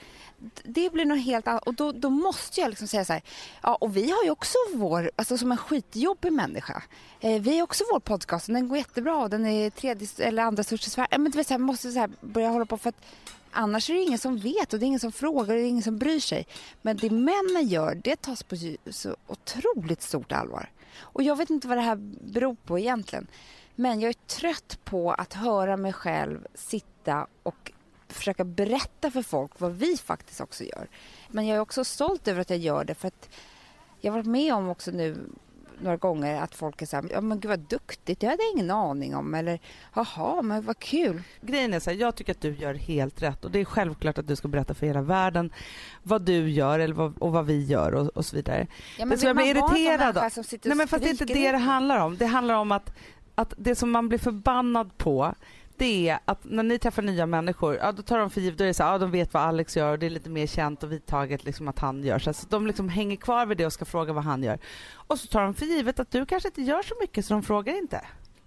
det 0.64 0.92
blir 0.92 1.04
något 1.04 1.24
helt 1.24 1.48
annat. 1.48 1.62
Och 1.62 1.74
då, 1.74 1.92
då 1.92 2.10
måste 2.10 2.60
jag 2.60 2.68
liksom 2.68 2.88
säga 2.88 3.04
så 3.04 3.12
här. 3.12 3.22
Ja, 3.62 3.74
och 3.74 3.96
vi 3.96 4.10
har 4.10 4.24
ju 4.24 4.30
också 4.30 4.58
vår, 4.74 5.10
alltså 5.16 5.38
som 5.38 5.52
en 5.52 5.58
skitjobbig 5.58 6.32
människa. 6.32 6.82
Eh, 7.20 7.42
vi 7.42 7.56
har 7.56 7.62
också 7.62 7.84
vår 7.92 8.00
podcast 8.00 8.48
och 8.48 8.54
den 8.54 8.68
går 8.68 8.78
jättebra. 8.78 9.28
Den 9.28 9.46
är 9.46 9.70
tredje 9.70 10.08
eller 10.18 10.42
andra 10.42 10.62
största 10.62 10.86
i 10.86 10.90
Sverige. 10.90 11.08
Ja, 11.10 11.18
Men 11.18 11.32
du 11.32 11.38
vet, 11.38 11.46
så 11.46 11.54
här, 11.54 11.58
måste 11.58 11.92
så 11.92 11.98
här 11.98 12.10
börja 12.20 12.48
hålla 12.48 12.66
på 12.66 12.78
för 12.78 12.88
att 12.88 13.04
annars 13.50 13.90
är 13.90 13.94
det 13.94 14.00
ingen 14.00 14.18
som 14.18 14.38
vet 14.38 14.72
och 14.72 14.78
det 14.78 14.84
är 14.84 14.88
ingen 14.88 15.00
som 15.00 15.12
frågar 15.12 15.54
och 15.54 15.60
det 15.60 15.66
är 15.66 15.68
ingen 15.68 15.82
som 15.82 15.98
bryr 15.98 16.20
sig. 16.20 16.46
Men 16.82 16.96
det 16.96 17.10
männen 17.10 17.68
gör, 17.68 17.94
det 18.04 18.16
tas 18.16 18.42
på 18.42 18.56
så 18.90 19.16
otroligt 19.26 20.02
stort 20.02 20.32
allvar. 20.32 20.70
Och 21.00 21.22
jag 21.22 21.36
vet 21.36 21.50
inte 21.50 21.68
vad 21.68 21.76
det 21.76 21.82
här 21.82 21.96
beror 22.20 22.56
på 22.66 22.78
egentligen. 22.78 23.26
Men 23.74 24.00
jag 24.00 24.08
är 24.08 24.26
trött 24.26 24.78
på 24.84 25.12
att 25.12 25.32
höra 25.32 25.76
mig 25.76 25.92
själv 25.92 26.46
sitta 26.54 27.26
och 27.42 27.72
försöka 28.08 28.44
berätta 28.44 29.10
för 29.10 29.22
folk 29.22 29.60
vad 29.60 29.72
vi 29.72 29.96
faktiskt 29.96 30.40
också 30.40 30.64
gör. 30.64 30.88
Men 31.28 31.46
jag 31.46 31.56
är 31.56 31.60
också 31.60 31.84
stolt 31.84 32.28
över 32.28 32.40
att 32.40 32.50
jag 32.50 32.58
gör 32.58 32.84
det 32.84 32.94
för 32.94 33.08
att 33.08 33.28
jag 34.00 34.12
har 34.12 34.18
varit 34.18 34.26
med 34.30 34.54
om 34.54 34.68
också 34.68 34.90
nu 34.90 35.16
några 35.80 35.96
gånger 35.96 36.42
att 36.42 36.54
folk 36.54 36.82
är 36.82 36.86
så 36.86 36.96
här, 36.96 37.04
ja 37.10 37.20
men 37.20 37.40
gud 37.40 37.48
vad 37.48 37.58
duktigt, 37.60 38.20
det 38.20 38.26
hade 38.26 38.42
jag 38.42 38.52
ingen 38.52 38.70
aning 38.70 39.16
om. 39.16 39.34
Eller, 39.34 39.60
jaha, 39.94 40.42
men 40.42 40.62
vad 40.62 40.78
kul. 40.78 41.22
Grejen 41.40 41.74
är 41.74 41.80
så 41.80 41.90
här, 41.90 41.96
jag 41.96 42.14
tycker 42.14 42.32
att 42.32 42.40
du 42.40 42.54
gör 42.54 42.74
helt 42.74 43.22
rätt 43.22 43.44
och 43.44 43.50
det 43.50 43.60
är 43.60 43.64
självklart 43.64 44.18
att 44.18 44.26
du 44.26 44.36
ska 44.36 44.48
berätta 44.48 44.74
för 44.74 44.86
hela 44.86 45.02
världen 45.02 45.52
vad 46.02 46.22
du 46.22 46.50
gör 46.50 46.78
eller 46.78 46.94
vad, 46.94 47.18
och 47.18 47.32
vad 47.32 47.46
vi 47.46 47.64
gör 47.64 47.94
och, 47.94 48.08
och 48.08 48.24
så 48.26 48.36
vidare. 48.36 48.66
Ja, 48.98 49.06
Det 49.06 49.18
som 49.18 49.26
jag 49.26 49.36
blir 49.36 49.46
irriterad 49.46 50.18
av- 50.18 50.32
Nej 50.64 50.76
men 50.76 50.88
fast 50.88 51.02
det 51.04 51.08
är 51.08 51.10
inte 51.10 51.24
det 51.24 51.52
det 51.52 51.58
handlar 51.58 51.98
om. 51.98 52.16
Det 52.16 52.26
handlar 52.26 52.54
om 52.54 52.72
att, 52.72 52.92
att 53.34 53.54
det 53.56 53.74
som 53.74 53.90
man 53.90 54.08
blir 54.08 54.18
förbannad 54.18 54.98
på 54.98 55.34
det 55.76 56.08
är 56.08 56.18
att 56.24 56.44
när 56.44 56.62
ni 56.62 56.78
träffar 56.78 57.02
nya 57.02 57.26
människor, 57.26 57.76
ja, 57.76 57.92
då 57.92 58.02
tar 58.02 58.18
de 58.18 58.30
för 58.30 58.40
givet, 58.40 58.58
då 58.58 58.64
är 58.64 58.68
det 58.68 58.74
så 58.74 58.82
här, 58.82 58.92
ja, 58.92 58.98
de 58.98 59.10
vet 59.10 59.34
vad 59.34 59.42
Alex 59.42 59.76
gör 59.76 59.92
och 59.92 59.98
det 59.98 60.06
är 60.06 60.10
lite 60.10 60.30
mer 60.30 60.46
känt 60.46 60.82
och 60.82 60.92
vidtaget 60.92 61.44
liksom 61.44 61.68
att 61.68 61.78
han 61.78 62.04
gör. 62.04 62.18
Så 62.18 62.30
alltså, 62.30 62.46
de 62.50 62.66
liksom 62.66 62.88
hänger 62.88 63.16
kvar 63.16 63.46
vid 63.46 63.58
det 63.58 63.66
och 63.66 63.72
ska 63.72 63.84
fråga 63.84 64.12
vad 64.12 64.24
han 64.24 64.42
gör. 64.42 64.58
Och 64.92 65.18
så 65.18 65.26
tar 65.26 65.42
de 65.42 65.54
för 65.54 65.66
givet 65.66 66.00
att 66.00 66.10
du 66.10 66.26
kanske 66.26 66.48
inte 66.48 66.62
gör 66.62 66.82
så 66.82 66.94
mycket 67.00 67.24
så 67.24 67.34
de 67.34 67.42
frågar 67.42 67.78
inte. 67.78 68.00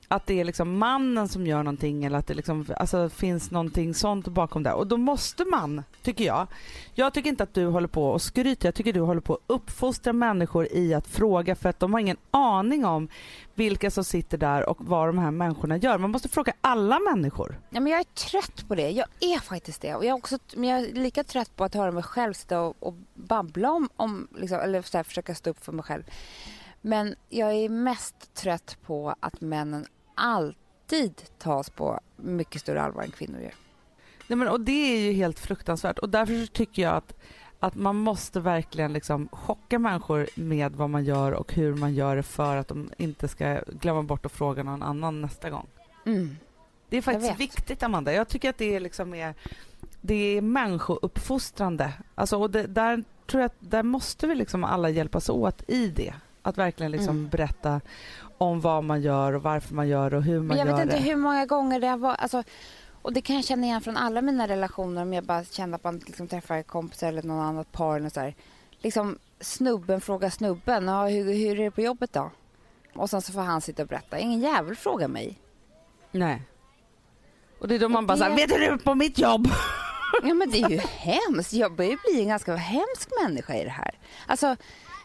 Att 0.08 0.26
det 0.26 0.40
är 0.40 0.46
liksom 0.46 0.78
mannen 0.78 1.28
som 1.28 1.48
gör 1.48 1.64
någonting 1.64 2.06
eller 2.06 2.18
att 2.18 2.28
det 2.28 2.34
liksom, 2.34 2.66
alltså, 2.78 3.10
finns 3.10 3.52
någonting 3.52 3.94
sånt 3.94 4.28
bakom 4.28 4.64
det. 4.64 4.74
Och 4.74 4.88
då 4.88 4.98
måste 4.98 5.46
man, 5.46 5.84
tycker 6.04 6.26
jag. 6.26 6.48
Jag 6.94 7.14
tycker 7.14 7.30
inte 7.30 7.44
att 7.44 7.54
du 7.54 7.66
håller 7.66 7.88
på 7.88 8.10
och 8.10 8.22
skryter, 8.22 8.68
jag 8.68 8.76
tycker 8.76 8.94
du 8.94 9.00
håller 9.00 9.22
på 9.22 9.34
att 9.34 9.42
uppfostra 9.48 10.14
människor 10.14 10.68
i 10.72 10.94
att 10.94 11.08
fråga 11.08 11.56
för 11.56 11.70
att 11.70 11.80
de 11.80 11.94
har 11.94 12.00
ingen 12.00 12.18
aning 12.32 12.86
om 12.86 13.08
vilka 13.56 13.92
som 13.92 14.04
sitter 14.04 14.38
där 14.38 14.70
och 14.70 14.78
vad 14.80 15.08
de 15.08 15.18
här 15.18 15.32
människorna 15.32 15.78
gör. 15.78 15.98
Man 15.98 16.12
måste 16.12 16.30
fråga 16.30 16.54
alla 16.62 17.00
människor. 17.00 17.60
Ja, 17.70 17.80
men 17.80 17.92
jag 17.92 18.00
är 18.00 18.04
trött 18.04 18.68
på 18.68 18.76
det. 18.76 18.90
Jag 18.90 19.08
är 19.20 19.40
faktiskt 19.40 19.82
det. 19.82 19.96
Och 19.96 20.06
jag 20.06 20.10
är, 20.10 20.18
också, 20.18 20.38
men 20.56 20.70
jag 20.70 20.80
är 20.80 20.94
lika 20.94 21.24
trött 21.24 21.56
på 21.56 21.64
att 21.64 21.74
höra 21.74 21.92
mig 21.92 22.04
själv 22.04 22.34
sitta 22.34 22.62
och, 22.62 22.76
och 22.80 22.94
babbla 23.14 23.72
om, 23.72 23.90
om 23.96 24.28
liksom, 24.36 24.60
eller 24.60 24.82
så 24.82 24.98
här, 24.98 25.04
försöka 25.04 25.36
stå 25.36 25.50
upp 25.50 25.66
för 25.66 25.72
mig 25.72 25.84
själv. 25.84 26.04
Men 26.82 27.16
jag 27.30 27.54
är 27.54 27.70
mest 27.70 28.34
trött 28.34 28.78
på 28.86 29.16
att 29.20 29.42
männen 29.42 29.86
alltid 30.16 31.22
tas 31.38 31.70
på 31.70 32.00
mycket 32.16 32.62
större 32.62 32.82
allvar 32.82 33.04
än 33.04 33.12
kvinnor 33.12 33.40
gör. 33.40 33.54
Nej, 34.28 34.38
men, 34.38 34.48
och 34.48 34.62
det 34.62 34.96
är 34.96 35.00
ju 35.00 35.12
helt 35.12 35.40
fruktansvärt 35.40 36.00
och 36.00 36.10
därför 36.10 36.46
tycker 36.46 36.82
jag 36.82 36.96
att, 36.96 37.14
att 37.60 37.76
man 37.76 37.96
måste 37.96 38.40
verkligen 38.40 38.94
liksom 38.94 39.28
chocka 39.32 39.80
människor 39.80 40.28
med 40.36 40.76
vad 40.76 40.90
man 40.90 41.06
gör 41.06 41.32
och 41.32 41.54
hur 41.54 41.76
man 41.76 41.94
gör 41.94 42.16
det 42.16 42.24
för 42.24 42.58
att 42.58 42.68
de 42.68 42.90
inte 42.98 43.28
ska 43.28 43.60
glömma 43.68 44.04
bort 44.04 44.26
att 44.26 44.32
fråga 44.32 44.64
någon 44.64 44.84
annan 44.84 45.22
nästa 45.22 45.50
gång. 45.50 45.68
Mm. 46.06 46.38
Det 46.90 46.98
är 46.98 47.02
faktiskt 47.02 47.40
viktigt 47.40 47.84
Amanda. 47.84 48.14
Jag 48.14 48.28
tycker 48.28 48.50
att 48.50 48.58
det 48.58 48.76
är 48.76 48.80
liksom 48.80 49.14
är, 49.14 49.34
det 50.02 50.38
är 50.38 50.42
människouppfostrande. 50.42 51.94
Alltså, 52.16 52.38
och 52.38 52.52
det, 52.52 52.68
där 52.68 53.04
tror 53.28 53.42
jag 53.42 53.46
att 53.46 53.56
där 53.60 53.84
måste 53.84 54.28
vi 54.28 54.36
liksom 54.36 54.64
alla 54.64 54.90
hjälpas 54.90 55.30
åt 55.30 55.64
i 55.68 55.88
det. 55.88 56.14
Att 56.46 56.58
verkligen 56.58 56.92
liksom 56.92 57.18
Mm. 57.18 57.30
berätta 57.30 57.82
om 58.38 58.62
vad 58.62 58.84
man 58.84 59.02
gör 59.02 59.34
och 59.34 59.42
varför 59.44 59.76
man 59.76 59.88
gör 59.88 60.14
och 60.14 60.24
hur 60.24 60.38
man 60.38 60.48
Men 60.48 60.58
jag 60.58 60.68
gör 60.68 60.74
vet 60.76 60.84
inte 60.84 60.96
det. 60.96 61.02
hur 61.04 61.16
många 61.16 61.46
gånger 61.46 61.80
det 61.80 61.88
har 61.88 61.98
varit. 61.98 62.20
Alltså, 62.20 62.44
och 63.02 63.14
det 63.14 63.22
kan 63.22 63.36
jag 63.36 63.46
känna 63.46 63.66
igen 63.66 63.82
från 63.82 63.98
alla 63.98 64.22
mina 64.22 64.48
relationer 64.48 65.02
om 65.02 65.14
jag 65.14 65.24
bara 65.24 65.44
känner 65.44 65.76
att 65.76 65.84
man 65.84 65.98
liksom 65.98 66.28
träffar 66.28 66.62
kompisar 66.64 67.08
eller 67.08 67.24
någon 67.24 67.46
annat 67.46 67.72
par. 67.72 67.96
Eller 67.98 68.10
så 68.10 68.20
här. 68.20 68.36
Liksom, 68.82 69.18
snubben 69.40 70.02
frågar 70.02 70.30
snubben, 70.30 70.88
ja, 70.88 71.08
hur, 71.08 71.34
hur 71.34 71.60
är 71.60 71.64
det 71.64 71.72
på 71.72 71.82
jobbet 71.82 72.14
då? 72.14 72.32
Och 72.96 73.10
sen 73.10 73.22
så 73.22 73.32
får 73.34 73.42
han 73.42 73.62
sitta 73.62 73.82
och 73.82 73.88
berätta. 73.90 74.20
Ingen 74.20 74.40
jävel 74.40 74.76
frågar 74.76 75.08
mig. 75.08 75.40
Nej. 76.12 76.42
Och 77.60 77.68
det 77.68 77.76
är 77.76 77.80
då 77.80 77.90
man 77.90 78.08
bara 78.08 78.14
det- 78.14 78.20
såhär, 78.20 78.36
vet 78.36 78.50
du 78.50 78.58
du 78.58 78.78
på 78.78 78.96
mitt 78.96 79.20
jobb? 79.20 79.48
Ja 80.24 80.34
men 80.34 80.50
det 80.50 80.62
är 80.62 80.70
ju 80.70 80.78
hemskt. 80.78 81.54
Jag 81.54 81.76
börjar 81.76 81.98
bli 82.12 82.22
en 82.22 82.28
ganska 82.28 82.56
hemsk 82.56 83.10
människa 83.24 83.56
i 83.56 83.64
det 83.64 83.70
här. 83.70 83.92
Alltså, 84.28 84.56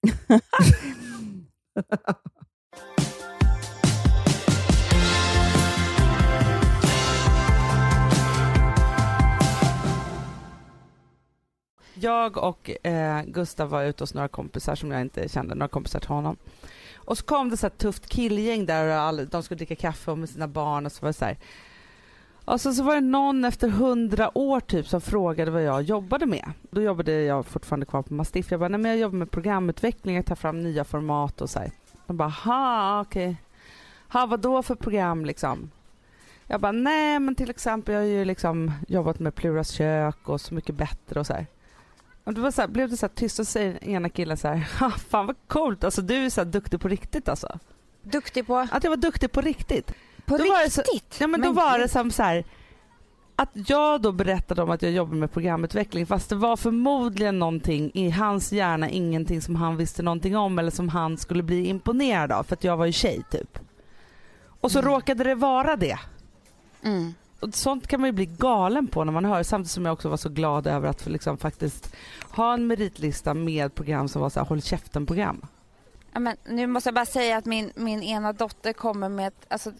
Jag 11.94 12.36
och 12.36 12.86
eh, 12.86 13.22
Gustav 13.22 13.68
var 13.68 13.84
ute 13.84 14.02
hos 14.02 14.14
några 14.14 14.28
kompisar 14.28 14.74
som 14.74 14.90
jag 14.90 15.00
inte 15.00 15.28
kände, 15.28 15.54
några 15.54 15.68
kompisar 15.68 16.00
till 16.00 16.08
honom. 16.08 16.36
Och 16.94 17.18
så 17.18 17.24
kom 17.24 17.50
det 17.50 17.56
så 17.56 17.66
här 17.66 17.70
tufft 17.70 18.06
killgäng 18.06 18.66
där 18.66 18.88
och 18.88 18.94
all, 18.94 19.28
de 19.28 19.42
skulle 19.42 19.58
dricka 19.58 19.76
kaffe 19.76 20.14
med 20.14 20.28
sina 20.28 20.48
barn 20.48 20.86
och 20.86 20.92
så 20.92 21.00
var 21.00 21.08
det 21.08 21.12
så 21.12 21.24
här. 21.24 21.38
Och 22.50 22.60
så, 22.60 22.72
så 22.74 22.82
var 22.82 22.94
det 22.94 23.00
någon 23.00 23.44
efter 23.44 23.68
hundra 23.68 24.38
år 24.38 24.60
typ 24.60 24.88
som 24.88 25.00
frågade 25.00 25.50
vad 25.50 25.62
jag 25.62 25.82
jobbade 25.82 26.26
med. 26.26 26.52
Då 26.70 26.82
jobbade 26.82 27.12
jag 27.12 27.46
fortfarande 27.46 27.86
kvar 27.86 28.02
på 28.02 28.14
Mastiff. 28.14 28.50
Jag 28.50 28.60
bara, 28.60 28.68
nej 28.68 28.80
men 28.80 28.90
jag 28.90 29.00
jobbar 29.00 29.18
med 29.18 29.30
programutveckling, 29.30 30.16
jag 30.16 30.26
tar 30.26 30.34
fram 30.34 30.62
nya 30.62 30.84
format 30.84 31.40
och 31.40 31.50
så 31.50 31.58
här. 31.58 31.70
De 32.06 32.16
bara, 32.16 32.28
ha 32.28 33.00
okej. 33.00 33.36
Ha 34.12 34.26
vad 34.26 34.40
då 34.40 34.62
för 34.62 34.74
program 34.74 35.24
liksom? 35.24 35.70
Jag 36.46 36.60
bara, 36.60 36.72
nej 36.72 37.18
men 37.20 37.34
till 37.34 37.50
exempel 37.50 37.94
jag 37.94 38.00
har 38.02 38.06
ju 38.06 38.24
liksom 38.24 38.72
jobbat 38.88 39.18
med 39.18 39.34
Pluras 39.34 39.70
kök 39.70 40.28
och 40.28 40.40
Så 40.40 40.54
mycket 40.54 40.74
bättre 40.74 41.20
och 41.20 41.26
så 41.26 41.32
här. 41.32 41.46
Och 42.24 42.34
då 42.34 42.40
var 42.42 42.50
så 42.50 42.60
här, 42.60 42.68
blev 42.68 42.90
det 42.90 42.96
så 42.96 43.06
här 43.06 43.14
tyst 43.14 43.38
och 43.38 43.46
säger 43.46 43.84
ena 43.84 44.08
killen 44.08 44.36
så 44.36 44.48
här, 44.48 44.68
"Ha, 44.80 44.90
fan 44.90 45.26
vad 45.26 45.36
coolt, 45.46 45.84
alltså 45.84 46.02
du 46.02 46.14
är 46.14 46.30
så 46.30 46.40
här 46.40 46.48
duktig 46.48 46.80
på 46.80 46.88
riktigt 46.88 47.28
alltså. 47.28 47.58
Duktig 48.02 48.46
på, 48.46 48.56
Att 48.56 48.84
jag 48.84 48.90
var 48.90 48.96
duktig 48.96 49.32
på 49.32 49.40
riktigt. 49.40 49.92
På 50.30 50.36
Då 50.38 50.44
var 50.44 50.64
det 50.64 50.70
så- 50.70 50.80
riktigt? 50.82 51.20
Ja 51.20 51.26
men 51.26 51.40
då 51.40 51.46
Men 51.46 51.54
var 51.56 51.72
gud. 51.72 51.80
det 51.84 51.88
som 51.88 52.10
så 52.10 52.22
här 52.22 52.44
att 53.36 53.50
jag 53.54 54.02
då 54.02 54.12
berättade 54.12 54.62
om 54.62 54.70
att 54.70 54.82
jag 54.82 54.92
jobbar 54.92 55.14
med 55.14 55.32
programutveckling 55.32 56.06
fast 56.06 56.28
det 56.28 56.34
var 56.34 56.56
förmodligen 56.56 57.38
någonting 57.38 57.90
i 57.94 58.10
hans 58.10 58.52
hjärna, 58.52 58.90
ingenting 58.90 59.42
som 59.42 59.56
han 59.56 59.76
visste 59.76 60.02
någonting 60.02 60.36
om 60.36 60.58
eller 60.58 60.70
som 60.70 60.88
han 60.88 61.16
skulle 61.18 61.42
bli 61.42 61.66
imponerad 61.66 62.32
av 62.32 62.42
för 62.44 62.54
att 62.56 62.64
jag 62.64 62.76
var 62.76 62.86
ju 62.86 62.92
tjej 62.92 63.22
typ. 63.30 63.58
Och 64.60 64.72
så 64.72 64.78
Mm. 64.78 64.90
råkade 64.92 65.24
det 65.24 65.34
vara 65.34 65.76
det. 65.76 65.98
Mm. 66.82 67.14
Och 67.40 67.54
sånt 67.54 67.86
kan 67.86 68.00
man 68.00 68.08
ju 68.08 68.12
bli 68.12 68.26
galen 68.26 68.86
på 68.86 69.04
när 69.04 69.12
man 69.12 69.24
hör 69.24 69.42
samtidigt 69.42 69.70
som 69.70 69.84
jag 69.84 69.92
också 69.92 70.08
var 70.08 70.16
så 70.16 70.28
glad 70.28 70.66
över 70.66 70.88
att 70.88 71.06
liksom 71.06 71.36
faktiskt 71.38 71.94
ha 72.30 72.54
en 72.54 72.66
meritlista 72.66 73.34
med 73.34 73.74
program 73.74 74.08
som 74.08 74.22
var 74.22 74.30
så 74.30 74.40
här 74.40 74.46
håll 74.46 74.62
käften-program. 74.62 75.46
Ja, 76.12 76.20
men 76.20 76.36
nu 76.44 76.66
måste 76.66 76.88
jag 76.88 76.94
bara 76.94 77.06
säga 77.06 77.36
att 77.36 77.44
min, 77.44 77.72
min 77.74 78.02
ena 78.02 78.32
dotter 78.32 78.72
kommer 78.72 79.08
med 79.08 79.28
ett, 79.28 79.46
alltså 79.48 79.72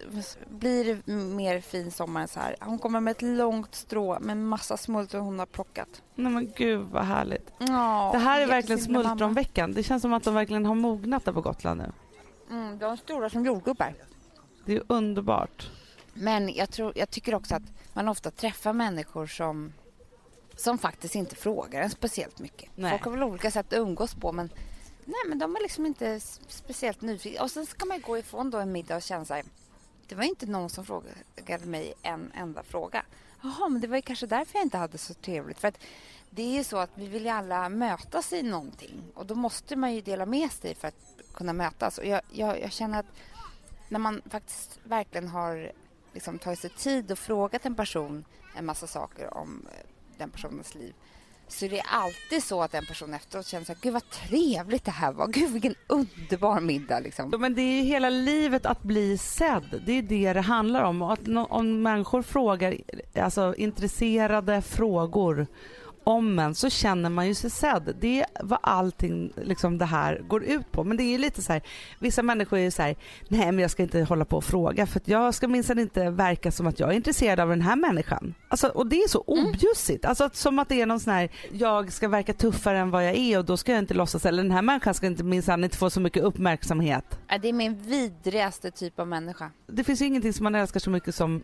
blir 0.48 0.84
det 0.84 1.12
mer 1.12 1.60
fin 1.60 1.90
sommar 1.90 2.20
än 2.20 2.28
så 2.28 2.40
här. 2.40 2.56
Hon 2.60 2.78
kommer 2.78 3.00
med 3.00 3.10
ett 3.10 3.22
långt 3.22 3.74
strå 3.74 4.20
med 4.20 4.36
massa 4.36 4.76
smultron 4.76 5.24
hon 5.24 5.38
har 5.38 5.46
plockat. 5.46 6.02
Nej 6.14 6.32
men 6.32 6.52
gud 6.56 6.86
vad 6.92 7.04
härligt. 7.04 7.50
Ja, 7.58 8.10
det 8.12 8.18
här 8.18 8.40
är 8.40 8.46
verkligen 8.46 8.80
smultronveckan. 8.80 9.72
Det 9.72 9.82
känns 9.82 10.02
som 10.02 10.12
att 10.12 10.22
de 10.22 10.34
verkligen 10.34 10.66
har 10.66 10.74
mognat 10.74 11.24
där 11.24 11.32
på 11.32 11.40
Gotland 11.40 11.80
nu. 11.80 11.92
Mm, 12.50 12.78
de 12.78 12.92
är 12.92 12.96
stora 12.96 13.30
som 13.30 13.44
jordgubbar. 13.44 13.94
Det 14.64 14.76
är 14.76 14.82
underbart. 14.86 15.70
Men 16.14 16.54
jag, 16.54 16.70
tror, 16.70 16.92
jag 16.94 17.10
tycker 17.10 17.34
också 17.34 17.54
att 17.54 17.62
man 17.92 18.08
ofta 18.08 18.30
träffar 18.30 18.72
människor 18.72 19.26
som, 19.26 19.72
som 20.56 20.78
faktiskt 20.78 21.14
inte 21.14 21.36
frågar 21.36 21.82
en 21.82 21.90
speciellt 21.90 22.38
mycket. 22.38 22.70
Nej. 22.74 22.90
Folk 22.90 23.04
har 23.04 23.12
väl 23.12 23.22
olika 23.22 23.50
sätt 23.50 23.66
att 23.66 23.78
umgås 23.78 24.14
på 24.14 24.32
men 24.32 24.50
Nej, 25.10 25.28
men 25.28 25.38
de 25.38 25.56
är 25.56 25.60
liksom 25.60 25.86
inte 25.86 26.20
speciellt 26.48 27.00
nyfikna. 27.00 27.42
Och 27.42 27.50
sen 27.50 27.66
ska 27.66 27.86
man 27.86 27.96
ju 27.96 28.02
gå 28.02 28.18
ifrån 28.18 28.50
då 28.50 28.58
en 28.58 28.72
middag 28.72 28.96
och 28.96 29.02
känna 29.02 29.24
så 29.24 29.34
här, 29.34 29.44
det 30.08 30.14
var 30.14 30.24
inte 30.24 30.46
någon 30.46 30.70
som 30.70 30.84
frågade 30.86 31.66
mig 31.66 31.94
en 32.02 32.32
enda 32.34 32.62
fråga. 32.62 33.04
Jaha, 33.42 33.68
men 33.68 33.80
det 33.80 33.86
var 33.86 33.96
ju 33.96 34.02
kanske 34.02 34.26
därför 34.26 34.58
jag 34.58 34.62
inte 34.66 34.78
hade 34.78 34.98
så 34.98 35.14
trevligt. 35.14 35.58
För 35.58 35.68
att 35.68 35.78
det 36.30 36.42
är 36.42 36.52
ju 36.52 36.64
så 36.64 36.76
att 36.76 36.90
vi 36.94 37.06
vill 37.06 37.24
ju 37.24 37.28
alla 37.28 37.68
mötas 37.68 38.32
i 38.32 38.42
någonting 38.42 39.02
och 39.14 39.26
då 39.26 39.34
måste 39.34 39.76
man 39.76 39.94
ju 39.94 40.00
dela 40.00 40.26
med 40.26 40.52
sig 40.52 40.74
för 40.74 40.88
att 40.88 41.22
kunna 41.34 41.52
mötas. 41.52 41.98
Och 41.98 42.06
jag, 42.06 42.20
jag, 42.32 42.60
jag 42.60 42.72
känner 42.72 43.00
att 43.00 43.06
när 43.88 43.98
man 43.98 44.22
faktiskt 44.30 44.78
verkligen 44.84 45.28
har 45.28 45.72
liksom 46.12 46.38
tagit 46.38 46.60
sig 46.60 46.70
tid 46.70 47.12
och 47.12 47.18
frågat 47.18 47.66
en 47.66 47.74
person 47.74 48.24
en 48.56 48.66
massa 48.66 48.86
saker 48.86 49.34
om 49.34 49.66
eh, 49.72 49.86
den 50.18 50.30
personens 50.30 50.74
liv 50.74 50.94
så 51.52 51.64
är 51.64 51.68
det 51.68 51.80
alltid 51.80 52.44
så 52.44 52.62
att 52.62 52.74
en 52.74 52.86
person 52.86 53.14
efteråt 53.14 53.46
känner 53.46 53.64
så 53.64 53.72
här, 53.72 53.78
gud 53.80 53.92
vad 53.92 54.10
trevligt 54.10 54.84
det 54.84 54.90
här 54.90 55.12
var, 55.12 55.28
gud 55.28 55.50
vilken 55.50 55.74
underbar 55.86 56.60
middag 56.60 57.00
liksom. 57.00 57.34
Men 57.38 57.54
det 57.54 57.62
är 57.62 57.76
ju 57.76 57.82
hela 57.82 58.10
livet 58.10 58.66
att 58.66 58.82
bli 58.82 59.18
sedd. 59.18 59.82
Det 59.86 59.92
är 59.92 60.02
det 60.02 60.32
det 60.32 60.40
handlar 60.40 60.82
om. 60.82 61.02
Och 61.02 61.12
att 61.12 61.28
om 61.48 61.82
människor 61.82 62.22
frågar 62.22 62.76
alltså, 63.14 63.54
intresserade 63.54 64.62
frågor 64.62 65.46
om 66.10 66.38
en 66.38 66.54
så 66.54 66.70
känner 66.70 67.10
man 67.10 67.26
ju 67.26 67.34
sig 67.34 67.50
sedd. 67.50 67.96
Det 68.00 68.20
är 68.20 68.26
vad 68.40 68.58
allting 68.62 69.32
liksom, 69.36 69.78
det 69.78 69.84
här 69.84 70.22
går 70.28 70.44
ut 70.44 70.72
på. 70.72 70.84
Men 70.84 70.96
det 70.96 71.02
är 71.02 71.10
ju 71.10 71.18
lite 71.18 71.42
så 71.42 71.52
här, 71.52 71.62
vissa 71.98 72.22
människor 72.22 72.58
är 72.58 72.62
ju 72.62 72.70
så 72.70 72.82
här, 72.82 72.96
nej 73.28 73.52
men 73.52 73.58
jag 73.58 73.70
ska 73.70 73.82
inte 73.82 74.02
hålla 74.02 74.24
på 74.24 74.36
och 74.36 74.44
fråga 74.44 74.86
för 74.86 75.02
jag 75.04 75.34
ska 75.34 75.48
minsann 75.48 75.78
inte 75.78 76.10
verka 76.10 76.52
som 76.52 76.66
att 76.66 76.80
jag 76.80 76.90
är 76.90 76.94
intresserad 76.94 77.40
av 77.40 77.48
den 77.48 77.62
här 77.62 77.76
människan. 77.76 78.34
Alltså, 78.48 78.68
och 78.68 78.86
det 78.86 78.96
är 78.96 79.08
så 79.08 79.24
objussigt. 79.26 80.04
Alltså, 80.04 80.24
att, 80.24 80.36
som 80.36 80.58
att 80.58 80.68
det 80.68 80.80
är 80.80 80.86
någon 80.86 81.00
sån 81.00 81.12
här, 81.12 81.28
jag 81.52 81.92
ska 81.92 82.08
verka 82.08 82.32
tuffare 82.32 82.78
än 82.78 82.90
vad 82.90 83.06
jag 83.06 83.16
är 83.16 83.38
och 83.38 83.44
då 83.44 83.56
ska 83.56 83.72
jag 83.72 83.78
inte 83.78 83.94
låtsas, 83.94 84.26
eller 84.26 84.42
den 84.42 84.52
här 84.52 84.62
människan 84.62 84.94
ska 84.94 85.06
inte 85.06 85.24
minsann 85.24 85.64
inte 85.64 85.76
få 85.76 85.90
så 85.90 86.00
mycket 86.00 86.22
uppmärksamhet. 86.22 87.18
Ja, 87.28 87.38
Det 87.38 87.48
är 87.48 87.52
min 87.52 87.74
vidrigaste 87.82 88.70
typ 88.70 88.98
av 88.98 89.08
människa. 89.08 89.50
Det 89.66 89.84
finns 89.84 90.02
ju 90.02 90.06
ingenting 90.06 90.32
som 90.32 90.44
man 90.44 90.54
älskar 90.54 90.80
så 90.80 90.90
mycket 90.90 91.14
som 91.14 91.42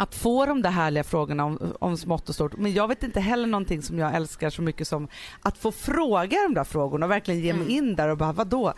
att 0.00 0.14
få 0.14 0.46
de 0.46 0.62
där 0.62 0.70
härliga 0.70 1.04
frågorna 1.04 1.44
om, 1.44 1.74
om 1.78 1.96
smått 1.96 2.28
och 2.28 2.34
stort. 2.34 2.56
Men 2.56 2.72
jag 2.72 2.88
vet 2.88 3.02
inte 3.02 3.20
heller 3.20 3.46
någonting 3.46 3.82
som 3.82 3.98
jag 3.98 4.14
älskar 4.14 4.50
så 4.50 4.62
mycket 4.62 4.88
som 4.88 5.08
att 5.42 5.58
få 5.58 5.72
fråga 5.72 6.38
de 6.48 6.54
där 6.54 6.64
frågorna 6.64 7.06
och 7.06 7.12
verkligen 7.12 7.40
ge 7.40 7.52
mig 7.52 7.62
Mm. 7.62 7.74
in 7.74 7.96
där 7.96 8.08
och 8.08 8.16
bara 8.16 8.32
vadå? 8.32 8.72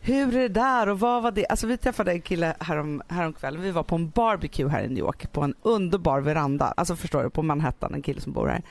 Hur 0.00 0.36
är 0.36 0.40
det 0.40 0.48
där 0.48 0.88
och 0.88 1.00
vad 1.00 1.22
var 1.22 1.30
det? 1.30 1.46
Alltså 1.46 1.66
vi 1.66 1.76
träffade 1.76 2.12
en 2.12 2.20
kille 2.20 2.54
härom, 2.60 3.02
häromkvällen. 3.08 3.62
Vi 3.62 3.70
var 3.70 3.82
på 3.82 3.94
en 3.94 4.10
barbecue 4.10 4.68
här 4.68 4.82
i 4.82 4.88
New 4.88 4.98
York 4.98 5.32
på 5.32 5.40
en 5.42 5.54
underbar 5.62 6.20
veranda. 6.20 6.74
Alltså 6.76 6.96
förstår 6.96 7.22
du, 7.22 7.30
på 7.30 7.42
Manhattan, 7.42 7.94
en 7.94 8.02
kille 8.02 8.20
som 8.20 8.32
bor 8.32 8.46
här. 8.46 8.62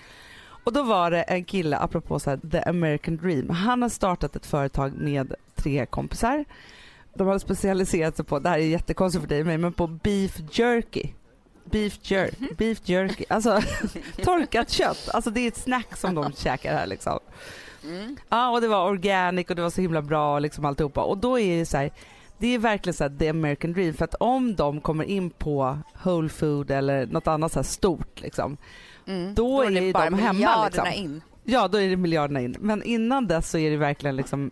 Och 0.43 0.73
då 0.73 0.83
var 0.83 1.11
det 1.11 1.21
en 1.21 1.43
kille, 1.45 1.77
apropå 1.77 2.19
så 2.19 2.29
här, 2.29 2.37
the 2.51 2.59
American 2.59 3.17
dream. 3.17 3.49
Han 3.49 3.81
har 3.81 3.89
startat 3.89 4.35
ett 4.35 4.45
företag 4.45 4.93
med 4.97 5.33
tre 5.55 5.85
kompisar. 5.85 6.45
De 7.13 7.27
hade 7.27 7.39
specialiserat 7.39 8.15
sig 8.15 8.25
på, 8.25 8.39
det 8.39 8.49
här 8.49 8.57
är 8.57 8.61
jättekonstigt 8.63 9.21
för 9.21 9.29
dig 9.29 9.39
och 9.39 9.47
mig, 9.47 9.57
men 9.57 9.73
på 9.73 9.87
beef 9.87 10.39
jerky. 10.51 11.09
Beef 11.71 11.99
jerky, 12.03 12.47
beef 12.57 12.79
jerky, 12.83 13.25
alltså 13.29 13.61
torkat 14.23 14.69
kött. 14.69 15.09
Alltså 15.13 15.29
det 15.29 15.41
är 15.41 15.47
ett 15.47 15.57
snack 15.57 15.97
som 15.97 16.15
de 16.15 16.31
käkar 16.37 16.73
här 16.73 16.87
liksom. 16.87 17.19
Mm. 17.83 18.17
Ja 18.29 18.49
och 18.49 18.61
det 18.61 18.67
var 18.67 18.89
organic 18.89 19.49
och 19.49 19.55
det 19.55 19.61
var 19.61 19.69
så 19.69 19.81
himla 19.81 20.01
bra 20.01 20.39
liksom 20.39 20.65
alltihopa. 20.65 21.01
Och 21.01 21.17
då 21.17 21.39
är 21.39 21.59
det 21.59 21.65
så 21.65 21.77
här, 21.77 21.91
det 22.37 22.47
är 22.47 22.59
verkligen 22.59 22.93
så 22.93 23.03
här 23.03 23.17
the 23.19 23.29
American 23.29 23.73
dream 23.73 23.93
för 23.93 24.05
att 24.05 24.15
om 24.15 24.55
de 24.55 24.81
kommer 24.81 25.03
in 25.03 25.29
på 25.29 25.79
Whole 26.03 26.29
Food 26.29 26.71
eller 26.71 27.05
något 27.05 27.27
annat 27.27 27.51
så 27.51 27.59
här 27.59 27.63
stort 27.63 28.21
liksom. 28.21 28.57
Mm. 29.07 29.35
Då 29.35 29.61
är 29.61 29.71
det 29.71 29.79
ju 29.79 29.93
bara 29.93 30.09
de 30.09 30.19
hemma, 30.19 30.65
liksom. 30.65 30.87
in. 30.93 31.21
Ja 31.43 31.67
då 31.67 31.77
är 31.77 31.89
det 31.89 31.97
miljarderna 31.97 32.41
in. 32.41 32.55
Men 32.59 32.83
innan 32.83 33.27
dess 33.27 33.49
så 33.49 33.57
är 33.57 33.71
det 33.71 33.77
verkligen 33.77 34.15
liksom 34.15 34.51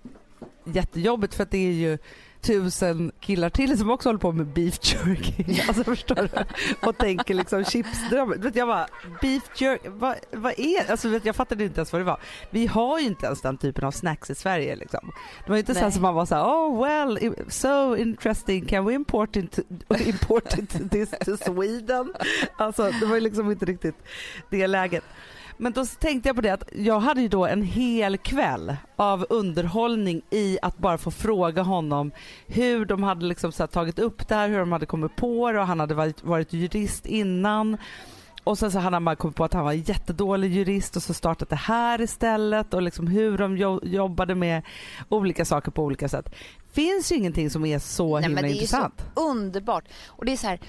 jättejobbigt 0.66 1.36
för 1.36 1.44
att 1.44 1.52
det 1.52 1.68
är 1.68 1.72
ju 1.72 1.98
tusen 2.44 3.12
killar 3.20 3.50
till 3.50 3.78
som 3.78 3.90
också 3.90 4.10
håller 4.10 4.20
på 4.20 4.32
med 4.32 4.48
beef 4.48 4.80
jerky. 4.82 5.62
Alltså 5.68 5.84
förstår 5.84 6.16
du? 6.16 6.30
Och 6.88 6.98
tänker 6.98 7.34
liksom 7.34 7.66
chipsdrömmar. 7.66 8.36
Vet 8.36 8.56
Jag 8.56 8.68
bara, 8.68 8.88
beef 9.22 9.44
jerky, 9.56 9.90
vad, 9.90 10.16
vad 10.32 10.60
är 10.60 10.92
alltså 10.92 11.10
vet, 11.10 11.26
Jag 11.26 11.36
fattade 11.36 11.64
inte 11.64 11.80
ens 11.80 11.92
vad 11.94 12.02
det 12.02 12.06
var. 12.06 12.20
Vi 12.50 12.68
har 12.68 13.00
ju 13.00 13.06
inte 13.06 13.26
ens 13.26 13.42
den 13.42 13.58
typen 13.58 13.84
av 13.84 13.92
snacks 13.92 14.30
i 14.30 14.36
Sverige 14.36 14.76
liksom. 14.76 15.12
Det 15.46 15.50
var 15.50 15.56
ju 15.56 15.60
inte 15.60 15.76
så 15.76 15.92
som 15.92 16.02
man 16.02 16.16
var 16.16 16.26
så 16.26 16.36
här, 16.36 16.44
oh 16.44 16.84
well, 16.84 17.36
so 17.48 17.98
interesting, 17.98 18.66
can 18.66 18.86
we 18.86 18.94
import, 18.94 19.36
it, 19.36 19.60
import 20.06 20.58
it, 20.58 20.92
this 20.92 21.10
to 21.10 21.38
Sweden? 21.38 22.14
Alltså 22.58 22.92
det 23.00 23.06
var 23.06 23.16
ju 23.16 23.22
liksom 23.22 23.52
inte 23.52 23.66
riktigt 23.66 23.96
det 24.50 24.68
läget. 24.68 25.04
Men 25.58 25.72
då 25.74 25.86
tänkte 25.86 26.30
jag 26.30 26.36
på 26.36 26.42
det 26.42 26.50
att 26.50 26.64
jag 26.76 27.00
hade 27.00 27.22
ju 27.22 27.28
då 27.28 27.46
en 27.46 27.62
hel 27.64 28.18
kväll 28.18 28.76
av 28.96 29.26
underhållning 29.30 30.22
i 30.30 30.58
att 30.62 30.78
bara 30.78 30.98
få 30.98 31.12
fråga 31.12 31.62
honom 31.62 32.12
hur 32.48 32.86
de 32.86 33.04
hade 33.04 33.26
liksom 33.26 33.52
så 33.52 33.68
tagit 33.68 34.00
upp 34.00 34.28
det 34.28 34.36
här, 34.36 34.50
hur 34.50 34.60
de 34.60 34.72
hade 34.72 34.86
kommit 34.86 35.16
på 35.16 35.52
det 35.52 35.60
och 35.60 35.68
han 35.68 35.80
hade 35.80 35.94
varit, 35.94 36.24
varit 36.24 36.54
jurist 36.54 37.06
innan. 37.06 37.78
Och 38.44 38.58
sen 38.58 38.72
så 38.72 38.80
hade 38.80 38.96
han 38.96 39.06
bara 39.06 39.16
kommit 39.16 39.36
på 39.38 39.44
att 39.44 39.54
han 39.54 39.64
var 39.66 39.72
en 39.72 39.82
jättedålig 39.82 40.52
jurist 40.54 40.96
och 40.96 41.04
så 41.04 41.14
startat 41.14 41.50
det 41.50 41.56
här 41.56 42.02
istället 42.02 42.74
och 42.74 42.82
liksom 42.82 43.08
hur 43.08 43.38
de 43.38 43.58
jo- 43.58 43.80
jobbade 43.84 44.36
med 44.36 44.62
olika 45.10 45.46
saker 45.46 45.72
på 45.72 45.84
olika 45.84 46.10
sätt. 46.10 46.36
Finns 46.74 47.12
ju 47.12 47.16
ingenting 47.16 47.50
som 47.50 47.66
är 47.66 47.80
så 47.80 48.14
Nej, 48.16 48.24
himla 48.24 48.36
men 48.36 48.44
det 48.44 48.48
är 48.48 48.50
ju 48.50 48.56
intressant. 48.56 49.06
så 49.16 49.30
underbart. 49.30 49.84
Och 50.08 50.26
det 50.26 50.32
är 50.32 50.38
så 50.38 50.48
här, 50.48 50.60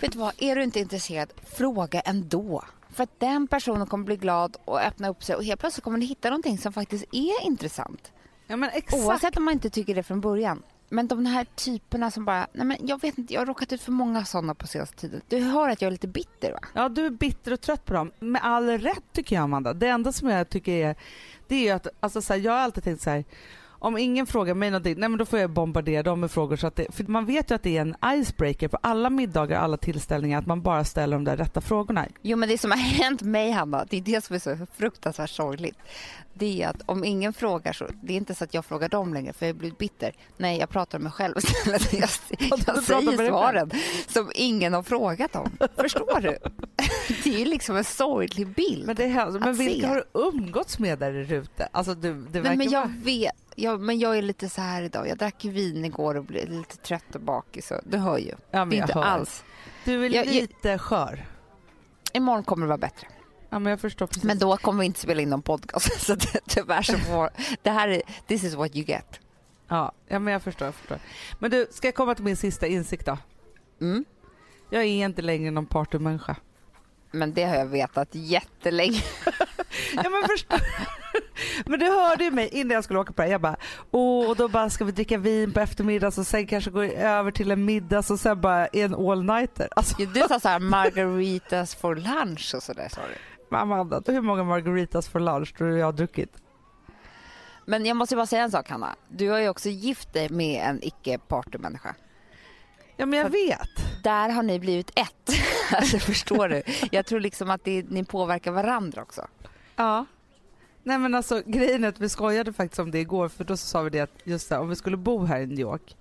vet 0.00 0.12
du 0.12 0.18
vad, 0.18 0.32
är 0.38 0.56
du 0.56 0.62
inte 0.62 0.80
intresserad, 0.80 1.28
fråga 1.56 2.00
ändå. 2.00 2.64
För 2.92 3.02
att 3.02 3.20
den 3.20 3.46
personen 3.46 3.86
kommer 3.86 4.04
bli 4.04 4.16
glad 4.16 4.56
och 4.64 4.80
öppna 4.80 5.08
upp 5.08 5.24
sig 5.24 5.36
och 5.36 5.44
helt 5.44 5.60
plötsligt 5.60 5.84
kommer 5.84 5.98
ni 5.98 6.06
hitta 6.06 6.28
någonting 6.28 6.58
som 6.58 6.72
faktiskt 6.72 7.04
är 7.12 7.46
intressant. 7.46 8.12
Ja 8.46 8.56
men 8.56 8.70
exakt. 8.72 9.04
Oavsett 9.04 9.36
om 9.36 9.44
man 9.44 9.54
inte 9.54 9.70
tycker 9.70 9.94
det 9.94 10.02
från 10.02 10.20
början. 10.20 10.62
Men 10.88 11.08
de 11.08 11.26
här 11.26 11.46
typerna 11.54 12.10
som 12.10 12.24
bara, 12.24 12.46
nej 12.52 12.66
men 12.66 12.76
jag 12.80 13.00
vet 13.00 13.18
inte, 13.18 13.34
jag 13.34 13.40
har 13.40 13.46
råkat 13.46 13.72
ut 13.72 13.82
för 13.82 13.92
många 13.92 14.24
sådana 14.24 14.54
på 14.54 14.66
senaste 14.66 14.96
tiden. 14.96 15.20
Du 15.28 15.38
hör 15.38 15.68
att 15.68 15.82
jag 15.82 15.86
är 15.86 15.92
lite 15.92 16.08
bitter 16.08 16.52
va? 16.52 16.60
Ja, 16.74 16.88
du 16.88 17.06
är 17.06 17.10
bitter 17.10 17.52
och 17.52 17.60
trött 17.60 17.84
på 17.84 17.94
dem. 17.94 18.12
Med 18.18 18.40
all 18.44 18.78
rätt 18.78 19.04
tycker 19.12 19.36
jag 19.36 19.42
Amanda. 19.42 19.74
Det 19.74 19.88
enda 19.88 20.12
som 20.12 20.28
jag 20.28 20.48
tycker 20.48 20.72
är, 20.72 20.96
det 21.48 21.54
är 21.54 21.60
ju 21.60 21.70
att, 21.70 21.86
alltså 22.00 22.22
så 22.22 22.32
här, 22.32 22.40
jag 22.40 22.52
har 22.52 22.58
alltid 22.58 22.84
tänkt 22.84 23.02
så 23.02 23.10
här. 23.10 23.24
Om 23.82 23.98
ingen 23.98 24.26
frågar 24.26 24.54
mig 24.54 24.70
någonting, 24.70 24.94
nej 24.98 25.08
men 25.08 25.18
då 25.18 25.26
får 25.26 25.38
jag 25.38 25.50
bombardera 25.50 26.02
dem 26.02 26.20
med 26.20 26.30
frågor. 26.30 26.56
Så 26.56 26.66
att 26.66 26.76
det, 26.76 26.86
för 26.94 27.04
man 27.04 27.26
vet 27.26 27.50
ju 27.50 27.54
att 27.54 27.62
det 27.62 27.76
är 27.76 27.80
en 27.80 28.20
icebreaker 28.20 28.68
på 28.68 28.78
alla 28.82 29.10
middagar, 29.10 29.60
alla 29.60 29.76
tillställningar, 29.76 30.38
att 30.38 30.46
man 30.46 30.62
bara 30.62 30.84
ställer 30.84 31.16
de 31.16 31.24
där 31.24 31.36
rätta 31.36 31.60
frågorna. 31.60 32.06
Jo 32.22 32.36
men 32.36 32.48
det 32.48 32.58
som 32.58 32.70
har 32.70 32.78
hänt 33.02 33.22
mig 33.22 33.50
Hanna, 33.50 33.84
det 33.90 33.96
är 33.96 34.00
det 34.00 34.24
som 34.24 34.36
är 34.36 34.40
så 34.40 34.66
fruktansvärt 34.76 35.30
sorgligt. 35.30 35.78
Det 36.34 36.62
är 36.62 36.68
att 36.68 36.82
om 36.86 37.04
ingen 37.04 37.32
frågar 37.32 37.72
så, 37.72 37.86
det 38.02 38.12
är 38.12 38.16
inte 38.16 38.34
så 38.34 38.44
att 38.44 38.54
jag 38.54 38.64
frågar 38.64 38.88
dem 38.88 39.14
längre 39.14 39.32
för 39.32 39.46
jag 39.46 39.54
har 39.54 39.58
blivit 39.58 39.78
bitter. 39.78 40.12
Nej, 40.36 40.58
jag 40.58 40.68
pratar 40.68 40.98
med 40.98 41.02
mig 41.02 41.12
själv 41.12 41.34
istället. 41.38 41.92
Jag, 41.92 42.10
jag 42.66 42.82
säger 42.82 43.28
svaren 43.28 43.70
som 44.08 44.30
ingen 44.34 44.72
har 44.72 44.82
frågat 44.82 45.36
om. 45.36 45.50
Förstår 45.76 46.20
du? 46.20 46.38
Det 47.24 47.42
är 47.42 47.46
liksom 47.46 47.76
en 47.76 47.84
sorglig 47.84 48.48
bild. 48.48 48.86
Men, 48.86 48.96
det 48.96 49.04
är, 49.04 49.30
men 49.30 49.54
vilka 49.54 49.80
se. 49.80 49.86
har 49.86 49.96
du 49.96 50.20
umgåtts 50.20 50.78
med 50.78 50.98
där 50.98 51.32
ute? 51.32 51.68
Alltså 51.72 51.94
du, 51.94 52.14
det 52.14 52.40
verkar 52.40 52.42
Nej, 52.42 52.56
men 52.56 52.70
jag 52.70 52.80
vara... 52.80 52.94
vet. 53.04 53.32
Jag, 53.54 53.69
men 53.78 53.98
jag 53.98 54.18
är 54.18 54.22
lite 54.22 54.48
så 54.48 54.60
här 54.60 54.82
idag. 54.82 55.08
Jag 55.08 55.18
drack 55.18 55.44
vin 55.44 55.84
igår 55.84 56.14
och 56.14 56.24
blev 56.24 56.50
lite 56.50 56.76
trött 56.76 57.14
och 57.14 57.20
bakis. 57.20 57.66
så 57.66 57.80
Du 57.84 57.98
hör 57.98 58.18
ju. 58.18 58.34
Ja, 58.50 58.64
men 58.64 58.78
jag 58.78 58.84
inte 58.84 58.98
hör. 58.98 59.04
alls. 59.04 59.44
Du 59.84 60.04
är 60.06 60.10
Jag- 60.10 60.26
jag- 60.26 60.34
lite 60.34 60.78
skör. 60.78 61.26
Imorgon 62.12 62.44
kommer 62.44 62.62
det 62.66 62.68
vara 62.68 62.78
bättre. 62.78 63.06
Ja 63.50 63.58
men 63.58 63.70
jag 63.70 63.80
förstår 63.80 64.06
precis. 64.06 64.24
Men 64.24 64.38
då 64.38 64.56
kommer 64.56 64.80
vi 64.80 64.86
inte 64.86 65.00
spela 65.00 65.22
in 65.22 65.30
någon 65.30 65.42
podcast. 65.42 66.00
Så 66.06 66.14
det, 66.14 66.40
tyvärr 66.46 66.82
så 66.82 66.98
får... 66.98 67.30
Det 67.62 67.70
här 67.70 67.88
är... 67.88 68.02
This 68.26 68.44
is 68.44 68.54
what 68.54 68.76
you 68.76 68.84
get. 68.86 69.20
Ja, 69.68 69.92
ja 70.08 70.18
men 70.18 70.32
jag 70.32 70.42
förstår, 70.42 70.66
jag 70.66 70.74
förstår. 70.74 70.98
Men 71.38 71.50
du, 71.50 71.66
ska 71.70 71.86
jag 71.88 71.94
komma 71.94 72.14
till 72.14 72.24
min 72.24 72.36
sista 72.36 72.66
insikt 72.66 73.06
då? 73.06 73.18
Mm. 73.80 74.04
Jag 74.70 74.82
är 74.82 74.86
inte 75.04 75.22
längre 75.22 75.50
någon 75.50 75.66
partymänniska. 75.66 76.36
Men 77.10 77.34
det 77.34 77.44
har 77.44 77.56
jag 77.56 77.66
vetat 77.66 78.08
jättelänge. 78.12 79.02
Ja 79.96 80.10
men 80.10 80.28
förstår 80.28 80.60
Men 81.66 81.78
du 81.80 81.86
hörde 81.86 82.24
ju 82.24 82.30
mig 82.30 82.48
innan 82.52 82.70
jag 82.74 82.84
skulle 82.84 82.98
åka 82.98 83.12
på 83.12 83.22
det. 83.22 83.28
Jag 83.28 83.40
bara, 83.40 83.56
åh, 83.90 84.30
och 84.30 84.36
då 84.36 84.48
bara 84.48 84.70
ska 84.70 84.84
vi 84.84 84.92
dricka 84.92 85.18
vin 85.18 85.52
på 85.52 85.60
eftermiddagen 85.60 86.20
och 86.20 86.26
sen 86.26 86.46
kanske 86.46 86.70
gå 86.70 86.82
över 86.82 87.30
till 87.30 87.50
en 87.50 87.64
middag 87.64 87.98
och 88.10 88.20
sen 88.20 88.40
bara 88.40 88.66
en 88.66 88.94
all-nighter. 88.94 89.68
Alltså 89.76 90.04
Du 90.04 90.20
sa 90.20 90.40
så 90.40 90.48
här 90.48 90.58
margaritas 90.58 91.74
for 91.74 91.96
lunch 91.96 92.52
och 92.56 92.62
sådär 92.62 92.88
sa 92.88 93.00
du. 93.00 93.56
Amanda, 93.56 94.02
hur 94.06 94.20
många 94.20 94.44
margaritas 94.44 95.08
för 95.08 95.20
lunch 95.20 95.56
tror 95.56 95.68
du 95.68 95.78
jag 95.78 95.86
har 95.86 95.92
druckit? 95.92 96.36
Men 97.66 97.86
jag 97.86 97.96
måste 97.96 98.16
bara 98.16 98.26
säga 98.26 98.42
en 98.42 98.50
sak 98.50 98.68
Hanna. 98.70 98.96
Du 99.08 99.28
har 99.28 99.38
ju 99.38 99.48
också 99.48 99.68
gift 99.68 100.12
dig 100.12 100.28
med 100.28 100.62
en 100.68 100.84
icke 100.84 101.18
partymänniska. 101.18 101.94
Ja 102.96 103.06
men 103.06 103.18
jag 103.18 103.30
vet. 103.30 104.02
Där 104.02 104.28
har 104.28 104.42
ni 104.42 104.60
blivit 104.60 104.90
ett. 104.94 105.36
Alltså 105.76 105.98
förstår 105.98 106.48
du? 106.48 106.62
Jag 106.90 107.06
tror 107.06 107.20
liksom 107.20 107.50
att 107.50 107.64
det, 107.64 107.84
ni 107.90 108.04
påverkar 108.04 108.52
varandra 108.52 109.02
också. 109.02 109.26
Ja. 109.80 110.06
Nej 110.82 110.98
men 110.98 111.14
alltså 111.14 111.42
grejen 111.46 111.84
är 111.84 111.88
att 111.88 112.00
vi 112.00 112.08
skojade 112.08 112.52
faktiskt 112.52 112.78
om 112.78 112.90
det 112.90 112.98
igår 112.98 113.28
för 113.28 113.44
då 113.44 113.56
så 113.56 113.66
sa 113.66 113.82
vi 113.82 113.90
det 113.90 114.00
att 114.00 114.10
just 114.24 114.48
det, 114.48 114.58
om 114.58 114.68
vi 114.68 114.76
skulle 114.76 114.96
bo 114.96 115.24
här 115.24 115.40
i 115.40 115.46
New 115.46 115.58
York 115.58 115.96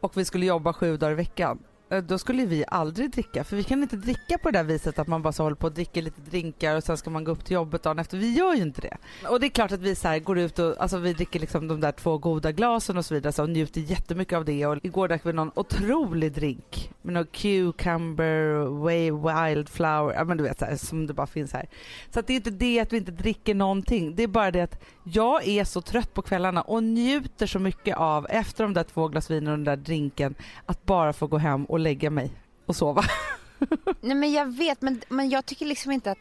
och 0.00 0.16
vi 0.16 0.24
skulle 0.24 0.46
jobba 0.46 0.72
sju 0.72 0.96
dagar 0.96 1.12
i 1.12 1.14
veckan 1.14 1.58
Eh, 1.90 2.02
då 2.02 2.18
skulle 2.18 2.46
vi 2.46 2.64
aldrig 2.68 3.10
dricka. 3.10 3.44
För 3.44 3.56
vi 3.56 3.64
kan 3.64 3.82
inte 3.82 3.96
dricka 3.96 4.38
på 4.38 4.50
det 4.50 4.58
där 4.58 4.64
viset 4.64 4.98
att 4.98 5.06
man 5.06 5.22
bara 5.22 5.32
så 5.32 5.42
håller 5.42 5.56
på 5.56 5.66
och 5.66 5.72
dricker 5.72 6.02
lite 6.02 6.20
drinkar 6.20 6.76
och 6.76 6.84
sen 6.84 6.96
ska 6.96 7.10
man 7.10 7.24
gå 7.24 7.32
upp 7.32 7.44
till 7.44 7.54
jobbet 7.54 7.82
dagen 7.82 7.98
efter. 7.98 8.18
Vi 8.18 8.32
gör 8.32 8.54
ju 8.54 8.62
inte 8.62 8.80
det. 8.80 8.96
Och 9.28 9.40
det 9.40 9.46
är 9.46 9.50
klart 9.50 9.72
att 9.72 9.80
vi 9.80 9.94
så 9.94 10.08
här 10.08 10.18
går 10.18 10.38
ut 10.38 10.58
och 10.58 10.74
alltså 10.78 10.98
vi 10.98 11.12
dricker 11.12 11.40
liksom 11.40 11.68
de 11.68 11.80
där 11.80 11.92
två 11.92 12.18
goda 12.18 12.52
glasen 12.52 12.96
och 12.96 13.04
så 13.04 13.14
vidare 13.14 13.32
så 13.32 13.42
och 13.42 13.50
njuter 13.50 13.80
jättemycket 13.80 14.36
av 14.36 14.44
det. 14.44 14.66
Och 14.66 14.78
igår 14.82 15.08
drack 15.08 15.26
vi 15.26 15.32
någon 15.32 15.50
otrolig 15.54 16.32
drink 16.32 16.90
med 17.02 17.14
någon 17.14 17.26
cucumber, 17.26 18.64
way 18.82 19.10
wildflower, 19.10 20.14
ja 20.14 20.24
men 20.24 20.36
du 20.36 20.44
vet 20.44 20.58
så 20.58 20.64
här, 20.64 20.76
som 20.76 21.06
det 21.06 21.14
bara 21.14 21.26
finns 21.26 21.52
här. 21.52 21.68
Så 22.10 22.20
att 22.20 22.26
det 22.26 22.32
är 22.32 22.36
inte 22.36 22.50
det 22.50 22.80
att 22.80 22.92
vi 22.92 22.96
inte 22.96 23.12
dricker 23.12 23.54
någonting. 23.54 24.14
Det 24.16 24.22
är 24.22 24.28
bara 24.28 24.50
det 24.50 24.60
att 24.60 24.82
jag 25.12 25.48
är 25.48 25.64
så 25.64 25.80
trött 25.80 26.14
på 26.14 26.22
kvällarna 26.22 26.62
och 26.62 26.82
njuter 26.82 27.46
så 27.46 27.58
mycket 27.58 27.96
av 27.96 28.26
efter 28.30 28.64
de 28.64 28.74
där 28.74 28.84
två 28.84 29.08
glas 29.08 29.30
vin 29.30 29.46
och 29.46 29.52
den 29.52 29.64
där 29.64 29.76
drinken 29.76 30.34
att 30.66 30.86
bara 30.86 31.12
få 31.12 31.26
gå 31.26 31.38
hem 31.38 31.64
och 31.64 31.78
lägga 31.78 32.10
mig 32.10 32.32
och 32.66 32.76
sova. 32.76 33.04
Nej 34.00 34.16
men 34.16 34.32
jag 34.32 34.56
vet, 34.56 34.82
men, 34.82 35.02
men 35.08 35.30
jag 35.30 35.46
tycker 35.46 35.66
liksom 35.66 35.92
inte 35.92 36.10
att 36.10 36.18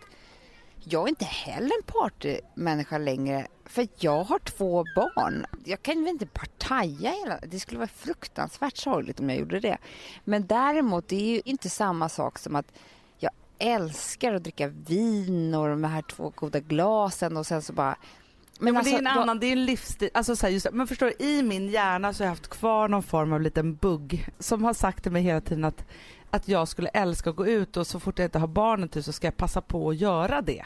jag 0.84 1.04
är 1.04 1.10
inte 1.10 1.26
heller 1.26 1.72
en 1.78 1.84
partymänniska 1.84 2.98
längre. 2.98 3.48
För 3.66 3.88
jag 4.00 4.24
har 4.24 4.40
två 4.40 4.86
barn. 4.96 5.46
Jag 5.64 5.82
kan 5.82 6.04
väl 6.04 6.14
inte 6.14 6.26
partaja 6.26 7.12
hela... 7.12 7.40
Det 7.48 7.60
skulle 7.60 7.80
vara 7.80 7.88
fruktansvärt 7.88 8.78
sorgligt 8.78 9.20
om 9.20 9.30
jag 9.30 9.40
gjorde 9.40 9.60
det. 9.60 9.78
Men 10.24 10.48
däremot, 10.48 11.08
det 11.08 11.16
är 11.16 11.36
ju 11.36 11.42
inte 11.46 11.70
samma 11.70 12.10
sak 12.10 12.40
som 12.40 12.56
att 12.56 12.74
jag 13.18 13.32
älskar 13.58 14.34
att 14.34 14.44
dricka 14.44 14.68
vin 14.68 15.56
och 15.56 15.68
de 15.68 15.84
här 15.84 16.02
två 16.02 16.34
goda 16.36 16.60
glasen 16.60 17.38
och 17.38 17.46
sen 17.46 17.62
så 17.62 17.74
bara 17.74 17.96
men, 18.60 18.74
men 18.74 18.78
alltså, 18.78 18.92
det 18.92 18.96
är 18.96 19.10
en 19.10 19.16
då- 19.16 19.22
annan, 19.22 19.40
det 19.40 19.48
är 19.48 19.52
en 19.52 19.66
livsstil. 19.66 20.10
Alltså 20.14 20.36
så 20.36 20.46
här, 20.46 20.54
just, 20.54 20.68
men 20.72 20.88
förstår 20.88 21.06
du, 21.20 21.26
i 21.26 21.44
min 21.44 21.70
hjärna 21.70 22.14
så 22.14 22.24
har 22.24 22.26
jag 22.26 22.32
haft 22.32 22.48
kvar 22.48 22.88
någon 22.88 23.04
form 23.04 23.34
av 23.34 23.42
liten 23.42 23.76
bugg 23.76 24.30
som 24.40 24.64
har 24.64 24.74
sagt 24.74 25.04
till 25.04 25.12
mig 25.12 25.22
hela 25.22 25.42
tiden 25.42 25.66
att, 25.66 25.86
att 26.30 26.48
jag 26.48 26.68
skulle 26.68 26.90
älska 26.90 27.30
att 27.30 27.36
gå 27.36 27.48
ut 27.48 27.78
och 27.78 27.88
så 27.88 28.00
fort 28.00 28.20
jag 28.20 28.26
inte 28.26 28.40
har 28.40 28.48
barnen 28.48 28.90
till 28.90 29.04
så 29.04 29.12
ska 29.12 29.28
jag 29.28 29.38
passa 29.38 29.62
på 29.62 29.90
att 29.90 29.98
göra 29.98 30.42
det. 30.42 30.66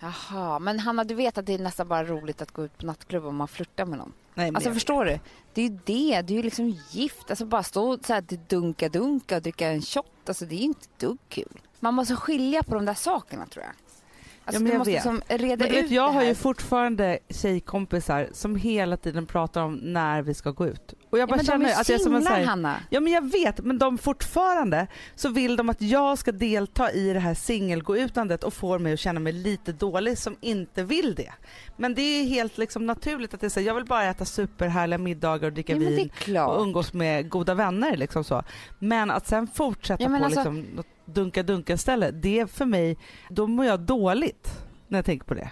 Jaha, 0.00 0.58
men 0.58 0.78
Hanna 0.78 1.04
du 1.04 1.14
vet 1.14 1.38
att 1.38 1.46
det 1.46 1.54
är 1.54 1.58
nästan 1.58 1.88
bara 1.88 2.04
roligt 2.04 2.42
att 2.42 2.50
gå 2.52 2.64
ut 2.64 2.78
på 2.78 2.86
nattklubb 2.86 3.26
om 3.26 3.36
man 3.36 3.48
flörtar 3.48 3.84
med 3.86 3.98
någon. 3.98 4.12
Nej, 4.34 4.52
Alltså 4.54 4.72
förstår 4.72 5.04
du? 5.04 5.18
Det 5.54 5.62
är 5.62 5.68
ju 5.68 5.78
det, 5.84 6.22
du 6.22 6.32
är 6.34 6.36
ju 6.36 6.42
liksom 6.42 6.78
gift. 6.90 7.30
Alltså 7.30 7.44
bara 7.44 7.62
stå 7.62 7.98
så 8.06 8.12
här 8.12 8.20
dunka-dunka 8.48 9.36
och 9.36 9.42
dricka 9.42 9.68
en 9.68 9.82
shot. 9.82 10.06
Alltså 10.26 10.44
det 10.44 10.54
är 10.54 10.58
ju 10.58 10.64
inte 10.64 10.86
dugg 10.98 11.18
kul. 11.28 11.60
Man 11.80 11.94
måste 11.94 12.16
skilja 12.16 12.62
på 12.62 12.74
de 12.74 12.84
där 12.84 12.94
sakerna 12.94 13.46
tror 13.46 13.64
jag. 13.64 13.72
Alltså 14.56 14.62
men 14.62 14.84
du 14.84 14.92
jag 14.92 15.02
måste 15.04 15.22
vet. 15.28 15.40
reda 15.40 15.64
Men 15.66 15.74
ut 15.74 15.84
vet, 15.84 15.90
jag 15.90 16.08
det 16.08 16.12
har 16.14 16.20
här. 16.20 16.28
ju 16.28 16.34
fortfarande 16.34 17.18
tjejkompisar 17.28 18.28
som 18.32 18.56
hela 18.56 18.96
tiden 18.96 19.26
pratar 19.26 19.62
om 19.62 19.74
när 19.74 20.22
vi 20.22 20.34
ska 20.34 20.50
gå 20.50 20.66
ut. 20.66 20.94
Och 21.10 21.18
jag 21.18 21.22
ja, 21.22 21.26
bara 21.26 21.36
men 21.36 21.44
de 21.44 21.50
känner 21.52 21.68
är 21.68 21.80
att 21.80 21.88
jag 21.88 22.00
är 22.00 22.04
som 22.04 22.14
en 22.14 22.26
här, 22.26 22.44
Hanna. 22.44 22.76
Ja 22.90 23.00
men 23.00 23.12
jag 23.12 23.30
vet, 23.32 23.64
men 23.64 23.78
de 23.78 23.98
fortfarande 23.98 24.86
så 25.14 25.28
vill 25.28 25.56
de 25.56 25.68
att 25.68 25.82
jag 25.82 26.18
ska 26.18 26.32
delta 26.32 26.92
i 26.92 27.12
det 27.12 27.20
här 27.20 27.34
singelgåutandet 27.34 28.44
och 28.44 28.54
får 28.54 28.78
mig 28.78 28.92
att 28.92 29.00
känna 29.00 29.20
mig 29.20 29.32
lite 29.32 29.72
dålig 29.72 30.18
som 30.18 30.36
inte 30.40 30.82
vill 30.82 31.14
det. 31.14 31.32
Men 31.76 31.94
det 31.94 32.02
är 32.02 32.24
helt 32.24 32.58
liksom 32.58 32.86
naturligt 32.86 33.34
att 33.34 33.40
det 33.40 33.46
är 33.46 33.48
så 33.48 33.60
jag 33.60 33.74
vill 33.74 33.84
bara 33.84 34.04
äta 34.04 34.24
superhärliga 34.24 34.98
middagar 34.98 35.46
och 35.46 35.52
dricka 35.52 35.72
Ja, 35.72 35.78
men 35.78 35.96
vin 35.96 36.10
och 36.38 36.62
umgås 36.62 36.92
med 36.92 37.28
goda 37.28 37.54
vänner 37.54 37.96
liksom 37.96 38.24
så. 38.24 38.42
Men 38.78 39.10
att 39.10 39.26
sen 39.26 39.46
fortsätta 39.46 40.02
Ja, 40.02 40.08
men 40.08 40.18
på 40.20 40.24
alltså- 40.24 40.40
liksom 40.40 40.60
något 40.76 40.86
dunka-dunka 41.14 41.76
ställe, 41.76 42.10
det 42.10 42.40
är 42.40 42.46
för 42.46 42.64
mig, 42.64 42.96
då 43.28 43.46
mår 43.46 43.66
jag 43.66 43.80
dåligt 43.80 44.48
när 44.88 44.98
jag 44.98 45.04
tänker 45.04 45.24
på 45.26 45.34
det. 45.34 45.50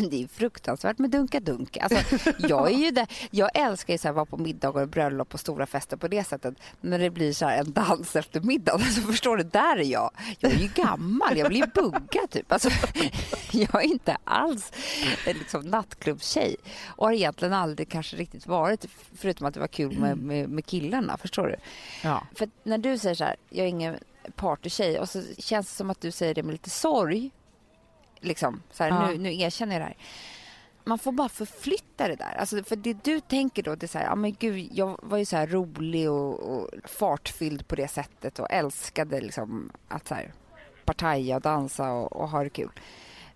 Men 0.00 0.10
det 0.10 0.22
är 0.22 0.28
fruktansvärt 0.28 0.98
med 0.98 1.10
dunka-dunka. 1.10 1.80
Alltså, 1.80 2.30
jag, 2.48 2.72
är 2.72 2.76
ju 2.76 2.90
där, 2.90 3.06
jag 3.30 3.50
älskar 3.54 3.94
ju 3.94 3.98
så 3.98 4.08
här, 4.08 4.12
vara 4.12 4.24
på 4.24 4.36
middagar 4.36 4.82
och 4.82 4.88
bröllop 4.88 5.34
och 5.34 5.40
stora 5.40 5.66
fester 5.66 5.96
på 5.96 6.08
det 6.08 6.24
sättet. 6.24 6.54
När 6.80 6.98
det 6.98 7.10
blir 7.10 7.32
så 7.32 7.46
här 7.46 7.58
en 7.58 7.72
dans 7.72 8.16
efter 8.16 8.40
middagen. 8.40 8.80
Alltså, 8.80 9.00
förstår 9.12 9.36
du, 9.36 9.42
där 9.42 9.76
är 9.76 9.84
jag. 9.84 10.10
Jag 10.38 10.52
är 10.52 10.56
ju 10.56 10.68
gammal, 10.74 11.38
jag 11.38 11.48
blir 11.48 11.66
bugga 11.74 12.26
typ. 12.30 12.52
Alltså, 12.52 12.70
jag 13.52 13.84
är 13.84 13.88
inte 13.88 14.16
alls 14.24 14.72
liksom, 15.26 15.60
nattklubbstjej. 15.60 16.56
Och 16.86 17.06
har 17.06 17.12
egentligen 17.12 17.54
aldrig 17.54 17.88
kanske 17.88 18.16
riktigt 18.16 18.46
varit, 18.46 18.86
förutom 19.14 19.46
att 19.46 19.54
det 19.54 19.60
var 19.60 19.66
kul 19.66 19.98
med, 19.98 20.18
med, 20.18 20.48
med 20.48 20.66
killarna. 20.66 21.16
Förstår 21.16 21.46
du? 21.46 21.56
Ja. 22.02 22.26
För 22.34 22.44
att 22.44 22.50
när 22.62 22.78
du 22.78 22.98
säger 22.98 23.14
så 23.14 23.24
här, 23.24 23.36
jag 23.50 23.64
är 23.64 23.68
ingen 23.68 23.96
partytjej 24.36 24.98
och 25.00 25.08
så 25.08 25.22
känns 25.38 25.66
det 25.68 25.74
som 25.74 25.90
att 25.90 26.00
du 26.00 26.10
säger 26.10 26.34
det 26.34 26.42
med 26.42 26.52
lite 26.52 26.70
sorg. 26.70 27.30
Liksom, 28.20 28.62
så 28.70 28.82
här, 28.84 28.90
Ja. 28.90 29.08
nu, 29.10 29.18
nu 29.18 29.40
erkänner 29.40 29.72
jag 29.72 29.80
det 29.82 29.86
här. 29.86 29.96
Man 30.84 30.98
får 30.98 31.12
bara 31.12 31.28
förflytta 31.28 32.08
det 32.08 32.16
där. 32.16 32.34
Alltså, 32.38 32.64
för 32.64 32.76
det 32.76 33.04
du 33.04 33.20
tänker 33.20 33.62
då, 33.62 33.74
det 33.74 33.86
är 33.86 33.88
så 33.88 33.98
här, 33.98 34.06
ja 34.06 34.14
men 34.14 34.34
gud, 34.38 34.68
jag 34.72 34.98
var 35.02 35.18
ju 35.18 35.24
så 35.24 35.36
här 35.36 35.46
rolig 35.46 36.10
och, 36.10 36.40
och 36.40 36.70
fartfylld 36.84 37.68
på 37.68 37.74
det 37.74 37.88
sättet 37.88 38.38
och 38.38 38.50
älskade 38.50 39.20
liksom 39.20 39.70
att 39.88 40.08
så 40.08 40.14
här 40.14 40.32
partaja 40.84 41.36
och 41.36 41.42
dansa 41.42 41.92
och, 41.92 42.12
och 42.12 42.28
ha 42.28 42.42
det 42.44 42.50
kul. 42.50 42.70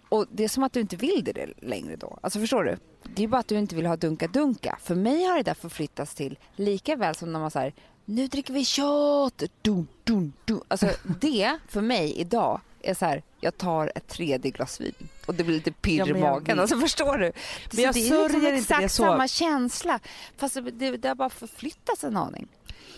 Och 0.09 0.27
det 0.31 0.45
är 0.45 0.49
som 0.49 0.63
att 0.63 0.73
du 0.73 0.81
inte 0.81 0.97
vill 0.97 1.25
det 1.25 1.47
längre 1.57 1.97
då. 1.97 2.19
Alltså 2.21 2.41
förstår 2.41 2.65
du? 2.65 2.77
Det 3.15 3.25
är 3.25 3.29
bara 3.29 3.41
att 3.41 3.49
du 3.49 3.59
inte 3.59 3.77
vill 3.77 3.87
ha 3.87 3.97
dunka-dunka. 3.97 4.77
För 4.81 4.95
mig 4.95 5.25
har 5.25 5.37
det 5.37 5.43
där 5.43 5.55
förflyttats 5.55 6.15
till 6.15 6.39
lika 6.57 6.97
väl 6.97 7.15
som 7.15 7.33
när 7.33 7.41
man 7.41 7.51
säger 7.51 7.75
nu 8.09 8.27
dricker 8.27 8.55
vi 8.55 8.65
shot. 8.65 9.43
Dun, 9.63 9.89
dun, 10.05 10.33
dun. 10.45 10.61
Alltså 10.69 10.91
det 11.21 11.59
för 11.69 11.81
mig 11.81 12.13
idag 12.17 12.61
är 12.83 12.95
så 12.95 13.05
här, 13.05 13.23
jag 13.41 13.57
tar 13.59 13.93
ett 13.95 14.09
tredje 14.09 14.51
glas 14.51 14.81
vin 14.81 15.09
och 15.27 15.35
det 15.35 15.45
blir 15.45 15.55
lite 15.55 15.73
pirr 15.73 15.99
Ja, 15.99 16.07
i 16.07 16.21
magen. 16.21 16.61
Alltså 16.61 16.79
förstår 16.79 17.19
du? 17.19 17.33
Men 17.73 17.85
jag 17.85 17.95
så 17.95 18.29
det 18.29 18.49
är 18.49 18.53
liksom 18.53 18.77
exakt 18.77 18.93
samma 18.93 19.29
känsla. 19.29 20.01
Fast 20.37 20.55
det, 20.73 20.97
det 20.97 21.09
har 21.09 21.15
bara 21.15 21.31
förflyttats 21.31 22.05
en 22.05 22.17
aning. 22.17 22.49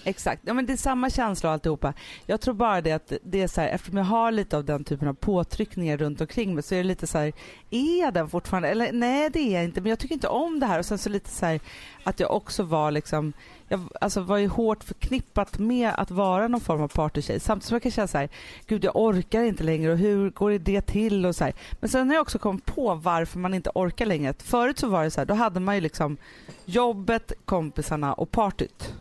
Exakt, 0.05 0.43
ja, 0.45 0.55
men 0.55 0.67
det 0.67 0.73
är 0.73 0.77
samma 0.77 1.11
känsla 1.11 1.49
och 1.49 1.53
alltihopa. 1.53 1.93
Jag 2.27 2.41
tror 2.41 2.55
bara 2.55 2.81
det 2.81 2.93
att 2.93 3.13
det 3.23 3.43
är 3.43 3.49
så 3.49 3.61
här, 3.61 3.69
eftersom 3.69 3.97
jag 3.97 4.05
har 4.05 4.33
lite 4.33 4.57
av 4.57 4.65
den 4.65 4.85
typen 4.85 5.09
av 5.09 5.15
påtryckningar 5.15 5.97
runt 5.97 6.21
omkring 6.21 6.55
mig 6.55 6.63
så 6.63 6.75
är 6.75 6.79
det 6.79 6.85
lite 6.85 7.07
så 7.07 7.19
här, 7.19 7.33
är 7.71 8.01
jag 8.01 8.15
den 8.15 8.29
fortfarande? 8.29 8.69
Eller 8.69 8.93
nej 8.93 9.31
det 9.31 9.41
är 9.41 9.55
jag 9.55 9.65
inte, 9.65 9.81
men 9.81 9.91
jag 9.91 9.99
tycker 9.99 10.15
inte 10.15 10.29
om 10.29 10.61
det 10.61 10.67
här. 10.67 10.79
Och 10.79 10.87
sen 10.87 10.99
så 10.99 11.09
lite 11.09 11.31
så 11.31 11.47
här 11.47 11.61
att 12.05 12.21
jag 12.21 12.31
också 12.31 12.63
var 12.63 12.91
liksom, 12.91 13.33
jag 13.69 13.81
alltså 14.01 14.21
var 14.21 14.37
ju 14.37 14.49
hårt 14.49 14.85
förknippat 14.85 15.59
med 15.59 15.93
att 15.97 16.11
vara 16.11 16.49
någon 16.49 16.61
form 16.61 16.83
av 16.83 16.89
partytjej. 16.89 17.41
Samtidigt 17.41 17.69
som 17.69 17.75
jag 17.75 17.83
kan 17.83 17.93
känna 17.93 18.09
så 18.09 18.19
här, 18.19 18.29
gud 18.67 18.85
jag 18.85 18.97
orkar 18.97 19.43
inte 19.43 19.65
längre 19.65 19.93
och 19.93 19.99
hur 19.99 20.31
går 20.31 20.59
det 20.59 20.81
till 20.81 21.27
och 21.27 21.37
så 21.37 21.45
här. 21.45 21.53
Men 21.81 21.91
sen 21.91 22.09
har 22.09 22.15
jag 22.15 22.23
också 22.23 22.39
kommit 22.39 22.67
på 22.67 22.95
varför 22.95 23.39
man 23.39 23.55
inte 23.55 23.71
orkar 23.75 24.07
längre. 24.07 24.35
Förut 24.39 24.79
så 24.79 24.89
var 24.89 25.05
det 25.05 25.11
så 25.11 25.21
här, 25.21 25.27
då 25.27 25.35
hade 25.35 25.61
man 25.61 25.75
ju 25.75 25.81
liksom 25.81 26.17
jobbet, 26.65 27.33
kompisarna 27.45 28.13
och 28.13 28.31
partyt. 28.31 28.95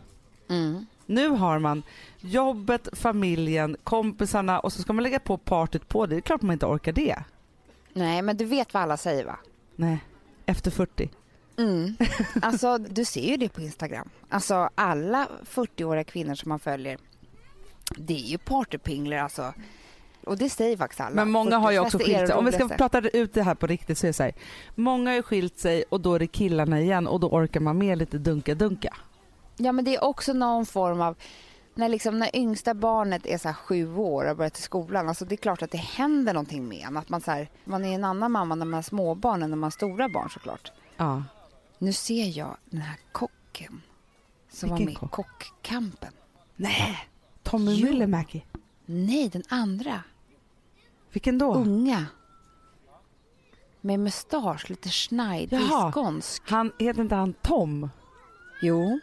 Mm. 0.50 0.86
Nu 1.06 1.28
har 1.28 1.58
man 1.58 1.82
jobbet, 2.20 2.88
familjen, 2.92 3.76
kompisarna 3.84 4.60
och 4.60 4.72
så 4.72 4.82
ska 4.82 4.92
man 4.92 5.02
lägga 5.02 5.18
på 5.18 5.38
partyt 5.38 5.88
på 5.88 6.06
det. 6.06 6.14
Det 6.14 6.18
är 6.18 6.20
klart 6.20 6.42
man 6.42 6.52
inte 6.52 6.66
orkar 6.66 6.92
det. 6.92 7.16
Nej, 7.92 8.22
men 8.22 8.36
du 8.36 8.44
vet 8.44 8.74
vad 8.74 8.82
alla 8.82 8.96
säger 8.96 9.24
va? 9.24 9.38
Nej, 9.76 9.98
efter 10.46 10.70
40. 10.70 11.10
Mm. 11.58 11.96
Alltså, 12.42 12.78
du 12.78 13.04
ser 13.04 13.30
ju 13.30 13.36
det 13.36 13.48
på 13.48 13.60
Instagram. 13.60 14.08
Alltså, 14.28 14.70
alla 14.74 15.28
40-åriga 15.44 16.04
kvinnor 16.04 16.34
som 16.34 16.48
man 16.48 16.58
följer, 16.58 16.98
det 17.96 18.14
är 18.14 18.26
ju 18.26 18.38
partypinglor 18.38 19.18
alltså. 19.18 19.54
Och 20.24 20.38
det 20.38 20.50
säger 20.50 20.76
faktiskt 20.76 21.00
alla. 21.00 21.14
Men 21.14 21.30
många 21.30 21.58
har 21.58 21.70
ju 21.70 21.78
också 21.78 21.98
40-fester 21.98 22.12
är 22.12 22.18
skilt 22.18 22.28
sig. 22.28 22.36
Om 22.36 22.44
vi 22.44 22.52
ska 22.52 22.68
prata 22.68 23.00
ut 23.00 23.34
det 23.34 23.42
här 23.42 23.54
på 23.54 23.66
riktigt 23.66 23.98
så 23.98 24.06
är 24.06 24.08
det 24.08 24.12
så 24.12 24.22
här. 24.22 24.32
Många 24.74 25.10
har 25.10 25.14
ju 25.14 25.22
skilt 25.22 25.58
sig 25.58 25.84
och 25.88 26.00
då 26.00 26.14
är 26.14 26.18
det 26.18 26.26
killarna 26.26 26.80
igen 26.80 27.06
och 27.06 27.20
då 27.20 27.28
orkar 27.28 27.60
man 27.60 27.78
med 27.78 27.98
lite 27.98 28.18
dunka-dunka. 28.18 28.94
Ja, 29.62 29.72
men 29.72 29.84
det 29.84 29.94
är 29.94 30.04
också 30.04 30.32
någon 30.32 30.66
form 30.66 31.00
av... 31.00 31.16
När, 31.74 31.88
liksom, 31.88 32.18
när 32.18 32.36
yngsta 32.36 32.74
barnet 32.74 33.26
är 33.26 33.38
så 33.38 33.52
sju 33.52 33.96
år 33.96 34.30
och 34.30 34.36
börjat 34.36 34.58
i 34.58 34.62
skolan, 34.62 35.08
alltså 35.08 35.24
det 35.24 35.34
är 35.34 35.36
klart 35.36 35.62
att 35.62 35.70
det 35.70 35.78
händer 35.78 36.34
någonting 36.34 36.68
med 36.68 36.86
en. 36.86 36.96
Att 36.96 37.08
man, 37.08 37.20
så 37.20 37.30
här, 37.30 37.48
man 37.64 37.84
är 37.84 37.94
en 37.94 38.04
annan 38.04 38.32
mamma 38.32 38.54
när 38.54 38.66
man 38.66 38.74
har 38.74 38.82
småbarn 38.82 39.42
än 39.42 39.50
när 39.50 39.56
man 39.56 39.62
har 39.62 39.70
stora 39.70 40.08
barn 40.08 40.30
såklart. 40.30 40.72
Ja. 40.96 41.24
Nu 41.78 41.92
ser 41.92 42.38
jag 42.38 42.56
den 42.64 42.80
här 42.80 42.96
kocken 43.12 43.82
som 44.50 44.68
var 44.68 44.76
Vilken 44.76 44.94
med 44.94 45.04
i 45.04 45.08
kock? 45.08 45.10
Kockkampen. 45.10 46.12
Nej, 46.56 47.08
Tommy. 47.42 47.84
Myllymäki. 47.84 48.44
Nej, 48.86 49.28
den 49.28 49.42
andra. 49.48 50.02
Vilken 51.12 51.38
då? 51.38 51.54
Unga. 51.54 52.06
Med 53.80 54.00
mustasch, 54.00 54.70
lite 54.70 54.88
schneidig, 54.88 55.60
skånsk. 55.92 56.42
Han, 56.50 56.72
heter 56.78 57.00
inte 57.00 57.14
han 57.14 57.32
Tom? 57.32 57.90
Jo. 58.62 59.00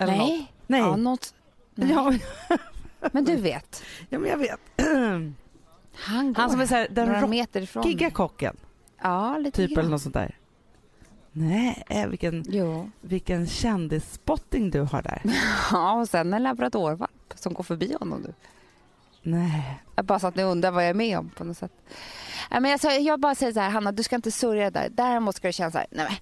Eller 0.00 0.16
något? 0.16 0.28
Nej. 0.28 0.52
Nej. 0.66 0.80
Ja, 0.80 0.96
något. 0.96 1.34
Nej. 1.74 1.90
Ja, 1.92 2.12
Men 3.12 3.24
du 3.24 3.36
vet. 3.36 3.82
ja, 4.08 4.18
men 4.18 4.30
jag 4.30 4.38
vet. 4.38 4.60
Han 5.94 6.32
går 6.32 6.40
Han 6.40 6.50
som 6.50 6.60
är 6.60 6.66
så 6.66 6.74
här, 6.74 6.88
några 6.90 7.20
den 7.20 7.30
meter 7.30 7.60
ifrån. 7.62 7.82
rockiga 7.82 8.10
kocken, 8.10 8.56
Ja, 9.02 9.38
lite 9.38 9.56
typ 9.56 9.70
grann. 9.70 9.78
eller 9.78 9.90
något 9.90 10.02
sånt 10.02 10.14
där. 10.14 10.36
Nej, 11.32 11.82
äh, 11.88 12.06
vilken, 12.06 12.44
Jo. 12.48 12.90
vilken 13.00 13.46
kändisspotting 13.46 14.70
du 14.70 14.80
har 14.80 15.02
där. 15.02 15.22
Ja, 15.72 15.92
och 15.92 16.08
sen 16.08 16.34
en 16.34 16.42
labradorvalp 16.42 17.32
som 17.34 17.54
går 17.54 17.64
förbi 17.64 17.96
honom 18.00 18.20
nu. 18.20 18.34
Nej. 19.22 19.80
Jag 19.96 20.04
bara 20.04 20.18
så 20.18 20.26
att 20.26 20.34
ni 20.36 20.42
undrar 20.42 20.70
vad 20.70 20.82
jag 20.82 20.90
är 20.90 20.94
med 20.94 21.18
om 21.18 21.28
på 21.28 21.44
något 21.44 21.56
sätt. 21.58 21.72
Nej, 22.50 22.60
men 22.60 22.72
alltså, 22.72 22.88
jag 22.90 23.20
bara 23.20 23.34
säger 23.34 23.52
så 23.52 23.60
här, 23.60 23.70
Hanna, 23.70 23.92
du 23.92 24.02
ska 24.02 24.16
inte 24.16 24.30
sörja 24.30 24.70
det 24.70 24.80
där. 24.80 24.88
Däremot 24.90 25.36
ska 25.36 25.48
du 25.48 25.52
känna 25.52 25.70
så 25.70 25.78
här, 25.78 25.86
nej 25.90 26.06
men, 26.08 26.16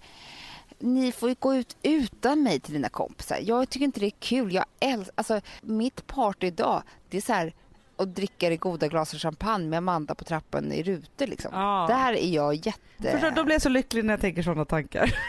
ni 0.78 1.12
får 1.12 1.28
ju 1.28 1.34
gå 1.38 1.54
ut 1.54 1.76
utan 1.82 2.42
mig 2.42 2.60
till 2.60 2.72
dina 2.72 2.88
kompisar. 2.88 3.38
Jag 3.42 3.68
tycker 3.70 3.84
inte 3.84 4.00
det 4.00 4.06
är 4.06 4.12
kul. 4.20 4.54
Jag 4.54 4.64
älskar, 4.80 5.12
alltså 5.16 5.40
mitt 5.60 6.06
party 6.06 6.46
idag, 6.46 6.82
det 7.10 7.16
är 7.16 7.20
så 7.20 7.32
här 7.32 7.52
att 7.96 8.14
dricka 8.14 8.48
det 8.48 8.56
goda 8.56 8.88
glaset 8.88 9.20
champagne 9.20 9.68
med 9.68 9.76
Amanda 9.76 10.14
på 10.14 10.24
trappan 10.24 10.72
i 10.72 10.82
rutor 10.82 11.26
liksom. 11.26 11.50
Ja. 11.54 11.86
Där 11.88 12.12
är 12.12 12.34
jag 12.34 12.54
jätte... 12.54 13.10
Förstår, 13.12 13.30
då 13.30 13.44
blir 13.44 13.54
jag 13.54 13.62
så 13.62 13.68
lycklig 13.68 14.04
när 14.04 14.12
jag 14.12 14.20
tänker 14.20 14.42
sådana 14.42 14.64
tankar. 14.64 15.14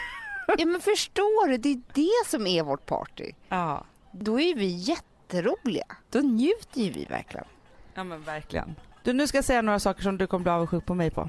Ja 0.58 0.66
men 0.66 0.80
förstår 0.80 1.48
du, 1.48 1.56
det 1.56 1.68
är 1.68 1.80
det 1.94 2.30
som 2.30 2.46
är 2.46 2.62
vårt 2.62 2.86
party. 2.86 3.32
Ja. 3.48 3.84
Då 4.12 4.40
är 4.40 4.54
vi 4.54 4.66
jätteroliga. 4.66 5.84
Då 6.10 6.18
njuter 6.18 6.80
ju 6.80 6.90
vi 6.90 7.04
verkligen. 7.04 7.46
ja, 7.94 8.04
men 8.04 8.22
verkligen. 8.22 8.74
Du, 9.04 9.12
nu 9.12 9.26
ska 9.26 9.38
jag 9.38 9.44
säga 9.44 9.62
några 9.62 9.78
saker 9.80 10.02
som 10.02 10.18
du 10.18 10.26
kommer 10.26 10.42
bli 10.42 10.52
avundsjuk 10.52 10.86
på 10.86 10.94
mig 10.94 11.10
på. 11.10 11.28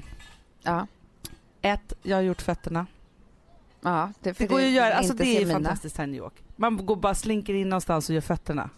Ja. 0.62 0.86
Ett, 1.62 1.92
jag 2.02 2.16
har 2.16 2.22
gjort 2.22 2.42
fötterna. 2.42 2.86
Ja, 3.82 4.12
det, 4.20 4.38
Det 4.38 4.46
går 4.46 4.60
ju 4.60 4.66
att 4.66 4.72
göra, 4.72 4.94
alltså 4.94 5.14
det 5.14 5.24
är 5.24 5.40
ju 5.40 5.46
mina. 5.46 5.52
fantastiskt 5.58 5.96
här 5.98 6.04
i 6.04 6.06
New 6.06 6.18
York. 6.18 6.34
Man 6.56 6.86
går 6.86 6.96
bara 6.96 7.14
slinker 7.14 7.54
in 7.54 7.68
någonstans 7.68 8.08
och 8.08 8.14
gör 8.14 8.20
fötterna. 8.20 8.70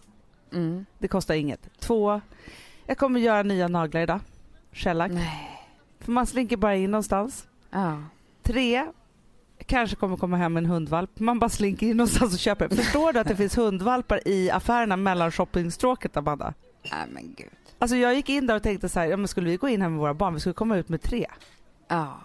Mm. 0.53 0.85
Det 0.99 1.07
kostar 1.07 1.33
inget. 1.35 1.79
Två, 1.79 2.21
jag 2.85 2.97
kommer 2.97 3.19
göra 3.19 3.43
nya 3.43 3.67
naglar 3.67 4.01
idag. 4.01 4.19
Shellac. 4.71 5.11
För 5.99 6.11
man 6.11 6.25
slinker 6.25 6.57
bara 6.57 6.75
in 6.75 6.91
någonstans. 6.91 7.47
Ja. 7.71 8.03
Tre, 8.43 8.85
kanske 9.65 9.95
kommer 9.95 10.17
komma 10.17 10.37
hem 10.37 10.53
med 10.53 10.63
en 10.63 10.69
hundvalp. 10.69 11.19
Man 11.19 11.39
bara 11.39 11.49
slinker 11.49 11.87
in 11.87 11.97
någonstans 11.97 12.33
och 12.33 12.39
köper. 12.39 12.69
Förstår 12.69 13.13
du 13.13 13.19
att 13.19 13.27
det 13.27 13.35
finns 13.45 13.57
hundvalpar 13.57 14.27
i 14.27 14.51
affärerna 14.51 14.97
mellan 14.97 15.31
shoppingstråket, 15.31 16.17
Amanda? 16.17 16.53
Nej 16.91 17.05
men 17.09 17.33
gud. 17.37 17.49
Alltså 17.79 17.95
jag 17.97 18.15
gick 18.15 18.29
in 18.29 18.47
där 18.47 18.55
och 18.55 18.63
tänkte 18.63 18.89
så 18.89 18.99
här, 18.99 19.07
ja, 19.07 19.17
men 19.17 19.27
skulle 19.27 19.49
vi 19.49 19.57
gå 19.57 19.69
in 19.69 19.81
här 19.81 19.89
med 19.89 19.99
våra 19.99 20.13
barn, 20.13 20.33
vi 20.33 20.39
skulle 20.39 20.53
komma 20.53 20.77
ut 20.77 20.89
med 20.89 21.01
tre. 21.01 21.25
Ja. 21.87 22.19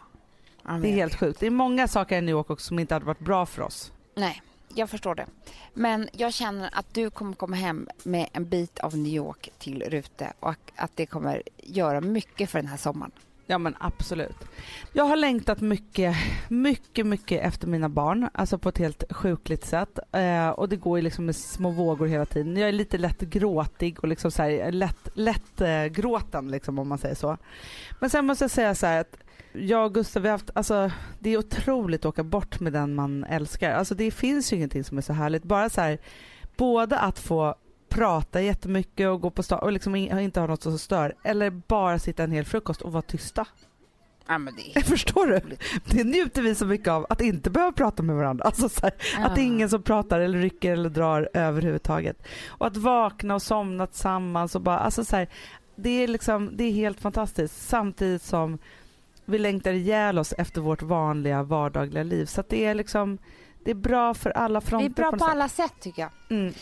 Det 0.78 0.88
är 0.88 0.92
helt 0.92 1.14
sjukt. 1.14 1.40
Det 1.40 1.46
är 1.46 1.50
många 1.50 1.88
saker 1.88 2.18
i 2.18 2.20
New 2.20 2.30
York 2.30 2.50
också 2.50 2.66
som 2.66 2.78
inte 2.78 2.94
hade 2.94 3.06
varit 3.06 3.20
bra 3.20 3.46
för 3.46 3.62
oss. 3.62 3.92
Nej, 4.14 4.42
jag 4.74 4.90
förstår 4.90 5.14
det. 5.14 5.26
Men 5.74 6.08
jag 6.12 6.32
känner 6.32 6.70
att 6.72 6.94
du 6.94 7.10
kommer 7.10 7.34
komma 7.34 7.56
hem 7.56 7.88
med 8.02 8.28
en 8.32 8.48
bit 8.48 8.78
av 8.78 8.96
New 8.96 9.12
York 9.12 9.52
till 9.58 9.82
Rute 9.82 10.32
och 10.40 10.72
att 10.76 10.90
det 10.94 11.06
kommer 11.06 11.42
göra 11.56 12.00
mycket 12.00 12.50
för 12.50 12.58
den 12.58 12.68
här 12.68 12.76
sommaren. 12.76 13.12
Ja 13.50 13.58
men 13.58 13.74
absolut. 13.80 14.36
Jag 14.92 15.04
har 15.04 15.16
längtat 15.16 15.60
mycket, 15.60 16.16
mycket, 16.48 17.06
mycket 17.06 17.42
efter 17.42 17.66
mina 17.66 17.88
barn. 17.88 18.28
Alltså 18.34 18.58
på 18.58 18.68
ett 18.68 18.78
helt 18.78 19.04
sjukligt 19.10 19.64
sätt. 19.64 19.98
Eh, 20.12 20.48
och 20.48 20.68
det 20.68 20.76
går 20.76 20.98
ju 20.98 21.02
liksom 21.02 21.26
med 21.26 21.36
små 21.36 21.70
vågor 21.70 22.06
hela 22.06 22.26
tiden. 22.26 22.56
Jag 22.56 22.68
är 22.68 22.72
lite 22.72 22.98
lätt 22.98 23.20
gråtig 23.20 23.98
och 24.00 24.08
liksom 24.08 24.30
så 24.30 24.42
här, 24.42 24.72
lätt, 24.72 25.08
lätt 25.14 25.60
eh, 25.60 25.84
gråten 25.84 26.50
liksom 26.50 26.78
om 26.78 26.88
man 26.88 26.98
säger 26.98 27.14
så. 27.14 27.36
Men 28.00 28.10
sen 28.10 28.26
måste 28.26 28.44
jag 28.44 28.50
säga 28.50 28.74
så 28.74 28.86
här 28.86 29.00
att 29.00 29.16
jag 29.52 29.84
och 29.86 29.94
Gustav, 29.94 30.22
vi 30.22 30.28
har 30.28 30.34
haft, 30.34 30.50
alltså, 30.54 30.90
det 31.18 31.30
är 31.30 31.38
otroligt 31.38 32.00
att 32.00 32.06
åka 32.08 32.24
bort 32.24 32.60
med 32.60 32.72
den 32.72 32.94
man 32.94 33.24
älskar. 33.24 33.70
Alltså 33.70 33.94
det 33.94 34.10
finns 34.10 34.52
ju 34.52 34.56
ingenting 34.56 34.84
som 34.84 34.98
är 34.98 35.02
så 35.02 35.12
härligt. 35.12 35.42
Bara 35.42 35.70
så 35.70 35.80
här, 35.80 35.98
både 36.56 36.98
att 36.98 37.18
få 37.18 37.54
prata 37.88 38.40
jättemycket 38.40 39.08
och 39.08 39.20
gå 39.20 39.30
på 39.30 39.42
stan 39.42 39.58
och 39.58 39.72
liksom 39.72 39.94
in- 39.96 40.18
inte 40.18 40.40
ha 40.40 40.46
något 40.46 40.62
som 40.62 40.78
stör. 40.78 41.14
Eller 41.24 41.50
bara 41.50 41.98
sitta 41.98 42.22
en 42.24 42.32
hel 42.32 42.44
frukost 42.44 42.82
och 42.82 42.92
vara 42.92 43.02
tysta. 43.02 43.46
Ja, 44.26 44.34
är 44.74 44.80
Förstår 44.84 45.26
du? 45.26 45.56
Det 45.84 46.04
njuter 46.04 46.42
vi 46.42 46.54
så 46.54 46.66
mycket 46.66 46.88
av, 46.88 47.06
att 47.08 47.20
inte 47.20 47.50
behöva 47.50 47.72
prata 47.72 48.02
med 48.02 48.16
varandra. 48.16 48.44
Alltså 48.44 48.68
så 48.68 48.80
här, 48.82 48.92
Att 49.18 49.34
det 49.34 49.40
är 49.40 49.44
ingen 49.44 49.68
som 49.70 49.82
pratar 49.82 50.20
eller 50.20 50.38
rycker 50.38 50.72
eller 50.72 50.90
drar 50.90 51.28
överhuvudtaget. 51.34 52.22
Och 52.48 52.66
att 52.66 52.76
vakna 52.76 53.34
och 53.34 53.42
somna 53.42 53.86
tillsammans 53.86 54.54
och 54.54 54.60
bara, 54.60 54.78
alltså 54.78 55.04
så 55.04 55.16
här, 55.16 55.28
det 55.76 55.90
är 55.90 56.08
liksom, 56.08 56.50
det 56.52 56.64
är 56.64 56.72
helt 56.72 57.00
fantastiskt. 57.00 57.68
Samtidigt 57.68 58.22
som 58.22 58.58
vi 59.30 59.38
längtar 59.38 59.72
ihjäl 59.72 60.18
oss 60.18 60.32
efter 60.38 60.60
vårt 60.60 60.82
vanliga 60.82 61.42
vardagliga 61.42 62.02
liv. 62.02 62.26
Så 62.26 62.42
det 62.48 62.64
är 62.64 62.74
liksom, 62.74 63.18
det 63.64 63.70
är 63.70 63.74
bra 63.74 64.14
för 64.14 64.30
alla 64.30 64.60
Det 64.60 64.66
fronter. 64.66 64.86
är 64.86 64.90
bra 64.90 65.10
på 65.12 65.18
sätt. 65.18 65.28
alla 65.28 65.48
sätt 65.48 65.72
tycker 65.80 66.02
jag. 66.02 66.10
Mm. 66.38 66.54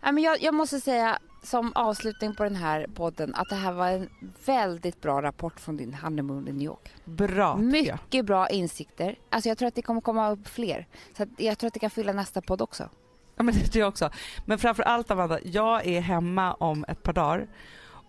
Ja, 0.00 0.12
men 0.12 0.22
jag. 0.22 0.42
Jag 0.42 0.54
måste 0.54 0.80
säga 0.80 1.18
som 1.42 1.72
avslutning 1.74 2.34
på 2.34 2.44
den 2.44 2.56
här 2.56 2.86
podden 2.94 3.34
att 3.34 3.48
det 3.48 3.54
här 3.54 3.72
var 3.72 3.88
en 3.88 4.08
väldigt 4.46 5.00
bra 5.00 5.22
rapport 5.22 5.60
från 5.60 5.76
din 5.76 5.94
honeymoon 5.94 6.48
i 6.48 6.52
New 6.52 6.62
York. 6.62 6.90
Bra 7.04 7.26
tycker 7.56 7.76
jag. 7.76 7.94
Mycket 8.02 8.26
bra 8.26 8.48
insikter. 8.48 9.18
Alltså 9.30 9.48
jag 9.48 9.58
tror 9.58 9.68
att 9.68 9.74
det 9.74 9.82
kommer 9.82 10.00
komma 10.00 10.30
upp 10.30 10.48
fler. 10.48 10.86
Så 11.16 11.26
jag 11.36 11.58
tror 11.58 11.68
att 11.68 11.74
det 11.74 11.80
kan 11.80 11.90
fylla 11.90 12.12
nästa 12.12 12.40
podd 12.42 12.62
också. 12.62 12.88
Ja 13.36 13.42
men 13.42 13.54
det 13.54 13.60
tror 13.60 13.80
jag 13.80 13.88
också. 13.88 14.10
Men 14.46 14.58
framför 14.58 14.82
allt 14.82 15.10
Amanda, 15.10 15.38
jag 15.44 15.86
är 15.86 16.00
hemma 16.00 16.54
om 16.54 16.84
ett 16.88 17.02
par 17.02 17.12
dagar 17.12 17.46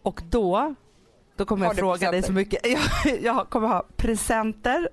och 0.01 0.21
då 0.29 0.75
då 1.35 1.45
kommer 1.45 1.65
Har 1.65 1.73
jag 1.73 1.77
fråga 1.79 2.11
dig 2.11 2.23
så 2.23 2.31
mycket. 2.31 2.65
Jag, 3.05 3.21
jag 3.21 3.49
kommer 3.49 3.67
ha 3.67 3.83
presenter. 3.97 4.89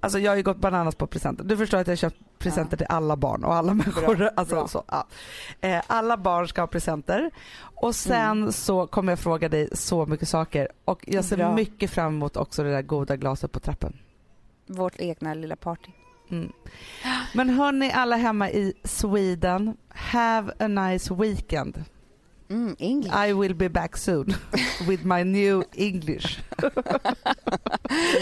Alltså 0.00 0.18
jag 0.18 0.30
har 0.30 0.36
ju 0.36 0.42
gått 0.42 0.56
bananas 0.56 0.94
på 0.94 1.06
presenter. 1.06 1.44
Du 1.44 1.56
förstår 1.56 1.78
att 1.78 1.86
jag 1.86 1.92
har 1.92 1.96
köpt 1.96 2.16
presenter 2.38 2.76
till 2.76 2.86
alla 2.88 3.16
barn 3.16 3.44
och 3.44 3.54
alla 3.54 3.74
människor. 3.74 4.30
alltså, 4.36 4.54
bra. 4.54 4.68
Så, 4.68 4.84
ja. 4.88 5.06
eh, 5.60 5.82
alla 5.86 6.16
barn 6.16 6.48
ska 6.48 6.62
ha 6.62 6.66
presenter. 6.66 7.30
Och 7.58 7.94
sen 7.94 8.38
Mm. 8.38 8.52
så 8.52 8.86
kommer 8.86 9.12
jag 9.12 9.18
fråga 9.18 9.48
dig 9.48 9.68
så 9.72 10.06
mycket 10.06 10.28
saker. 10.28 10.68
Och 10.84 11.04
jag 11.06 11.24
ser 11.24 11.36
Bra. 11.36 11.54
mycket 11.54 11.90
fram 11.90 12.14
emot 12.14 12.36
också 12.36 12.62
det 12.62 12.70
där 12.70 12.82
goda 12.82 13.16
glaset 13.16 13.52
på 13.52 13.60
trappen. 13.60 13.96
Vårt 14.66 15.00
egna 15.00 15.34
lilla 15.34 15.56
party. 15.56 15.90
Mm. 16.30 16.52
Men 17.34 17.50
hörni 17.50 17.92
alla 17.92 18.16
hemma 18.16 18.50
i 18.50 18.72
Sweden, 18.84 19.76
have 19.88 20.52
a 20.58 20.68
nice 20.68 21.14
weekend. 21.14 21.84
Mm, 22.48 22.76
English. 22.78 23.12
I 23.12 23.32
will 23.32 23.54
be 23.54 23.68
back 23.68 23.96
soon 23.96 24.36
with 24.86 25.04
my 25.04 25.22
new 25.22 25.64
English. 25.74 26.38